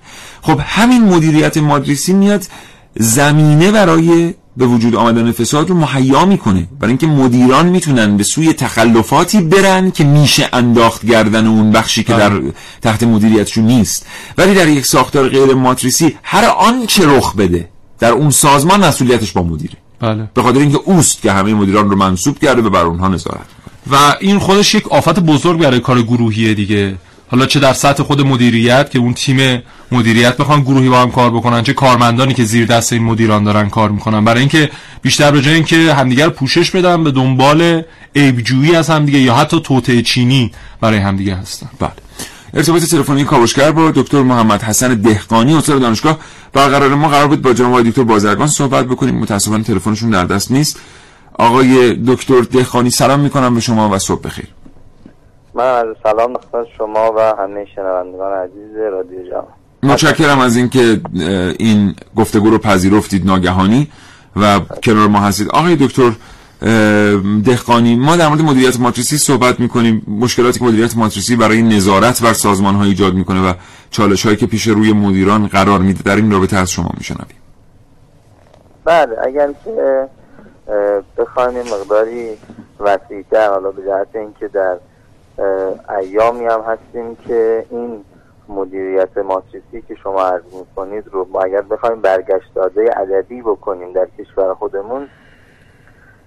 خب 0.41 0.59
همین 0.63 1.03
مدیریت 1.03 1.57
مادریسی 1.57 2.13
میاد 2.13 2.43
زمینه 2.95 3.71
برای 3.71 4.33
به 4.57 4.65
وجود 4.67 4.95
آمدن 4.95 5.31
فساد 5.31 5.69
رو 5.69 5.75
مهیا 5.75 6.25
می‌کنه. 6.25 6.67
برای 6.79 6.91
اینکه 6.91 7.07
مدیران 7.07 7.65
می‌تونن 7.65 8.17
به 8.17 8.23
سوی 8.23 8.53
تخلفاتی 8.53 9.41
برن 9.41 9.91
که 9.91 10.03
میشه 10.03 10.49
انداخت 10.53 11.05
گردن 11.05 11.47
اون 11.47 11.71
بخشی 11.71 12.03
که 12.03 12.13
در 12.13 12.41
تحت 12.81 13.03
مدیریتشون 13.03 13.65
نیست. 13.65 14.05
ولی 14.37 14.53
در 14.53 14.67
یک 14.67 14.85
ساختار 14.85 15.29
غیر 15.29 15.53
ماتریسی 15.53 16.15
هر 16.23 16.45
آنچه 16.45 17.05
رخ 17.05 17.35
بده 17.35 17.69
در 17.99 18.11
اون 18.11 18.29
سازمان 18.29 18.85
مسئولیتش 18.85 19.31
با 19.31 19.43
مدیره. 19.43 19.73
بله. 19.99 20.29
به 20.33 20.43
خاطر 20.43 20.59
اینکه 20.59 20.79
اوست 20.85 21.21
که 21.21 21.31
همه 21.31 21.53
مدیران 21.53 21.89
رو 21.89 21.95
منصوب 21.97 22.39
کرده 22.39 22.61
و 22.61 22.69
بر 22.69 22.83
اونها 22.83 23.07
نظارت 23.07 23.45
و 23.91 24.15
این 24.19 24.39
خودش 24.39 24.75
یک 24.75 24.87
آفت 24.87 25.19
بزرگ 25.19 25.59
برای 25.59 25.79
کار 25.79 26.01
گروهیه 26.01 26.53
دیگه. 26.53 26.95
حالا 27.31 27.45
چه 27.45 27.59
در 27.59 27.73
سطح 27.73 28.03
خود 28.03 28.21
مدیریت 28.21 28.91
که 28.91 28.99
اون 28.99 29.13
تیم 29.13 29.61
مدیریت 29.91 30.37
بخوان 30.37 30.61
گروهی 30.61 30.89
با 30.89 31.01
هم 31.01 31.11
کار 31.11 31.29
بکنن 31.29 31.63
چه 31.63 31.73
کارمندانی 31.73 32.33
که 32.33 32.43
زیر 32.43 32.65
دست 32.65 32.93
این 32.93 33.03
مدیران 33.03 33.43
دارن 33.43 33.69
کار 33.69 33.89
می‌کنن. 33.89 34.25
برای 34.25 34.39
اینکه 34.39 34.69
بیشتر 35.01 35.31
به 35.31 35.41
جای 35.41 35.53
اینکه 35.53 35.93
همدیگر 35.93 36.29
پوشش 36.29 36.71
بدن 36.71 37.03
به 37.03 37.11
دنبال 37.11 37.81
عیبجویی 38.15 38.75
از 38.75 38.89
همدیگه 38.89 39.19
یا 39.19 39.35
حتی 39.35 39.61
توطئه 39.61 40.01
چینی 40.01 40.51
برای 40.81 40.99
همدیگه 40.99 41.35
هستن. 41.35 41.69
بله. 41.79 41.91
ارتباط 42.53 42.83
تلفنی 42.83 43.23
کاوشگر 43.23 43.71
با 43.71 43.91
دکتر 43.91 44.21
محمد 44.21 44.63
حسن 44.63 44.93
دهقانی 44.93 45.53
استاد 45.53 45.81
دانشگاه. 45.81 46.19
برقرار 46.53 46.95
ما 46.95 47.07
قرار 47.07 47.27
بود 47.27 47.41
با 47.41 47.53
جناب 47.53 47.89
دکتر 47.89 48.03
بازرگان 48.03 48.47
صحبت 48.47 48.85
بکنیم. 48.85 49.15
متاسفانه 49.15 49.63
تلفنشون 49.63 50.09
در 50.09 50.25
دست 50.25 50.51
نیست. 50.51 50.79
آقای 51.39 51.93
دکتر 52.07 52.41
دهقانی 52.41 52.89
سلام 52.89 53.19
می‌کنم 53.19 53.55
به 53.55 53.61
شما 53.61 53.89
و 53.89 53.99
صبح 53.99 54.21
بخیر. 54.21 54.47
من 55.57 55.63
از 55.63 55.95
سلام 56.03 56.33
خدمت 56.33 56.67
شما 56.77 57.13
و 57.17 57.19
همه 57.19 57.65
شنوندگان 57.75 58.33
عزیز 58.33 58.77
رادیو 58.91 59.29
جوان. 59.29 59.53
متشکرم 59.83 60.39
از 60.39 60.57
اینکه 60.57 61.01
این 61.59 61.95
گفتگو 62.15 62.49
رو 62.49 62.57
پذیرفتید 62.57 63.25
ناگهانی 63.25 63.87
و 64.35 64.59
کنار 64.83 65.07
ما 65.07 65.19
هستید. 65.19 65.49
آقای 65.49 65.75
دکتر 65.75 66.11
دهقانی 67.45 67.95
ما 67.95 68.15
در 68.15 68.27
مورد 68.27 68.41
مدیریت 68.41 68.79
ماتریسی 68.79 69.17
صحبت 69.17 69.59
می‌کنیم. 69.59 70.01
مشکلاتی 70.07 70.59
که 70.59 70.65
مدیریت 70.65 70.97
ماتریسی 70.97 71.35
برای 71.35 71.61
نظارت 71.61 72.23
بر 72.23 72.33
سازمان 72.33 72.75
ها 72.75 72.83
ایجاد 72.83 73.13
می‌کنه 73.13 73.49
و 73.49 73.53
چالش 73.91 74.25
هایی 74.25 74.37
که 74.37 74.45
پیش 74.45 74.67
روی 74.67 74.93
مدیران 74.93 75.47
قرار 75.47 75.79
میده 75.79 76.03
در 76.03 76.15
این 76.15 76.31
رابطه 76.31 76.57
از 76.57 76.71
شما 76.71 76.89
میشنویم. 76.97 77.37
بله 78.85 79.15
اگر 79.23 79.49
که 79.65 80.07
بخوایم 81.17 81.57
مقداری 81.59 82.29
وسیعتر 82.79 83.49
حالا 83.49 83.71
به 83.71 83.81
جهت 83.81 84.15
اینکه 84.15 84.47
در 84.47 84.77
ایامی 85.99 86.45
هم 86.45 86.61
هستیم 86.61 87.15
که 87.15 87.65
این 87.69 88.05
مدیریت 88.49 89.17
ماتریسی 89.17 89.81
که 89.87 89.95
شما 89.95 90.21
عرض 90.21 90.43
می‌کنید 90.59 91.07
رو 91.11 91.27
ما 91.31 91.41
اگر 91.41 91.61
بخوایم 91.61 92.01
برگشت 92.01 92.53
داده 92.55 92.89
عددی 92.89 93.41
بکنیم 93.41 93.93
در 93.93 94.07
کشور 94.17 94.53
خودمون 94.53 95.07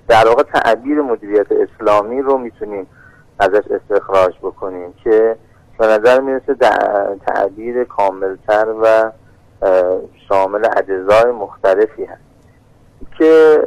در 0.09 0.29
واقع 0.29 0.43
تعبیر 0.43 1.01
مدیریت 1.01 1.47
اسلامی 1.53 2.23
رو 2.23 2.39
می‌تونیم 2.39 2.87
ازش 3.39 3.63
استخراج 3.71 4.35
بکنیم 4.43 4.95
که 5.05 5.37
به 5.79 5.87
نظر 5.87 6.21
می‌رسه 6.21 6.55
تعبیر 7.27 7.85
کاملتر 7.85 8.67
و 8.83 9.11
شامل 10.29 10.69
اجزای 10.77 11.33
مختلفی 11.33 12.05
هست. 12.05 12.21
که 13.19 13.63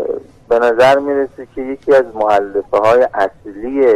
به 0.49 0.59
نظر 0.59 0.99
می‌رسه 0.99 1.47
که 1.55 1.61
یکی 1.61 1.95
از 1.95 2.05
معلفه 2.15 2.77
های 2.77 3.07
اصلی 3.13 3.87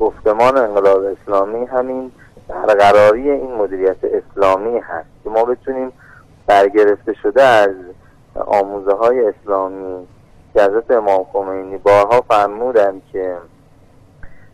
گفتمان 0.00 0.56
انقلاب 0.56 1.04
اسلامی 1.04 1.66
همین 1.66 2.12
برقراری 2.48 3.30
این 3.30 3.54
مدیریت 3.54 3.96
اسلامی 4.02 4.78
هست 4.78 5.08
که 5.24 5.30
ما 5.30 5.44
بتونیم 5.44 5.92
برگرفته 6.46 7.12
شده 7.12 7.42
از 7.42 7.70
آموزه 8.46 8.92
های 8.92 9.28
اسلامی 9.28 10.06
که 10.54 10.62
حضرت 10.62 10.90
امام 10.90 11.24
خمینی 11.32 11.78
بارها 11.78 12.20
فرمودند 12.20 13.02
که 13.12 13.36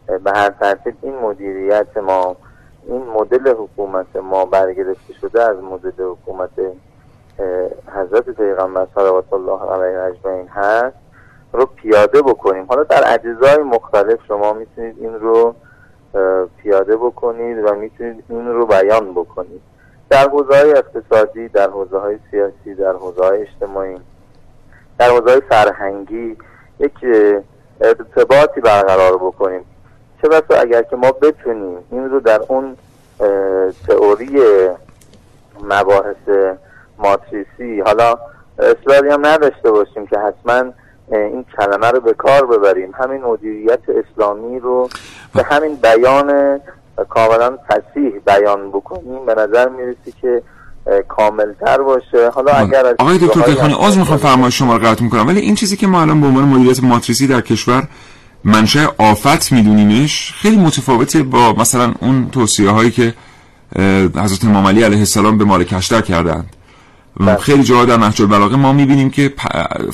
به 0.06 0.32
هر 0.34 0.50
ترتیب 0.50 0.94
این 1.02 1.18
مدیریت 1.18 1.96
ما 1.96 2.36
این 2.86 3.02
مدل 3.02 3.54
حکومت 3.54 4.16
ما 4.16 4.44
برگرفته 4.44 5.12
شده 5.20 5.42
از 5.42 5.56
مدل 5.56 6.04
حکومت 6.04 6.50
حضرت 7.94 8.30
پیغمبر 8.30 8.86
صلوات 8.94 9.32
الله 9.32 9.72
علیه 9.72 9.98
اجمعین 9.98 10.48
هست. 10.48 10.96
رو 11.53 11.66
پیاده 11.66 12.22
بکنیم. 12.22 12.66
حالا 12.68 12.82
در 12.82 13.14
اجزای 13.14 13.62
مختلف 13.62 14.18
شما 14.28 14.53
می‌تونید 14.53 14.96
این 14.99 15.14
رو 15.20 15.55
پیاده 16.62 16.96
بکنید 16.96 17.64
و 17.64 17.74
می‌تونید 17.74 18.24
این 18.28 18.49
رو 18.49 18.66
بیان 18.66 19.12
بکنید. 19.12 19.61
در 20.11 20.28
حوزه 20.28 20.57
های 20.57 20.70
اقتصادی 20.70 21.49
در 21.49 21.70
حوزه 21.70 21.99
های 21.99 22.18
سیاسی 22.30 22.74
در 22.74 22.92
حوزه 22.92 23.24
های 23.24 23.42
اجتماعی 23.42 23.96
در 24.99 25.11
حوزه 25.11 25.30
های 25.30 25.40
فرهنگی 25.40 26.36
یک 26.78 26.92
ارتباطی 27.80 28.61
برقرار 28.61 29.16
بکنیم. 29.16 29.64
چه 30.22 30.28
بسا 30.28 30.61
اگر 30.61 30.82
که 30.82 30.96
ما 30.96 31.12
بتونیم 31.12 31.78
این 31.90 32.11
رو 32.11 32.20
در 32.20 32.40
اون 32.49 32.76
تئوری 33.86 34.40
مباحث 35.62 36.51
ماتریسی 36.99 37.80
حالا 37.80 38.18
اصراری 38.59 39.09
هم 39.11 39.26
نداشته 39.26 39.70
باشیم 39.70 40.07
که 40.07 40.18
حتما 40.18 40.72
این 41.12 41.44
کلمه 41.56 41.90
رو 41.90 42.00
به 42.00 42.12
کار 42.12 42.46
ببریم 42.46 42.90
همین 43.00 43.22
مدیریت 43.22 43.80
اسلامی 43.88 44.59
رو 44.59 44.88
به 45.34 45.42
همین 45.42 45.74
بیان 45.74 46.61
کاملا 47.09 47.59
فسیح 47.68 48.12
بیان 48.26 48.68
بکنیم 48.68 49.26
به 49.26 49.34
نظر 49.34 49.68
می‌رسی 49.68 50.12
که 50.20 50.42
کاملتر 51.09 51.78
باشه 51.82 52.30
حالا. 52.34 52.52
اگر 52.52 52.94
آقای 52.98 53.18
دکتر 53.18 53.40
دهخانی 53.40 53.74
آز 53.74 53.98
می‌خوام 53.98 54.18
فرمایش 54.18 54.59
شما 54.59 54.76
رو 54.76 54.86
قطع 54.86 55.04
می‌کنم 55.04 55.26
ولی 55.26 55.40
این 55.40 55.54
چیزی 55.54 55.76
که 55.76 55.86
ما 55.86 56.02
الان 56.02 56.20
به 56.20 56.26
عنوان 56.26 56.44
مدیریت 56.44 56.82
ماتریسی 56.82 57.26
در 57.26 57.40
کشور 57.40 57.82
منشه 58.44 58.88
آفت 58.98 59.52
میدونیمش 59.52 60.32
خیلی 60.36 60.56
متفاوته 60.56 61.22
با 61.22 61.52
مثلا 61.52 61.94
اون 62.00 62.30
توصیه 62.32 62.70
هایی 62.70 62.90
که 62.90 63.14
حضرت 64.16 64.44
امام 64.44 64.66
علی 64.66 64.82
علیه 64.82 64.98
السلام 64.98 65.38
به 65.38 65.44
مالک 65.44 65.74
اشتر 65.76 66.00
کردند. 66.00 66.56
خیلی 67.40 67.62
جاها 67.62 67.84
در 67.84 67.96
نهج 67.96 68.22
البلاغه 68.22 68.56
ما 68.56 68.72
می‌بینیم 68.72 69.10
که 69.10 69.34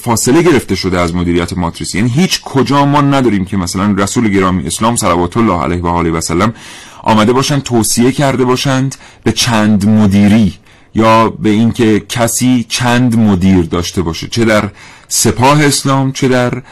فاصله 0.00 0.42
گرفته 0.42 0.74
شده 0.74 1.00
از 1.00 1.14
مدیریت 1.14 1.52
ماتریسی. 1.58 1.98
یعنی 1.98 2.10
هیچ 2.10 2.40
کجا 2.40 2.84
ما 2.84 3.00
نداریم 3.00 3.44
که 3.44 3.56
مثلا 3.56 3.94
رسول 3.98 4.28
گرامی 4.28 4.66
اسلام 4.66 4.96
صلوات 4.96 5.36
الله 5.36 5.62
علیه 5.62 5.82
و 5.82 5.86
آله 5.86 6.10
و 6.10 6.20
سلم 6.20 6.54
آمده 7.02 7.32
باشند 7.32 7.62
توصیه 7.62 8.12
کرده 8.12 8.44
باشند 8.44 8.94
به 9.24 9.32
چند 9.32 9.88
مدیری 9.88 10.54
یا 10.94 11.30
به 11.30 11.50
اینکه 11.50 12.00
کسی 12.08 12.66
چند 12.68 13.18
مدیر 13.18 13.62
داشته 13.62 14.02
باشه. 14.02 14.28
چه 14.28 14.44
در 14.44 14.70
سپاه 15.08 15.64
اسلام 15.64 16.12
چه 16.12 16.28
در 16.28 16.62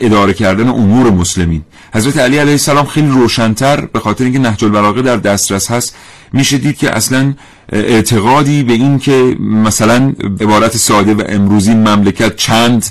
اداره 0.00 0.32
کردن 0.34 0.68
امور 0.68 1.10
مسلمین. 1.10 1.62
حضرت 1.94 2.16
علی 2.18 2.38
علیه 2.38 2.52
السلام 2.52 2.86
خیلی 2.86 3.08
روشنتر 3.08 3.80
به 3.80 4.00
خاطر 4.00 4.24
اینکه 4.24 4.38
نهج 4.38 4.64
البلاغه 4.64 5.02
در 5.02 5.16
دسترس 5.16 5.70
هست. 5.70 5.96
میشه 6.32 6.58
دید 6.58 6.76
که 6.76 6.96
اصلا 6.96 7.34
اعتقادی 7.72 8.62
به 8.62 8.72
این 8.72 8.98
که 8.98 9.36
مثلا 9.40 10.14
عبارت 10.40 10.76
ساده 10.76 11.14
و 11.14 11.22
امروزی 11.28 11.74
مملکت 11.74 12.36
چند 12.36 12.86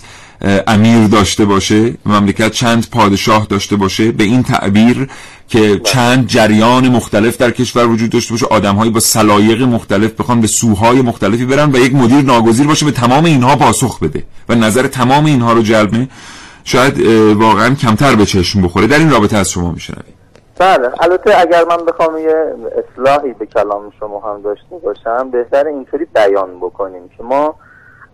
امیر 0.67 1.07
داشته 1.07 1.45
باشه 1.45 1.93
مملکت 2.05 2.51
چند 2.51 2.89
پادشاه 2.89 3.47
داشته 3.49 3.75
باشه 3.75 4.11
به 4.11 4.23
این 4.23 4.43
تعبیر 4.43 5.07
که 5.47 5.81
چند 5.83 6.27
جریان 6.27 6.89
مختلف 6.89 7.37
در 7.37 7.51
کشور 7.51 7.87
وجود 7.87 8.09
داشته 8.09 8.33
باشه 8.33 8.45
آدمهایی 8.45 8.91
با 8.91 8.99
سلایق 8.99 9.61
مختلف 9.61 10.11
بخوان 10.11 10.41
به 10.41 10.47
سوهای 10.47 11.01
مختلفی 11.01 11.45
برن 11.45 11.71
و 11.71 11.77
یک 11.77 11.95
مدیر 11.95 12.21
ناگزیر 12.21 12.67
باشه 12.67 12.85
به 12.85 12.91
تمام 12.91 13.25
اینها 13.25 13.55
پاسخ 13.55 13.99
بده 13.99 14.23
و 14.49 14.55
نظر 14.55 14.87
تمام 14.87 15.25
اینها 15.25 15.53
رو 15.53 15.61
جلب 15.61 16.07
شاید 16.63 16.99
واقعا 17.35 17.75
کمتر 17.75 18.15
به 18.15 18.25
چشم 18.25 18.61
بخوره. 18.61 18.87
در 18.87 18.99
این 18.99 19.09
رابطه 19.09 19.37
از 19.37 19.51
شما 19.51 19.71
میشنویم. 19.71 20.14
بله 20.59 20.91
البته 20.99 21.41
اگر 21.41 21.63
من 21.65 21.85
بخوام 21.85 22.17
یه 22.17 22.55
اصلاحی 22.77 23.33
به 23.33 23.45
کلام 23.45 23.91
شما 23.99 24.19
هم 24.19 24.41
داشته 24.41 24.77
باشم 24.83 25.31
بهتر 25.31 25.67
اینطوری 25.67 26.05
بیان 26.05 26.59
بکنیم 26.59 27.09
که 27.17 27.23
ما 27.23 27.55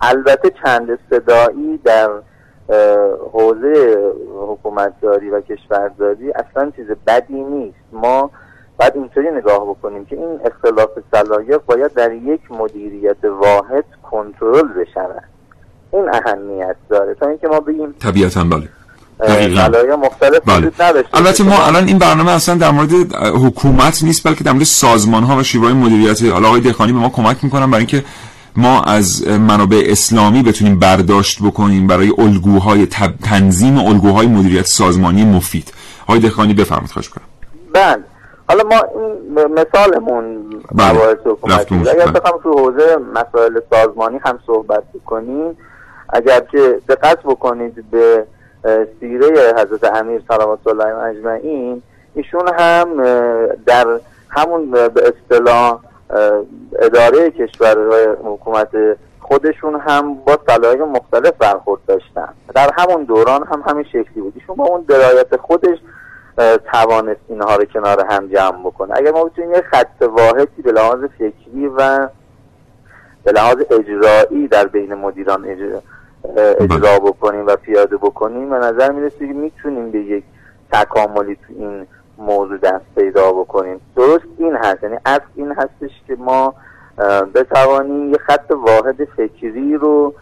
البته 0.01 0.51
چند 0.63 0.99
صدایی 1.09 1.77
در 1.77 2.09
حوزه 3.33 3.97
حکومتداری 4.47 5.29
و 5.29 5.41
کشورداری 5.41 6.31
اصلا 6.31 6.71
چیز 6.75 6.85
بدی 7.07 7.43
نیست. 7.43 7.77
ما 7.91 8.31
باید 8.79 8.95
اینطوری 8.95 9.31
نگاه 9.31 9.69
بکنیم 9.69 10.05
که 10.05 10.15
این 10.15 10.39
اختلاف 10.45 10.89
صلاحیت 11.13 11.61
باید 11.65 11.93
در 11.93 12.11
یک 12.11 12.51
مدیریت 12.51 13.25
واحد 13.25 13.85
کنترل 14.11 14.67
بشود. 14.67 15.23
این 15.93 16.09
اهمیت 16.13 16.75
داره. 16.89 17.13
تا 17.13 17.27
اینکه 17.27 17.47
ما 17.47 17.59
بگیم 17.59 17.95
طبیعتا 17.99 18.43
بله. 18.43 18.69
مختلف 19.95 20.41
بله. 20.45 21.03
البته 21.13 21.43
ما 21.43 21.65
الان 21.65 21.87
این 21.87 21.97
برنامه 21.97 22.31
اصلا 22.31 22.55
در 22.55 22.71
مورد 22.71 22.91
حکومت 23.15 24.03
نیست 24.03 24.27
بلکه 24.27 24.43
در 24.43 24.51
مورد 24.51 24.63
سازمان 24.63 25.23
ها 25.23 25.37
و 25.37 25.43
شیوه 25.43 25.73
مدیریت. 25.73 26.23
حالا 26.23 26.47
آقای 26.47 26.61
دخانی 26.61 26.93
به 26.93 26.99
ما 26.99 27.09
کمک 27.09 27.43
می‌کنن 27.43 27.71
برای 27.71 27.77
اینکه 27.79 28.03
ما 28.55 28.83
از 28.83 29.27
منابع 29.27 29.83
اسلامی 29.85 30.43
بتونیم 30.43 30.79
برداشت 30.79 31.43
بکنیم 31.43 31.87
برای 31.87 32.13
الگوهای 32.17 32.87
تنظیم 33.23 33.77
الگوهای 33.77 34.27
مدیریت 34.27 34.65
سازمانی 34.65 35.25
مفید. 35.25 35.73
آقای 36.03 36.19
دخانی 36.19 36.53
بفرمایید 36.53 36.91
خواهش 36.91 37.09
کنم 37.09 37.25
بله. 37.73 38.03
حالا 38.47 38.63
ما 38.63 38.75
این 38.75 39.53
مثالمون 39.53 40.49
بله. 40.71 40.91
مباحث 40.91 41.17
حکومتی 41.25 41.75
اگر 41.75 41.93
بله. 41.93 42.11
بخوام 42.11 42.39
تو 42.43 42.51
حوزه 42.51 42.97
مسائل 43.13 43.59
سازمانی 43.69 44.19
هم 44.25 44.39
صحبت 44.47 44.83
بکنیم 44.93 45.57
اگر 46.09 46.39
که 46.51 46.79
دقت 46.89 47.19
بکنید 47.23 47.91
به 47.91 48.25
سیره 48.99 49.53
حضرت 49.57 49.95
امیر 49.95 50.21
صلوات 50.27 50.67
الله 50.67 50.97
اجمعین 50.97 51.81
ایشون 52.15 52.53
هم 52.59 53.03
در 53.65 53.99
همون 54.29 54.71
به 54.71 54.89
اصطلاح 55.07 55.79
اداره 56.79 57.31
کشورهای 57.31 58.05
حکومت 58.23 58.69
خودشون 59.19 59.79
هم 59.79 60.15
با 60.15 60.39
صلاحیت 60.47 60.81
مختلف 60.81 61.33
برخورد 61.39 61.81
داشتن. 61.87 62.29
در 62.55 62.69
همون 62.77 63.03
دوران 63.03 63.47
هم 63.47 63.63
همین 63.67 63.83
شکلی 63.83 64.21
بود. 64.21 64.33
ایشون 64.35 64.55
با 64.55 64.65
اون 64.65 64.81
درایت 64.81 65.37
خودش 65.37 65.77
توانست 66.71 67.19
اینها 67.27 67.55
رو 67.55 67.65
کنار 67.65 68.05
هم 68.09 68.27
جمع 68.27 68.59
بکنه. 68.59 68.93
اگر 68.95 69.11
ما 69.11 69.23
بتونیم 69.23 69.51
یه 69.51 69.61
خط 69.71 70.01
واحدی 70.01 70.61
به 70.61 70.71
لحاظ 70.71 70.99
فکری 71.17 71.67
و 71.67 72.07
به 73.23 73.31
لحاظ 73.31 73.57
اجرایی 73.71 74.47
در 74.47 74.67
بین 74.67 74.93
مدیران 74.93 75.45
اجرا, 75.45 75.81
اجرا 76.59 76.77
بله. 76.77 76.99
بکنیم 76.99 77.47
و 77.47 77.55
پیاده 77.55 77.97
بکنیم. 77.97 78.49
به 78.49 78.55
نظر 78.55 78.91
می‌رسه 78.91 79.27
که 79.27 79.33
می‌تونیم 79.33 79.91
به 79.91 79.99
یک 79.99 80.23
تکاملی 80.71 81.35
تو 81.35 81.53
این 81.59 81.87
موضوع 82.17 82.57
دست 82.57 82.85
پیدا 82.95 83.31
بکنیم. 83.31 83.81
درست 83.95 84.25
این 84.37 84.55
هست. 84.55 84.83
یعنی 84.83 84.97
اصل 85.05 85.23
این 85.35 85.51
هستش 85.51 85.91
که 86.07 86.15
ما 86.15 86.53
بتوانیم 87.35 88.11
یه 88.11 88.17
خط 88.17 88.51
واحد 88.51 89.07
فکری 89.17 89.77
رو 89.77 90.13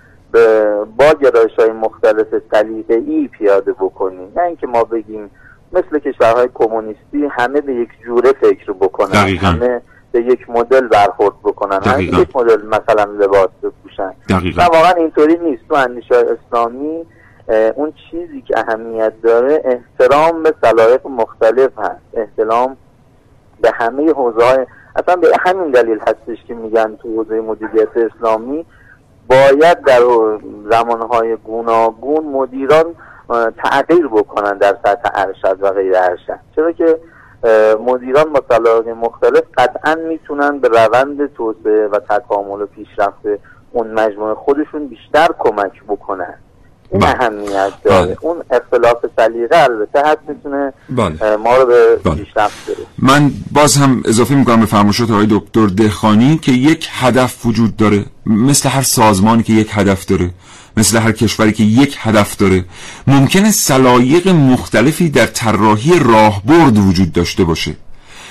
با 0.97 1.13
گرایش 1.21 1.51
های 1.59 1.71
مختلف 1.71 2.27
سلیقه 2.51 2.93
ای 2.93 3.27
پیاده 3.27 3.73
بکنیم. 3.73 4.31
نه 4.35 4.43
اینکه 4.43 4.67
ما 4.67 4.83
بگیم 4.83 5.29
مثل 5.73 5.99
کشورهای 5.99 6.49
کمونیستی 6.53 7.25
همه 7.31 7.61
به 7.61 7.73
یک 7.73 7.89
جوره 8.05 8.31
فکر 8.41 8.73
بکنن. 8.73 9.15
همه 9.15 9.81
به 10.11 10.21
یک 10.21 10.49
مدل 10.49 10.87
برخورد 10.87 11.35
بکنن. 11.43 11.79
همه 11.83 12.03
یک 12.03 12.35
مدل 12.35 12.65
مثلا 12.65 13.03
لباس 13.03 13.49
بپوشن. 13.63 14.13
و 14.57 14.61
واقعا 14.61 14.91
اینطوری 14.91 15.37
نیست. 15.37 15.63
تو 15.69 15.75
اندیشه 15.75 16.15
اسلامی 16.15 17.05
اون 17.75 17.93
چیزی 18.11 18.41
که 18.41 18.59
اهمیت 18.59 19.13
داره 19.23 19.61
احترام 19.65 20.43
به 20.43 20.53
سلایق 20.61 21.07
مختلف 21.07 21.71
هست. 21.77 22.01
احترام 22.13 22.77
به 23.61 23.71
همه 23.73 24.11
حوزه 24.11 24.67
اصلا 24.95 25.15
به 25.15 25.27
همین 25.39 25.71
دلیل 25.71 25.99
هستش 25.99 26.37
که 26.47 26.53
میگن 26.53 26.95
تو 26.95 27.15
حوزه 27.15 27.41
مدیریت 27.41 27.97
اسلامی 27.97 28.65
باید 29.29 29.81
در 29.81 30.01
زمانهای 30.71 31.35
گوناگون 31.35 32.25
مدیران 32.25 32.85
تغییر 33.57 34.07
بکنن 34.07 34.57
در 34.57 34.77
سطح 34.83 35.09
ارشد 35.15 35.57
و 35.61 35.71
غیر 35.71 35.93
ارشد. 35.97 36.39
چرا 36.55 36.71
که 36.71 36.99
مدیران 37.85 38.33
با 38.33 38.41
مختلف 39.01 39.43
قطعا 39.57 39.95
می‌تونن 39.95 40.59
به 40.59 40.67
روند 40.67 41.33
توسعه 41.33 41.87
و 41.87 41.99
تکامل 41.99 42.61
و 42.61 42.65
پیشرفت 42.65 43.41
اون 43.71 43.91
مجموعه 43.91 44.35
خودشون 44.35 44.87
بیشتر 44.87 45.27
کمک 45.39 45.83
بکنن 45.87 46.35
این 46.91 47.01
بله. 47.01 47.09
اهمیت 47.09 47.71
داره 47.83 48.05
بله. 48.05 48.17
اون 48.21 48.37
اختلاف 48.51 49.05
سلیقه 49.15 49.57
البته 49.57 49.99
حد 49.99 50.17
می‌تونه 50.27 50.73
بله. 50.89 51.35
ما 51.35 51.57
رو 51.57 51.65
به 51.65 51.99
بله. 52.03 52.15
پیشرفت 52.15 52.67
برسونه 52.67 52.87
من 52.99 53.31
باز 53.51 53.77
هم 53.77 54.03
اضافه 54.05 54.35
می‌کنم 54.35 54.59
به 54.59 54.65
فرمایشات 54.65 55.11
آقای 55.11 55.27
دکتر 55.29 55.67
دهخانی 55.67 56.37
که 56.37 56.51
یک 56.51 56.87
هدف 56.91 57.45
وجود 57.45 57.77
داره 57.77 58.05
مثل 58.25 58.69
هر 58.69 58.81
سازمانی 58.81 59.43
که 59.43 59.53
یک 59.53 59.69
هدف 59.71 60.05
داره 60.05 60.29
مثل 60.77 60.97
هر 60.97 61.11
کشوری 61.11 61.51
که 61.51 61.63
یک 61.63 61.95
هدف 61.99 62.37
داره. 62.37 62.65
ممکنه 63.07 63.51
سلایق 63.51 64.27
مختلفی 64.27 65.09
در 65.09 65.25
طراحی 65.25 65.99
راهبرد 65.99 66.77
وجود 66.77 67.11
داشته 67.11 67.43
باشه. 67.43 67.75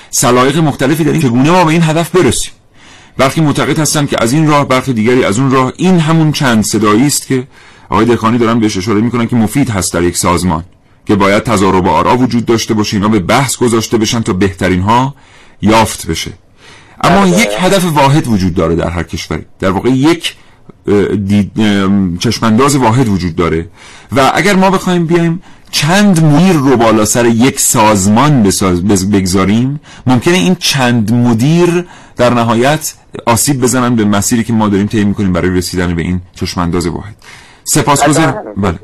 سلایق 0.09 0.57
مختلفی 0.57 1.03
در 1.03 1.11
این 1.11 1.21
چگونه 1.21 1.51
ما 1.51 1.65
به 1.65 1.71
این 1.71 1.83
هدف 1.83 2.09
برسیم. 2.09 2.51
برخی 3.17 3.41
معتقد 3.41 3.79
هستن 3.79 4.05
که 4.05 4.17
از 4.19 4.33
این 4.33 4.47
راه 4.47 4.67
برخی 4.67 4.93
دیگری 4.93 5.23
از 5.23 5.39
اون 5.39 5.51
راه 5.51 5.73
این 5.77 5.99
همون 5.99 6.31
چند 6.31 6.63
صدایی 6.63 7.07
است 7.07 7.27
که 7.27 7.47
آقای 7.89 8.05
دهخانی 8.05 8.37
دارن 8.37 8.59
بهش 8.59 8.77
اشاره 8.77 9.01
می‌کنن 9.01 9.27
که 9.27 9.35
مفید 9.35 9.69
هست 9.69 9.93
در 9.93 10.03
یک 10.03 10.17
سازمان 10.17 10.63
که 11.05 11.15
باید 11.15 11.43
تضارب 11.43 11.87
آرا 11.87 12.17
وجود 12.17 12.45
داشته 12.45 12.73
باشه 12.73 12.97
اینا 12.97 13.07
به 13.07 13.19
بحث 13.19 13.57
گذاشته 13.57 13.97
بشن 13.97 14.21
تا 14.21 14.33
بهترین 14.33 14.81
ها 14.81 15.15
یافت 15.61 16.07
بشه. 16.07 16.31
اما 17.01 17.21
بله. 17.21 17.41
یک 17.41 17.49
هدف 17.59 17.85
واحد 17.85 18.27
وجود 18.27 18.53
داره 18.53 18.75
در 18.75 18.89
هر 18.89 19.03
کشوری. 19.03 19.45
در 19.59 19.69
واقع 19.69 19.89
یک 19.89 20.35
چشمانداز 22.19 22.75
واحد 22.75 23.07
وجود 23.07 23.35
داره. 23.35 23.67
و 24.11 24.31
اگر 24.33 24.55
ما 24.55 24.69
بخوایم 24.69 25.05
بیایم 25.05 25.41
چند 25.71 26.23
مدیر 26.23 26.53
رو 26.53 26.77
بالا 26.77 27.05
سر 27.05 27.25
یک 27.25 27.59
سازمان 27.59 28.43
بگذاریم 29.13 29.79
ممکنه 30.07 30.33
این 30.33 30.55
چند 30.55 31.13
مدیر 31.13 31.85
در 32.17 32.33
نهایت 32.33 32.93
آسیب 33.25 33.61
بزنن 33.61 33.95
به 33.95 34.05
مسیری 34.05 34.43
که 34.43 34.53
ما 34.53 34.69
داریم 34.69 34.87
طی 34.87 35.03
می‌کنیم 35.03 35.33
برای 35.33 35.49
رسیدن 35.49 35.95
به 35.95 36.01
این 36.01 36.21
چشمانداز 36.35 36.87
واحد. 36.87 37.15
سپاسگزارم. 37.63 38.43
بله 38.57 38.79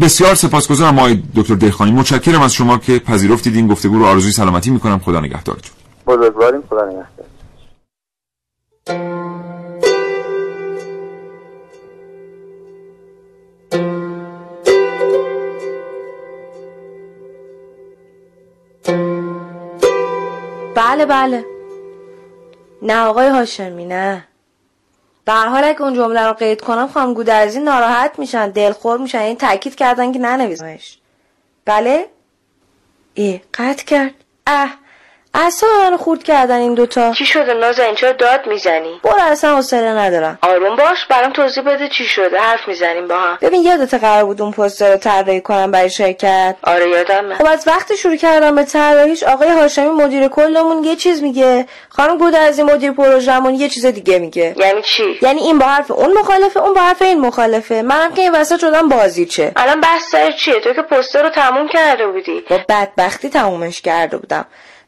بسیار. 0.00 0.34
سپاسگزارم 0.34 0.98
آقای 0.98 1.22
دکتر 1.34 1.54
دهخانی. 1.54 1.92
متشکرم 1.92 2.42
از 2.42 2.54
شما 2.54 2.78
که 2.78 2.98
پذیرفتید 2.98 3.56
این 3.56 3.66
گفتگو 3.68 3.98
رو 3.98 4.04
آرزوی 4.04 4.32
سلامتی 4.32 4.70
می‌کنم. 4.70 4.98
خدا 4.98 5.20
نگهدارتون. 5.20 5.72
بزرگواریم. 6.06 6.60
خدا 6.70 6.84
نگهدار. 6.84 7.26
بله 20.94 21.06
بله. 21.06 21.44
نه 22.82 23.04
آقای 23.04 23.28
هاشمی 23.28 23.84
نه. 23.84 24.24
در 25.26 25.46
حال 25.46 25.64
اگه 25.64 25.82
اون 25.82 25.94
جمله 25.94 26.26
رو 26.26 26.32
قید 26.32 26.60
کنم 26.60 26.88
خانم 26.88 27.14
گودرزی 27.14 27.60
ناراحت 27.60 28.18
میشن 28.18 28.50
دلخور 28.50 28.98
میشن. 28.98 29.18
این 29.18 29.36
تاکید 29.36 29.74
کردن 29.74 30.12
که 30.12 30.18
ننویسمش. 30.18 30.98
بله؟ 31.64 32.06
ای 33.14 33.40
قطع 33.54 33.84
کرد. 33.84 34.14
اه. 34.46 34.74
اصلا 35.34 35.68
منو 35.78 35.96
خورد 35.96 36.22
کردن 36.22 36.56
این 36.56 36.74
دوتا. 36.74 37.12
چی 37.12 37.26
شده 37.26 37.54
نازنین 37.54 37.94
چرا 37.94 38.12
داد 38.12 38.46
می‌زنی؟ 38.46 39.00
برو 39.02 39.14
اصلا 39.20 39.56
حوصله 39.56 39.88
ندارم. 39.88 40.38
آروم 40.42 40.76
باش 40.76 41.06
برام 41.06 41.32
توضیح 41.32 41.64
بده 41.64 41.88
چی 41.88 42.04
شده. 42.04 42.38
حرف 42.38 42.68
می‌زنیم 42.68 43.08
با 43.08 43.14
هم. 43.14 43.38
ببین 43.40 43.62
یادت 43.62 43.94
قرار 43.94 44.24
بود 44.24 44.42
اون 44.42 44.52
پوستر 44.52 44.90
رو 44.92 44.96
طراحی 44.96 45.40
کنم 45.40 45.70
برای 45.70 45.90
شرکت؟ 45.90 46.56
آره 46.62 46.88
یادمه. 46.88 47.34
خب 47.34 47.46
از 47.46 47.68
وقتی 47.68 47.96
شروع 47.96 48.16
کردم 48.16 48.54
به 48.54 48.64
طراحیش 48.64 49.22
آقای 49.22 49.48
هاشمی 49.48 49.88
مدیر 49.88 50.28
کلمون 50.28 50.84
یه 50.84 50.96
چیز 50.96 51.22
میگه. 51.22 51.66
خانم 51.88 52.18
گودرزی 52.18 52.62
مدیر 52.62 52.92
پروژهمون 52.92 53.54
یه 53.54 53.68
چیز 53.68 53.86
دیگه 53.86 54.18
میگه. 54.18 54.54
یعنی 54.56 54.82
چی؟ 54.82 55.18
یعنی 55.22 55.40
این 55.40 55.58
با 55.58 55.66
حرف 55.66 55.90
اون 55.90 56.12
مخالفه 56.18 56.60
اون 56.60 56.74
با 56.74 56.80
حرف 56.80 57.02
این 57.02 57.20
مخالفه. 57.20 57.82
منم 57.82 58.14
که 58.14 58.22
این 58.22 58.32
وسط 58.32 58.60
شدم 58.60 58.88
بازیچه. 58.88 59.52
الان 59.56 59.80
بحث 59.80 60.10
سر 60.10 60.30
چیه؟ 60.30 60.60
تو 60.60 60.72
که 60.72 60.82
پوستر 60.82 61.22
رو 61.22 61.30
تموم 61.30 61.68
کرده 61.68 62.06
بودی. 62.06 62.44
با 62.50 62.58
بدبختی 62.68 63.28
تمومش 63.28 63.80
کرده 63.80 64.16
بودم. 64.16 64.46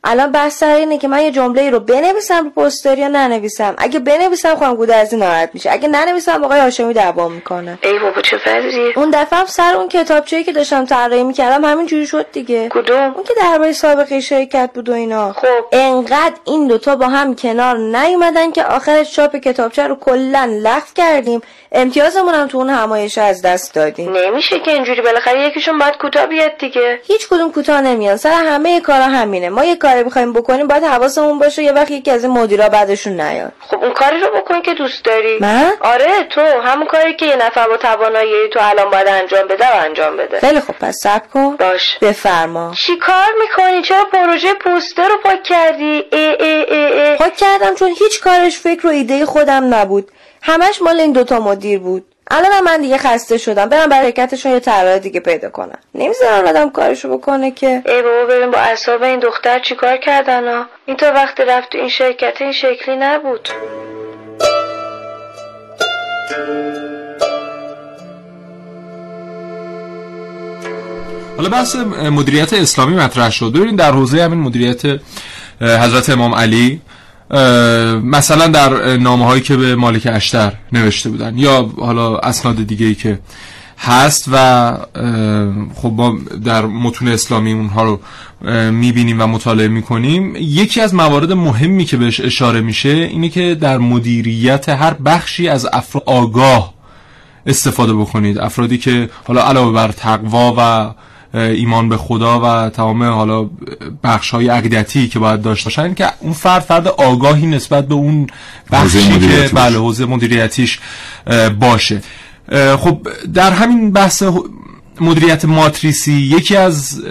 الان 0.08 0.32
بحث 0.32 0.58
سر 0.58 0.74
اینه 0.74 0.98
که 0.98 1.08
من 1.08 1.22
یه 1.22 1.30
جمله 1.30 1.70
رو 1.70 1.80
بنویسم 1.80 2.44
رو 2.44 2.50
پوستر 2.50 2.98
یا 2.98 3.08
ننویسم؟ 3.08 3.74
اگه 3.78 3.98
بنویسم 3.98 4.56
خانم 4.56 4.74
گودرزی 4.74 5.16
ناراحت 5.16 5.50
میشه. 5.54 5.72
اگه 5.72 5.88
ننویسم 5.88 6.44
آقای 6.44 6.60
هاشمی 6.60 6.94
دعوا 6.94 7.28
می‌کنه. 7.28 7.78
ای 7.82 7.98
بابا 7.98 8.22
چه 8.22 8.36
وضعیه 8.46 8.98
اون 8.98 9.10
دفعه 9.10 9.38
هم 9.38 9.46
سر 9.46 9.74
اون 9.76 9.88
کتابچه‌ای 9.88 10.44
که 10.44 10.52
داشتم 10.52 10.84
طراحی 10.84 11.24
می‌کردم 11.24 11.64
همین 11.64 11.86
جوری 11.86 12.06
شد 12.06 12.26
دیگه. 12.32 12.68
کدوم؟ 12.68 13.12
اون 13.14 13.24
که 13.24 13.34
درباره 13.42 13.72
سابقه 13.72 14.20
شرکت 14.20 14.70
بود 14.74 14.88
و 14.88 14.92
اینا. 14.92 15.32
خب. 15.32 15.64
انقدر 15.72 16.34
این 16.44 16.66
دوتا 16.66 16.96
با 16.96 17.08
هم 17.08 17.34
کنار 17.34 17.78
نیومدن 17.78 18.52
که 18.52 18.64
آخرش 18.64 19.12
چاپ 19.12 19.36
کتابچه 19.36 19.86
رو 19.86 19.94
کلا 19.94 20.48
لغو 20.62 20.86
کردیم. 20.94 21.40
امتیازمون 21.76 22.34
هم 22.34 22.46
تو 22.46 22.58
اون 22.58 22.70
همایش 22.70 23.18
از 23.18 23.42
دست 23.42 23.74
دادیم. 23.74 24.16
نمیشه 24.16 24.60
که 24.60 24.70
اینجوری 24.70 25.00
بالاخره 25.02 25.40
یکیشون 25.40 25.78
باید 25.78 25.96
کوتاه 25.96 26.26
بیاد 26.26 26.58
دیگه. 26.58 27.00
هیچ 27.06 27.28
کدوم 27.28 27.52
کوتاه 27.52 27.80
نمیان. 27.80 28.16
سر 28.16 28.30
همه 28.30 28.80
کارا 28.80 29.04
همینه. 29.04 29.48
ما 29.48 29.64
یه 29.64 29.76
کاری 29.76 30.02
می‌خوایم 30.02 30.32
بکنیم 30.32 30.66
باید 30.66 30.84
حواسمون 30.84 31.38
باشه 31.38 31.62
یه 31.62 31.72
وقت 31.72 31.90
یکی 31.90 32.10
از 32.10 32.24
این 32.24 32.32
مدیرا 32.32 32.68
بعدشون 32.68 33.20
نیاد. 33.20 33.52
خب 33.60 33.76
اون 33.84 33.92
کاری 33.92 34.20
رو 34.20 34.26
بکن 34.36 34.62
که 34.62 34.74
دوست 34.74 35.04
داری. 35.04 35.38
من؟ 35.40 35.72
آره 35.80 36.24
تو 36.30 36.40
همون 36.40 36.86
کاری 36.86 37.14
که 37.14 37.26
یه 37.26 37.36
نفر 37.36 37.68
با 37.68 37.76
توانایی 37.76 38.48
تو 38.52 38.60
الان 38.62 38.90
باید 38.90 39.08
انجام 39.08 39.48
بده 39.48 39.64
و 39.66 39.76
انجام 39.84 40.16
بده. 40.16 40.40
خیلی 40.40 40.60
خب 40.60 40.74
پس 40.80 40.96
صبر 41.02 41.26
کن. 41.34 41.56
باش. 41.56 41.98
بفرما. 42.02 42.72
چی 42.74 42.96
کار 42.96 43.28
می‌کنی؟ 43.40 43.82
چرا 43.82 44.04
پروژه 44.12 44.54
پوستر 44.54 45.08
رو 45.08 45.16
پاک 45.22 45.42
کردی؟ 45.42 46.04
ای 46.12 46.18
ای 46.40 46.64
ای 46.64 47.00
ای. 47.00 47.16
پاک 47.16 47.36
کردم 47.36 47.74
چون 47.74 47.88
هیچ 47.88 48.20
کارش 48.20 48.58
فکر 48.58 48.86
و 48.86 48.90
ایده 48.90 49.26
خودم 49.26 49.74
نبود. 49.74 50.10
همش 50.48 50.82
مال 50.82 51.00
این 51.00 51.12
دوتا 51.12 51.40
مدیر 51.40 51.78
بود. 51.78 52.04
الان 52.30 52.50
من 52.64 52.80
دیگه 52.80 52.98
خسته 52.98 53.38
شدم. 53.38 53.68
برم 53.68 53.88
برای 53.88 54.04
حرکتشون 54.04 54.52
یه 54.52 54.60
طراح 54.60 54.98
دیگه 54.98 55.20
پیدا 55.20 55.50
کنم. 55.50 55.78
نمی‌ذارن 55.94 56.48
آدم 56.48 56.70
کارشو 56.70 57.18
بکنه 57.18 57.50
که. 57.50 57.82
ای 57.86 58.02
بابا 58.02 58.24
ببین 58.34 58.50
با 58.50 58.58
اعصاب 58.58 59.02
این 59.02 59.20
دختر 59.20 59.58
چیکار 59.58 59.96
کردن 59.96 60.48
ها؟ 60.48 60.66
این 60.86 60.96
تا 60.96 61.12
وقتی 61.12 61.42
رفت 61.44 61.70
تو 61.70 61.78
این 61.78 61.88
شرکت 61.88 62.34
این 62.40 62.52
شکلی 62.52 62.96
نبود. 62.96 63.48
حالا 71.36 71.48
بحث 71.48 71.76
مدیریت 72.10 72.52
اسلامی 72.52 72.96
مطرح 72.96 73.30
شد. 73.30 73.52
ببینید 73.54 73.76
در 73.76 73.90
حوزه 73.90 74.22
همین 74.22 74.40
مدیریت 74.40 74.82
حضرت 75.60 76.10
امام 76.10 76.34
علی 76.34 76.80
مثلا 78.04 78.46
در 78.46 78.96
نامه 78.96 79.24
هایی 79.24 79.42
که 79.42 79.56
به 79.56 79.74
مالک 79.74 80.08
اشتر 80.12 80.52
نوشته 80.72 81.10
بودن 81.10 81.38
یا 81.38 81.70
حالا 81.78 82.18
اسناد 82.18 82.66
دیگه 82.66 82.86
ای 82.86 82.94
که 82.94 83.18
هست 83.78 84.24
و 84.32 84.72
خب 85.74 85.92
ما 85.96 86.18
در 86.44 86.66
متون 86.66 87.08
اسلامی 87.08 87.52
اونها 87.52 87.84
رو 87.84 88.00
می‌بینیم 88.70 89.20
و 89.20 89.26
مطالعه 89.26 89.68
می‌کنیم 89.68 90.36
یکی 90.36 90.80
از 90.80 90.94
موارد 90.94 91.32
مهمی 91.32 91.84
که 91.84 91.96
بهش 91.96 92.20
اشاره 92.20 92.60
میشه 92.60 92.88
اینه 92.88 93.28
که 93.28 93.54
در 93.54 93.78
مدیریت 93.78 94.68
هر 94.68 94.94
بخشی 94.94 95.48
از 95.48 95.68
افراد 95.72 96.02
آگاه 96.06 96.74
استفاده 97.46 97.94
بکنید. 97.94 98.38
افرادی 98.38 98.78
که 98.78 99.10
حالا 99.24 99.42
علاوه 99.42 99.72
بر 99.72 99.92
تقوا 99.92 100.54
و 100.58 100.94
ایمان 101.36 101.88
به 101.88 101.96
خدا 101.96 102.40
و 102.40 102.70
تمام 102.70 103.02
حالا 103.02 103.50
بخش 104.04 104.30
های 104.30 104.48
عقیدتی 104.48 105.08
که 105.08 105.18
باید 105.18 105.42
داشته 105.42 105.64
باشن 105.64 105.94
که 105.94 106.08
اون 106.20 106.32
فرد 106.32 106.62
فرد 106.62 106.88
آگاهی 106.88 107.46
نسبت 107.46 107.88
به 107.88 107.94
اون 107.94 108.26
بخشی 108.72 109.18
که 109.18 109.50
بله 109.54 109.78
حوزه 109.78 110.06
مدیریتیش 110.06 110.78
باشه. 111.60 112.02
خب 112.78 113.08
در 113.34 113.50
همین 113.50 113.92
بحث 113.92 114.22
مدیریت 115.00 115.44
ماتریسی 115.44 116.12
یکی 116.12 116.56
از 116.56 117.02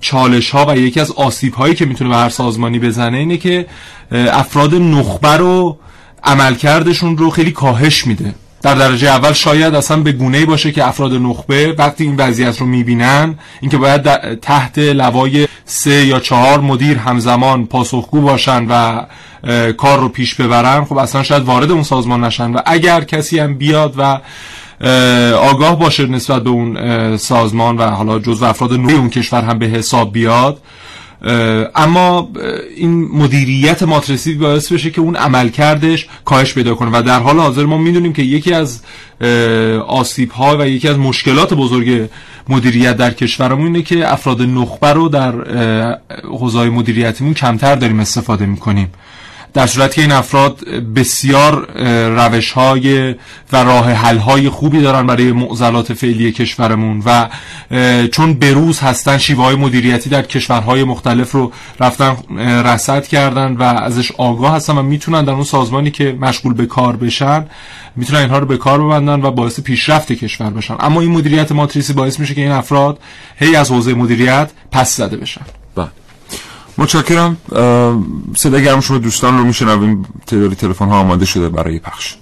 چالش 0.00 0.50
ها 0.50 0.66
و 0.68 0.76
یکی 0.76 1.00
از 1.00 1.10
آسیب 1.10 1.54
هایی 1.54 1.74
که 1.74 1.86
می‌تونه 1.86 2.10
به 2.10 2.16
هر 2.16 2.28
سازمانی 2.28 2.78
بزنه 2.78 3.18
اینه 3.18 3.36
که 3.36 3.66
افراد 4.12 4.74
نخبه 4.74 5.36
رو 5.36 5.78
عملکردشون 6.24 7.16
رو 7.16 7.30
خیلی 7.30 7.50
کاهش 7.50 8.06
میده. 8.06 8.34
در 8.64 8.74
درجه 8.74 9.08
اول 9.08 9.32
شاید 9.32 9.74
اصلا 9.74 9.96
به 9.96 10.12
گونه 10.12 10.46
باشه 10.46 10.72
که 10.72 10.88
افراد 10.88 11.12
نخبه 11.12 11.74
وقتی 11.78 12.04
این 12.04 12.16
وضعیت 12.16 12.60
رو 12.60 12.66
می‌بینن 12.66 13.38
اینکه 13.60 13.76
باید 13.76 14.34
تحت 14.40 14.78
لوای 14.78 15.48
سه 15.64 16.06
یا 16.06 16.20
چهار 16.20 16.60
مدیر 16.60 16.98
همزمان 16.98 17.66
پاسخگو 17.66 18.20
باشن 18.20 18.66
و 18.68 19.02
کار 19.72 20.00
رو 20.00 20.08
پیش 20.08 20.34
ببرن 20.34 20.84
خب 20.84 20.96
اصلا 20.96 21.22
شاید 21.22 21.42
وارد 21.42 21.70
اون 21.70 21.82
سازمان 21.82 22.24
نشن. 22.24 22.52
و 22.52 22.58
اگر 22.66 23.00
کسی 23.00 23.38
هم 23.38 23.54
بیاد 23.54 23.94
و 23.98 24.20
آگاه 25.36 25.78
باشه 25.78 26.06
نسبت 26.06 26.42
به 26.42 26.50
اون 26.50 27.16
سازمان 27.16 27.76
و 27.76 27.82
حالا 27.82 28.18
جز 28.18 28.42
افراد 28.42 28.72
نوعی 28.72 28.94
اون 28.94 29.10
کشور 29.10 29.42
هم 29.42 29.58
به 29.58 29.66
حساب 29.66 30.12
بیاد 30.12 30.60
اما 31.74 32.30
این 32.76 33.08
مدیریت 33.12 33.82
ماترسی 33.82 34.34
باعث 34.34 34.72
بشه 34.72 34.90
که 34.90 35.00
اون 35.00 35.16
عملکردش 35.16 36.06
کاهش 36.24 36.54
پیدا 36.54 36.74
کنه. 36.74 36.98
و 36.98 37.02
در 37.02 37.20
حال 37.20 37.38
حاضر 37.38 37.64
ما 37.64 37.78
می‌دونیم 37.78 38.12
که 38.12 38.22
یکی 38.22 38.52
از 38.52 38.82
آسیب 39.86 40.30
ها 40.30 40.56
و 40.58 40.68
یکی 40.68 40.88
از 40.88 40.98
مشکلات 40.98 41.54
بزرگ 41.54 42.08
مدیریت 42.48 42.96
در 42.96 43.10
کشورمون 43.10 43.66
اینه 43.66 43.82
که 43.82 44.12
افراد 44.12 44.42
نخبه 44.42 44.92
رو 44.92 45.08
در 45.08 45.32
حوزه 46.24 46.70
مدیریتیمون 46.70 47.34
کمتر 47.34 47.74
داریم 47.74 48.00
استفاده 48.00 48.46
می‌کنیم. 48.46 48.88
در 49.54 49.66
صورتی 49.66 49.94
که 49.94 50.02
این 50.02 50.12
افراد 50.12 50.68
بسیار 50.68 51.72
روش 52.08 52.52
های 52.52 53.14
و 53.52 53.56
راه 53.56 53.90
حل 53.92 54.18
های 54.18 54.48
خوبی 54.48 54.80
دارن 54.80 55.06
برای 55.06 55.32
معضلات 55.32 55.92
فعلی 55.92 56.32
کشورمون 56.32 57.02
و 57.06 57.28
چون 58.08 58.34
بروز 58.34 58.80
هستن 58.80 59.18
شیوه 59.18 59.44
های 59.44 59.56
مدیریتی 59.56 60.10
در 60.10 60.22
کشورهای 60.22 60.84
مختلف 60.84 61.32
رو 61.32 61.52
رفتن 61.80 62.16
رصد 62.64 63.06
کردن 63.06 63.52
و 63.52 63.62
ازش 63.62 64.12
آگاه 64.12 64.56
هستن 64.56 64.78
و 64.78 64.82
می‌تونن 64.82 65.24
در 65.24 65.32
اون 65.32 65.44
سازمانی 65.44 65.90
که 65.90 66.16
مشغول 66.20 66.54
به 66.54 66.66
کار 66.66 66.96
بشن 66.96 67.46
می‌تونن 67.96 68.20
اینها 68.20 68.38
رو 68.38 68.46
به 68.46 68.56
کار 68.56 68.84
ببندن 68.84 69.22
و 69.22 69.30
باعث 69.30 69.60
پیشرفت 69.60 70.12
کشور 70.12 70.50
بشن. 70.50 70.76
اما 70.80 71.00
این 71.00 71.10
مدیریت 71.10 71.52
ماتریسی 71.52 71.92
باعث 71.92 72.20
میشه 72.20 72.34
که 72.34 72.40
این 72.40 72.52
افراد 72.52 72.98
هی 73.36 73.56
از 73.56 73.70
حوزه 73.70 73.94
مدیریت 73.94 74.50
پس 74.72 74.96
زده 74.96 75.16
بشن. 75.16 75.42
متشکرم. 76.78 77.36
صدا 78.36 78.58
گرم 78.58 78.80
شما 78.80 78.98
دوستان 78.98 79.38
رو 79.38 79.44
میشنویم. 79.44 80.06
تعدادی 80.26 80.54
تلفن 80.54 80.88
ها 80.88 80.98
آماده 80.98 81.24
شده 81.24 81.48
برای 81.48 81.78
پخش. 81.78 82.16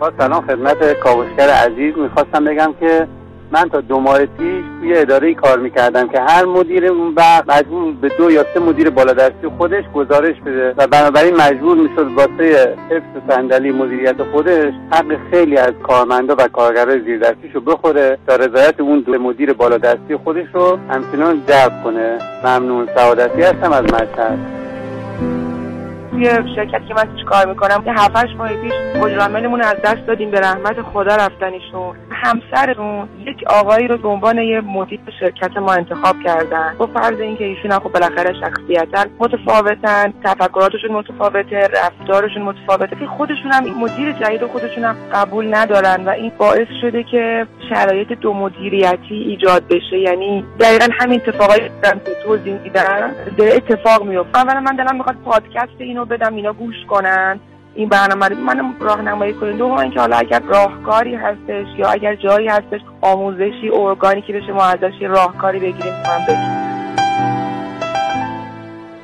با 0.00 0.12
سلام 0.18 0.46
خدمت 0.46 0.76
کاوشگر 1.04 1.50
عزیز. 1.50 1.94
می‌خواستم 1.96 2.44
بگم 2.44 2.74
که 2.80 3.08
من 3.52 3.68
تا 3.68 3.80
دو 3.80 4.00
ماه 4.00 4.26
پیش 4.26 4.64
توی 4.80 4.98
اداره 4.98 5.34
کار 5.34 5.58
می‌کردم 5.58 6.08
که 6.08 6.20
هر 6.20 6.44
مدیر 6.44 6.86
اون 6.86 7.14
وقت 7.16 7.50
مجبور 7.50 7.94
به 8.00 8.08
دو 8.08 8.30
یا 8.30 8.44
سه 8.54 8.60
مدیر 8.60 8.90
بالادستی 8.90 9.48
خودش 9.58 9.84
گزارش 9.94 10.40
بده 10.40 10.74
و 10.76 10.86
بنابراین 10.86 11.36
مجبور 11.36 11.76
می‌شد 11.76 12.06
واسه 12.16 12.74
حفظ 12.90 13.34
صندلی 13.34 13.70
مدیریت 13.70 14.22
خودش 14.22 14.72
حق 14.92 15.30
خیلی 15.30 15.56
از 15.56 15.72
کارمندا 15.82 16.34
و 16.38 16.48
کارگرای 16.48 17.00
زیر 17.00 17.36
رو 17.54 17.60
بخوره 17.60 18.18
تا 18.26 18.36
رضایت 18.36 18.80
اون 18.80 19.00
دو 19.00 19.18
مدیر 19.18 19.52
بالادستی 19.52 20.16
خودش 20.16 20.46
رو 20.52 20.78
همچنان 20.90 21.42
جلب 21.48 21.84
کنه. 21.84 22.18
ممنون. 22.44 22.88
سعادتی 22.94 23.42
هستم 23.42 23.72
از 23.72 23.84
مشهد. 23.84 24.38
توی 26.10 26.24
شرکتی 26.56 26.86
که 26.88 26.94
من 26.94 27.02
توش 27.02 27.24
کار 27.24 27.46
می‌کنم 27.46 27.82
یه 27.86 27.92
هفتش 27.92 28.36
ماه 28.36 28.48
پیش 28.48 28.72
مدیر 29.00 29.20
از 29.62 29.76
دست 29.84 30.06
دادیم 30.06 30.30
به 30.30 30.40
رحمت 30.40 30.82
خدا 30.82 31.16
رفتنشون. 31.16 31.96
همسرشون 32.10 33.08
یک 33.26 33.44
آقایی 33.46 33.88
رو 33.88 33.98
به 33.98 34.08
عنوان 34.08 34.38
یه 34.38 34.60
مدیر 34.60 35.00
شرکت 35.20 35.56
ما 35.56 35.72
انتخاب 35.72 36.16
کردن. 36.24 36.74
با 36.78 36.86
فرض 36.86 37.20
اینکه 37.20 37.44
ایشون 37.44 37.78
خب 37.78 37.92
بالاخره 37.92 38.32
شخصیتا 38.40 39.04
متفاوتن 39.18 40.12
تفکراتشون 40.24 40.92
متفاوته 40.92 41.68
رفتارشون 41.68 42.42
متفاوته 42.42 42.96
که 42.96 43.06
خودشون 43.06 43.52
هم 43.52 43.64
مدیر 43.64 44.12
جدید 44.12 44.46
خودشون 44.46 44.84
هم 44.84 44.96
قبول 45.12 45.54
ندارن 45.54 46.04
و 46.04 46.08
این 46.08 46.32
باعث 46.38 46.68
شده 46.80 47.02
که 47.02 47.46
شرایط 47.68 48.12
دو 48.12 48.32
مدیریتی 48.32 49.14
ایجاد 49.14 49.62
بشه. 49.70 49.98
یعنی 49.98 50.44
دقیقا 50.60 50.86
همین 51.00 51.20
اتفاقایی 51.26 51.60
که 51.60 51.70
توضیح 52.24 52.56
دیدن 52.56 53.12
داره 53.36 53.54
اتفاق 53.54 54.04
میفته 54.04 54.38
اولا 54.38 54.60
من 54.60 54.76
دلم 54.76 54.96
می‌خواد 54.96 55.16
پادکست 55.24 55.72
اینو 55.78 55.99
بدم 56.04 56.34
اینا 56.34 56.52
گوش 56.52 56.76
کنن. 56.88 57.40
این 57.74 57.88
برنامه 57.88 58.28
رو 58.28 58.36
منم 58.36 58.74
راهنمایی 58.80 59.32
کنید 59.32 59.56
دوم 59.56 59.78
اینکه 59.78 60.00
حالا 60.00 60.16
اگر 60.16 60.40
راهکاری 60.40 61.14
هستش 61.14 61.66
یا 61.78 61.88
اگر 61.88 62.14
جایی 62.14 62.48
هستش 62.48 62.80
آموزشی 63.00 63.70
ارگانیکی 63.72 64.32
بشه 64.32 64.52
ما 64.52 64.64
ازش 64.64 65.02
راهکاری 65.02 65.58
بگیریم 65.58 65.92
من 65.92 66.26
بگیم 66.28 66.69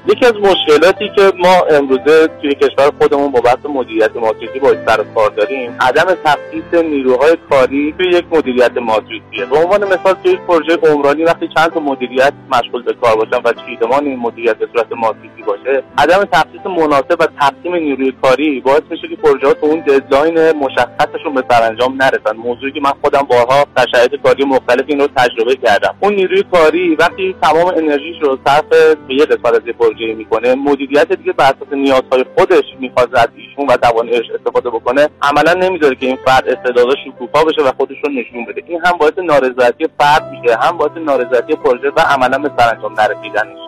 یکی 0.09 0.27
از 0.27 0.33
مشکلاتی 0.33 1.09
که 1.17 1.33
ما 1.39 1.63
امروزه 1.71 2.29
توی 2.43 2.55
کشور 2.55 2.93
خودمون 2.99 3.33
با 3.33 3.41
بحث 3.41 3.67
مدیریت 3.69 4.17
ماتریکسی 4.17 4.61
با 4.61 4.75
سر 4.87 5.05
کار 5.15 5.31
داریم 5.31 5.77
عدم 5.81 6.05
تخصیص 6.25 6.85
نیروهای 6.85 7.37
کاری 7.51 7.95
توی 7.99 8.09
یک 8.09 8.25
مدیریت 8.31 8.79
ماتریکسیه 8.79 9.45
به 9.51 9.57
عنوان 9.57 9.85
مثال 9.85 10.15
توی 10.23 10.33
یک 10.33 10.41
پروژه 10.41 10.77
عمرانی 10.77 11.25
وقتی 11.25 11.49
چند 11.57 11.71
تا 11.71 11.81
مدیریت 11.81 12.33
مشغول 12.53 12.83
به 12.83 12.93
کار 12.93 13.17
باشن 13.17 13.43
و 13.45 13.53
چیدمان 13.67 14.05
این 14.05 14.19
مدیریت 14.19 14.57
به 14.57 14.69
صورت 14.73 14.93
ماتریکسی 14.93 15.43
باشه 15.43 15.83
عدم 15.99 16.25
تخصیص 16.25 16.67
مناسب 16.67 17.17
و 17.21 17.27
تقسیم 17.41 17.75
نیروی 17.75 18.13
کاری 18.23 18.61
باعث 18.61 18.83
میشه 18.91 19.09
که 19.09 19.17
پروژه 19.17 19.47
ها 19.47 19.53
تو 19.53 19.67
اون 19.67 19.81
deadline 19.81 20.53
مشخصشون 20.53 21.35
به 21.35 21.45
سرانجام 21.51 22.03
نرسن. 22.03 22.37
موضوعی 22.37 22.73
که 22.73 22.81
من 22.81 22.93
خودم 23.03 23.23
بارها 23.23 23.67
در 23.77 23.87
شرایط 23.93 24.15
کاری 24.23 24.45
مختلف 24.45 24.85
این 24.87 25.01
رو 25.01 25.09
تجربه 25.17 25.57
کردم. 25.57 25.95
اون 26.01 26.15
نیروی 26.15 26.43
کاری 26.53 26.95
وقتی 26.95 27.35
تمام 27.43 27.67
انرژیش 27.67 28.23
رو 28.23 28.39
صرف 28.47 28.69
به 29.09 29.15
یه 29.15 29.25
قسمت 29.25 29.55
از 29.55 29.61
توجیه 29.97 30.15
می‌کنه 30.15 30.55
مدیریت 30.55 31.13
دیگه 31.13 31.33
بر 31.33 31.45
اساس 31.45 31.73
نیازهای 31.73 32.25
خودش 32.39 32.65
می‌خواد 32.81 33.17
از 33.17 33.29
ایشون 33.37 33.67
و 33.67 33.77
تواناییش 33.77 34.31
استفاده 34.39 34.71
بکنه 34.71 35.09
عملا 35.23 35.53
نمی‌ذاره 35.53 35.95
که 35.95 36.07
این 36.07 36.19
فرد 36.27 36.49
استعداداش 36.49 36.99
شکوفا 37.07 37.45
بشه 37.45 37.63
و 37.63 37.73
خودش 37.77 37.97
رو 38.05 38.11
نشون 38.11 38.45
بده. 38.45 38.63
این 38.67 38.81
هم 38.85 38.99
باعث 38.99 39.19
نارضایتی 39.19 39.89
فرد 39.99 40.31
میشه 40.31 40.57
هم 40.57 40.77
باعث 40.77 40.93
نارضایتی 40.97 41.57
پروژه 41.57 41.91
و 41.97 42.01
عملا 42.01 42.39
به 42.39 42.51
سرانجام 42.59 42.93
نرسیدنش. 42.93 43.66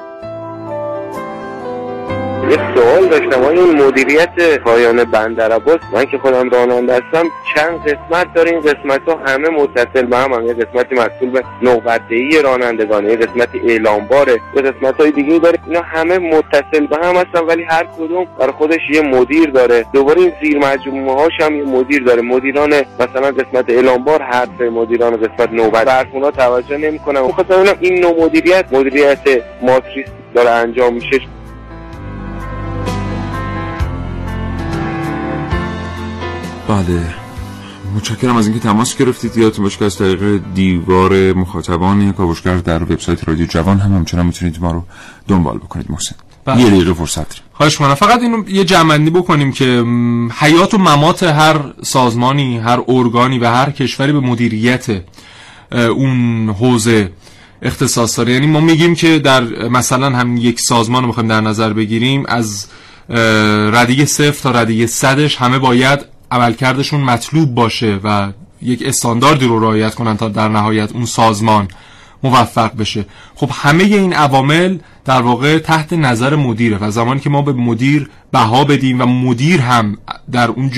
یه 2.51 2.59
سوال 2.75 3.09
داشتم. 3.09 3.43
آیا 3.43 3.65
این 3.65 3.83
مدیریت 3.83 4.59
پایان 4.59 5.05
بندر 5.05 5.53
عباس؟ 5.53 5.79
من 5.93 6.05
که 6.05 6.19
خودم 6.19 6.51
راننده 6.51 6.93
هستم 6.93 7.27
چند 7.55 7.81
قسمت 7.81 8.35
داره 8.35 8.51
این 8.51 8.61
قسمت 8.61 9.09
ها 9.09 9.21
همه 9.27 9.49
متصل 9.49 10.03
به 10.03 10.17
هم, 10.17 10.47
یه 10.47 10.55
قسمتی 10.55 10.95
مسئول 10.95 11.31
به 11.31 11.43
نوبتهی 11.63 12.43
رانندگانه 12.43 13.11
یه 13.11 13.17
قسمتی 13.17 13.61
اعلامباره 13.65 14.41
یه 14.57 14.63
قسمت 14.63 15.01
های 15.01 15.11
دیگه 15.11 15.39
داره. 15.39 15.59
اینا 15.67 15.81
همه 15.81 16.19
متصل 16.19 16.87
به 16.87 16.97
هم 16.97 17.17
هستن 17.17 17.45
ولی 17.47 17.63
هر 17.63 17.85
کدوم 17.99 18.27
برای 18.39 18.53
خودش 18.53 18.81
یه 18.91 19.03
مدیر 19.03 19.51
داره. 19.51 19.85
دوباره 19.93 20.21
این 20.21 20.33
زیر 20.43 20.59
مجموعه 20.59 21.17
هاش 21.17 21.41
هم 21.41 21.57
یه 21.57 21.65
مدیر 21.65 22.03
داره. 22.03 22.23
مدیران 22.23 22.75
مثلا 23.01 23.31
قسمت 23.31 23.71
اعلامبار 23.71 24.23
حرف 24.23 24.61
مدیران 24.61 25.17
قسمت 25.17 25.53
نوبت. 25.53 25.85
برفونا 25.85 26.31
توجه 26.31 26.77
نمی‌کنن 26.77 27.21
می‌خواستم 27.21 27.77
این 27.81 28.01
نوع 28.01 28.25
مدیریت 28.25 28.65
مدیریت 28.73 29.19
ماتریس 29.63 30.07
داره 30.35 30.51
انجام 30.51 30.95
میشه. 30.95 31.21
بله. 36.69 37.15
متشکرم 37.97 38.37
از 38.37 38.47
اینکه 38.47 38.61
تماس 38.61 38.97
گرفتید. 38.97 39.37
یادتون 39.37 39.65
باشه 39.65 39.79
که 39.79 39.85
از 39.85 39.99
طریق 39.99 40.41
دیوار 40.55 41.33
مخاطبان 41.33 42.13
کاوشگر 42.13 42.57
در 42.57 42.83
وبسایت 42.83 43.29
رادیو 43.29 43.47
جوان 43.47 43.79
هم 43.79 43.93
همچنان 43.93 44.27
می‌تونید 44.27 44.59
ما 44.61 44.73
رو 44.73 44.85
دنبال 45.29 45.59
بکنید 45.59 45.91
محسن. 45.91 46.15
بله. 46.45 46.61
یه 46.61 46.71
دقیقه 46.71 46.93
فرصت. 46.93 47.27
خواهش 47.53 47.77
کنم 47.77 47.95
فقط 47.95 48.21
اینو 48.23 48.49
یه 48.49 48.65
جمعنی 48.65 49.11
بکنیم 49.11 49.53
که 49.53 49.85
حیات 50.39 50.75
و 50.75 50.79
ممات 50.79 51.23
هر 51.23 51.57
سازمانی 51.83 52.59
هر 52.59 52.81
ارگانی 52.89 53.39
و 53.39 53.47
هر 53.47 53.71
کشوری 53.71 54.13
به 54.13 54.21
مدیریت 54.21 54.87
اون 55.73 56.49
حوزه 56.51 57.13
اختصاص 57.63 58.19
داره. 58.19 58.33
یعنی 58.33 58.47
ما 58.47 58.61
میگیم 58.61 58.95
که 58.95 59.19
در 59.19 59.69
مثلا 59.69 60.17
هم 60.17 60.37
یک 60.37 60.61
سازمان 60.61 61.03
رو 61.03 61.07
می‌خوایم 61.07 61.29
در 61.29 61.41
نظر 61.41 61.73
بگیریم 61.73 62.25
از 62.29 62.67
ردیه 63.73 64.05
صفر 64.05 64.43
تا 64.43 64.51
ردیه 64.51 64.87
صدش 64.87 65.37
همه 65.37 65.59
باید 65.59 66.18
عملکردشون 66.31 67.01
مطلوب 67.01 67.55
باشه 67.55 68.01
و 68.05 68.33
یک 68.63 68.83
استانداردی 68.87 69.47
رو 69.47 69.61
رعایت 69.61 69.95
کنن 69.95 70.17
تا 70.17 70.29
در 70.29 70.49
نهایت 70.49 70.93
اون 70.93 71.05
سازمان 71.05 71.69
موفق 72.23 72.77
بشه. 72.77 73.05
خب 73.35 73.51
همه 73.53 73.85
این 73.85 74.13
عوامل 74.13 74.79
در 75.05 75.23
واقع 75.23 75.59
تحت 75.59 75.93
نظر 75.93 76.37
مدیره 76.37 76.79
و 76.81 76.91
زمانی 76.91 77.21
که 77.21 77.31
ما 77.31 77.43
به 77.43 77.53
مدیر 77.53 78.11
بها 78.33 78.65
بدیم 78.65 79.01
و 79.01 79.07
مدیر 79.07 79.61
هم 79.61 79.99
در 80.33 80.49
اون 80.49 80.71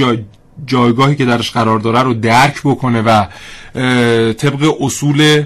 جایگاهی 0.67 1.17
که 1.17 1.25
درش 1.25 1.51
قرار 1.51 1.79
داره 1.79 2.03
رو 2.03 2.15
درک 2.15 2.61
بکنه 2.65 3.03
و 3.03 3.27
طبق 4.33 4.75
اصول 4.81 5.45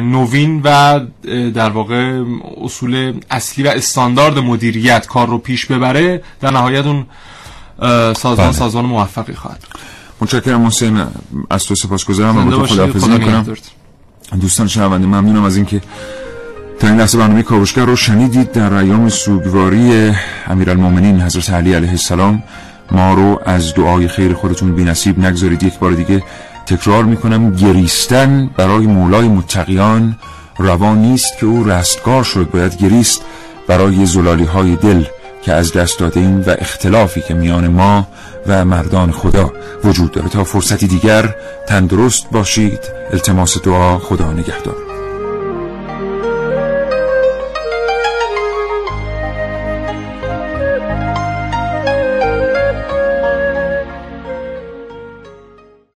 نوین 0.00 0.60
و 0.64 1.00
در 1.54 1.70
واقع 1.70 2.22
اصول 2.64 3.20
اصلی 3.30 3.64
و 3.64 3.68
استاندارد 3.68 4.38
مدیریت 4.38 5.06
کار 5.06 5.28
رو 5.28 5.38
پیش 5.38 5.66
ببره 5.66 6.22
در 6.40 6.50
نهایت 6.50 6.86
اون 6.86 7.06
سازمان 7.80 8.36
بله. 8.36 8.52
سازمان 8.52 8.84
موفقی 8.84 9.34
خواهد 9.34 9.64
متشکرم 10.20 10.66
حسین 10.66 11.02
از 11.50 11.64
تو 11.64 11.74
سپاسگزارم 11.74 12.36
و 12.36 12.44
با 12.44 12.66
تو 12.66 12.66
خداحافظی 12.66 13.08
می‌کنم. 13.08 13.46
دوستان 14.40 14.66
شنونده 14.66 15.06
ممنونم 15.06 15.44
از 15.44 15.56
اینکه 15.56 15.80
تا 16.80 16.88
این 16.88 16.96
لحظه 16.96 17.18
برنامه 17.18 17.42
کاوشگر 17.42 17.84
رو 17.84 17.96
شنیدید 17.96 18.52
در 18.52 18.74
ایام 18.74 19.08
سوگواری 19.08 20.12
امیرالمومنین 20.46 21.20
حضرت 21.20 21.50
علی 21.50 21.74
علیه 21.74 21.90
السلام. 21.90 22.42
ما 22.92 23.14
رو 23.14 23.40
از 23.46 23.74
دعای 23.74 24.08
خیر 24.08 24.34
خودتون 24.34 24.74
بی 24.74 24.84
نصیب 24.84 25.18
نگذارید. 25.18 25.62
یک 25.62 25.78
بار 25.78 25.92
دیگه 25.92 26.22
تکرار 26.66 27.04
می‌کنم 27.04 27.54
گریستن 27.54 28.50
برای 28.56 28.86
مولای 28.86 29.28
متقیان 29.28 30.16
روان 30.58 30.98
نیست 30.98 31.38
که 31.40 31.46
او 31.46 31.64
رستگار 31.64 32.24
شد 32.24 32.50
باید 32.50 32.76
گریست 32.76 33.22
برای 33.66 34.06
زلالی 34.06 34.44
های 34.44 34.76
دل. 34.76 35.04
که 35.48 35.54
از 35.54 35.72
دست 35.72 35.98
داده 35.98 36.20
این 36.20 36.40
و 36.40 36.54
اختلافی 36.58 37.20
که 37.20 37.34
میان 37.34 37.68
ما 37.68 38.06
و 38.46 38.64
مردان 38.64 39.12
خدا 39.12 39.52
وجود 39.84 40.12
داره. 40.12 40.28
تا 40.28 40.44
فرصتی 40.44 40.86
دیگر 40.86 41.34
تندرست 41.66 42.30
باشید. 42.30 42.80
التماس 43.12 43.62
دعا 43.62 43.98
خدا 43.98 44.32
نگهدار. 44.32 44.87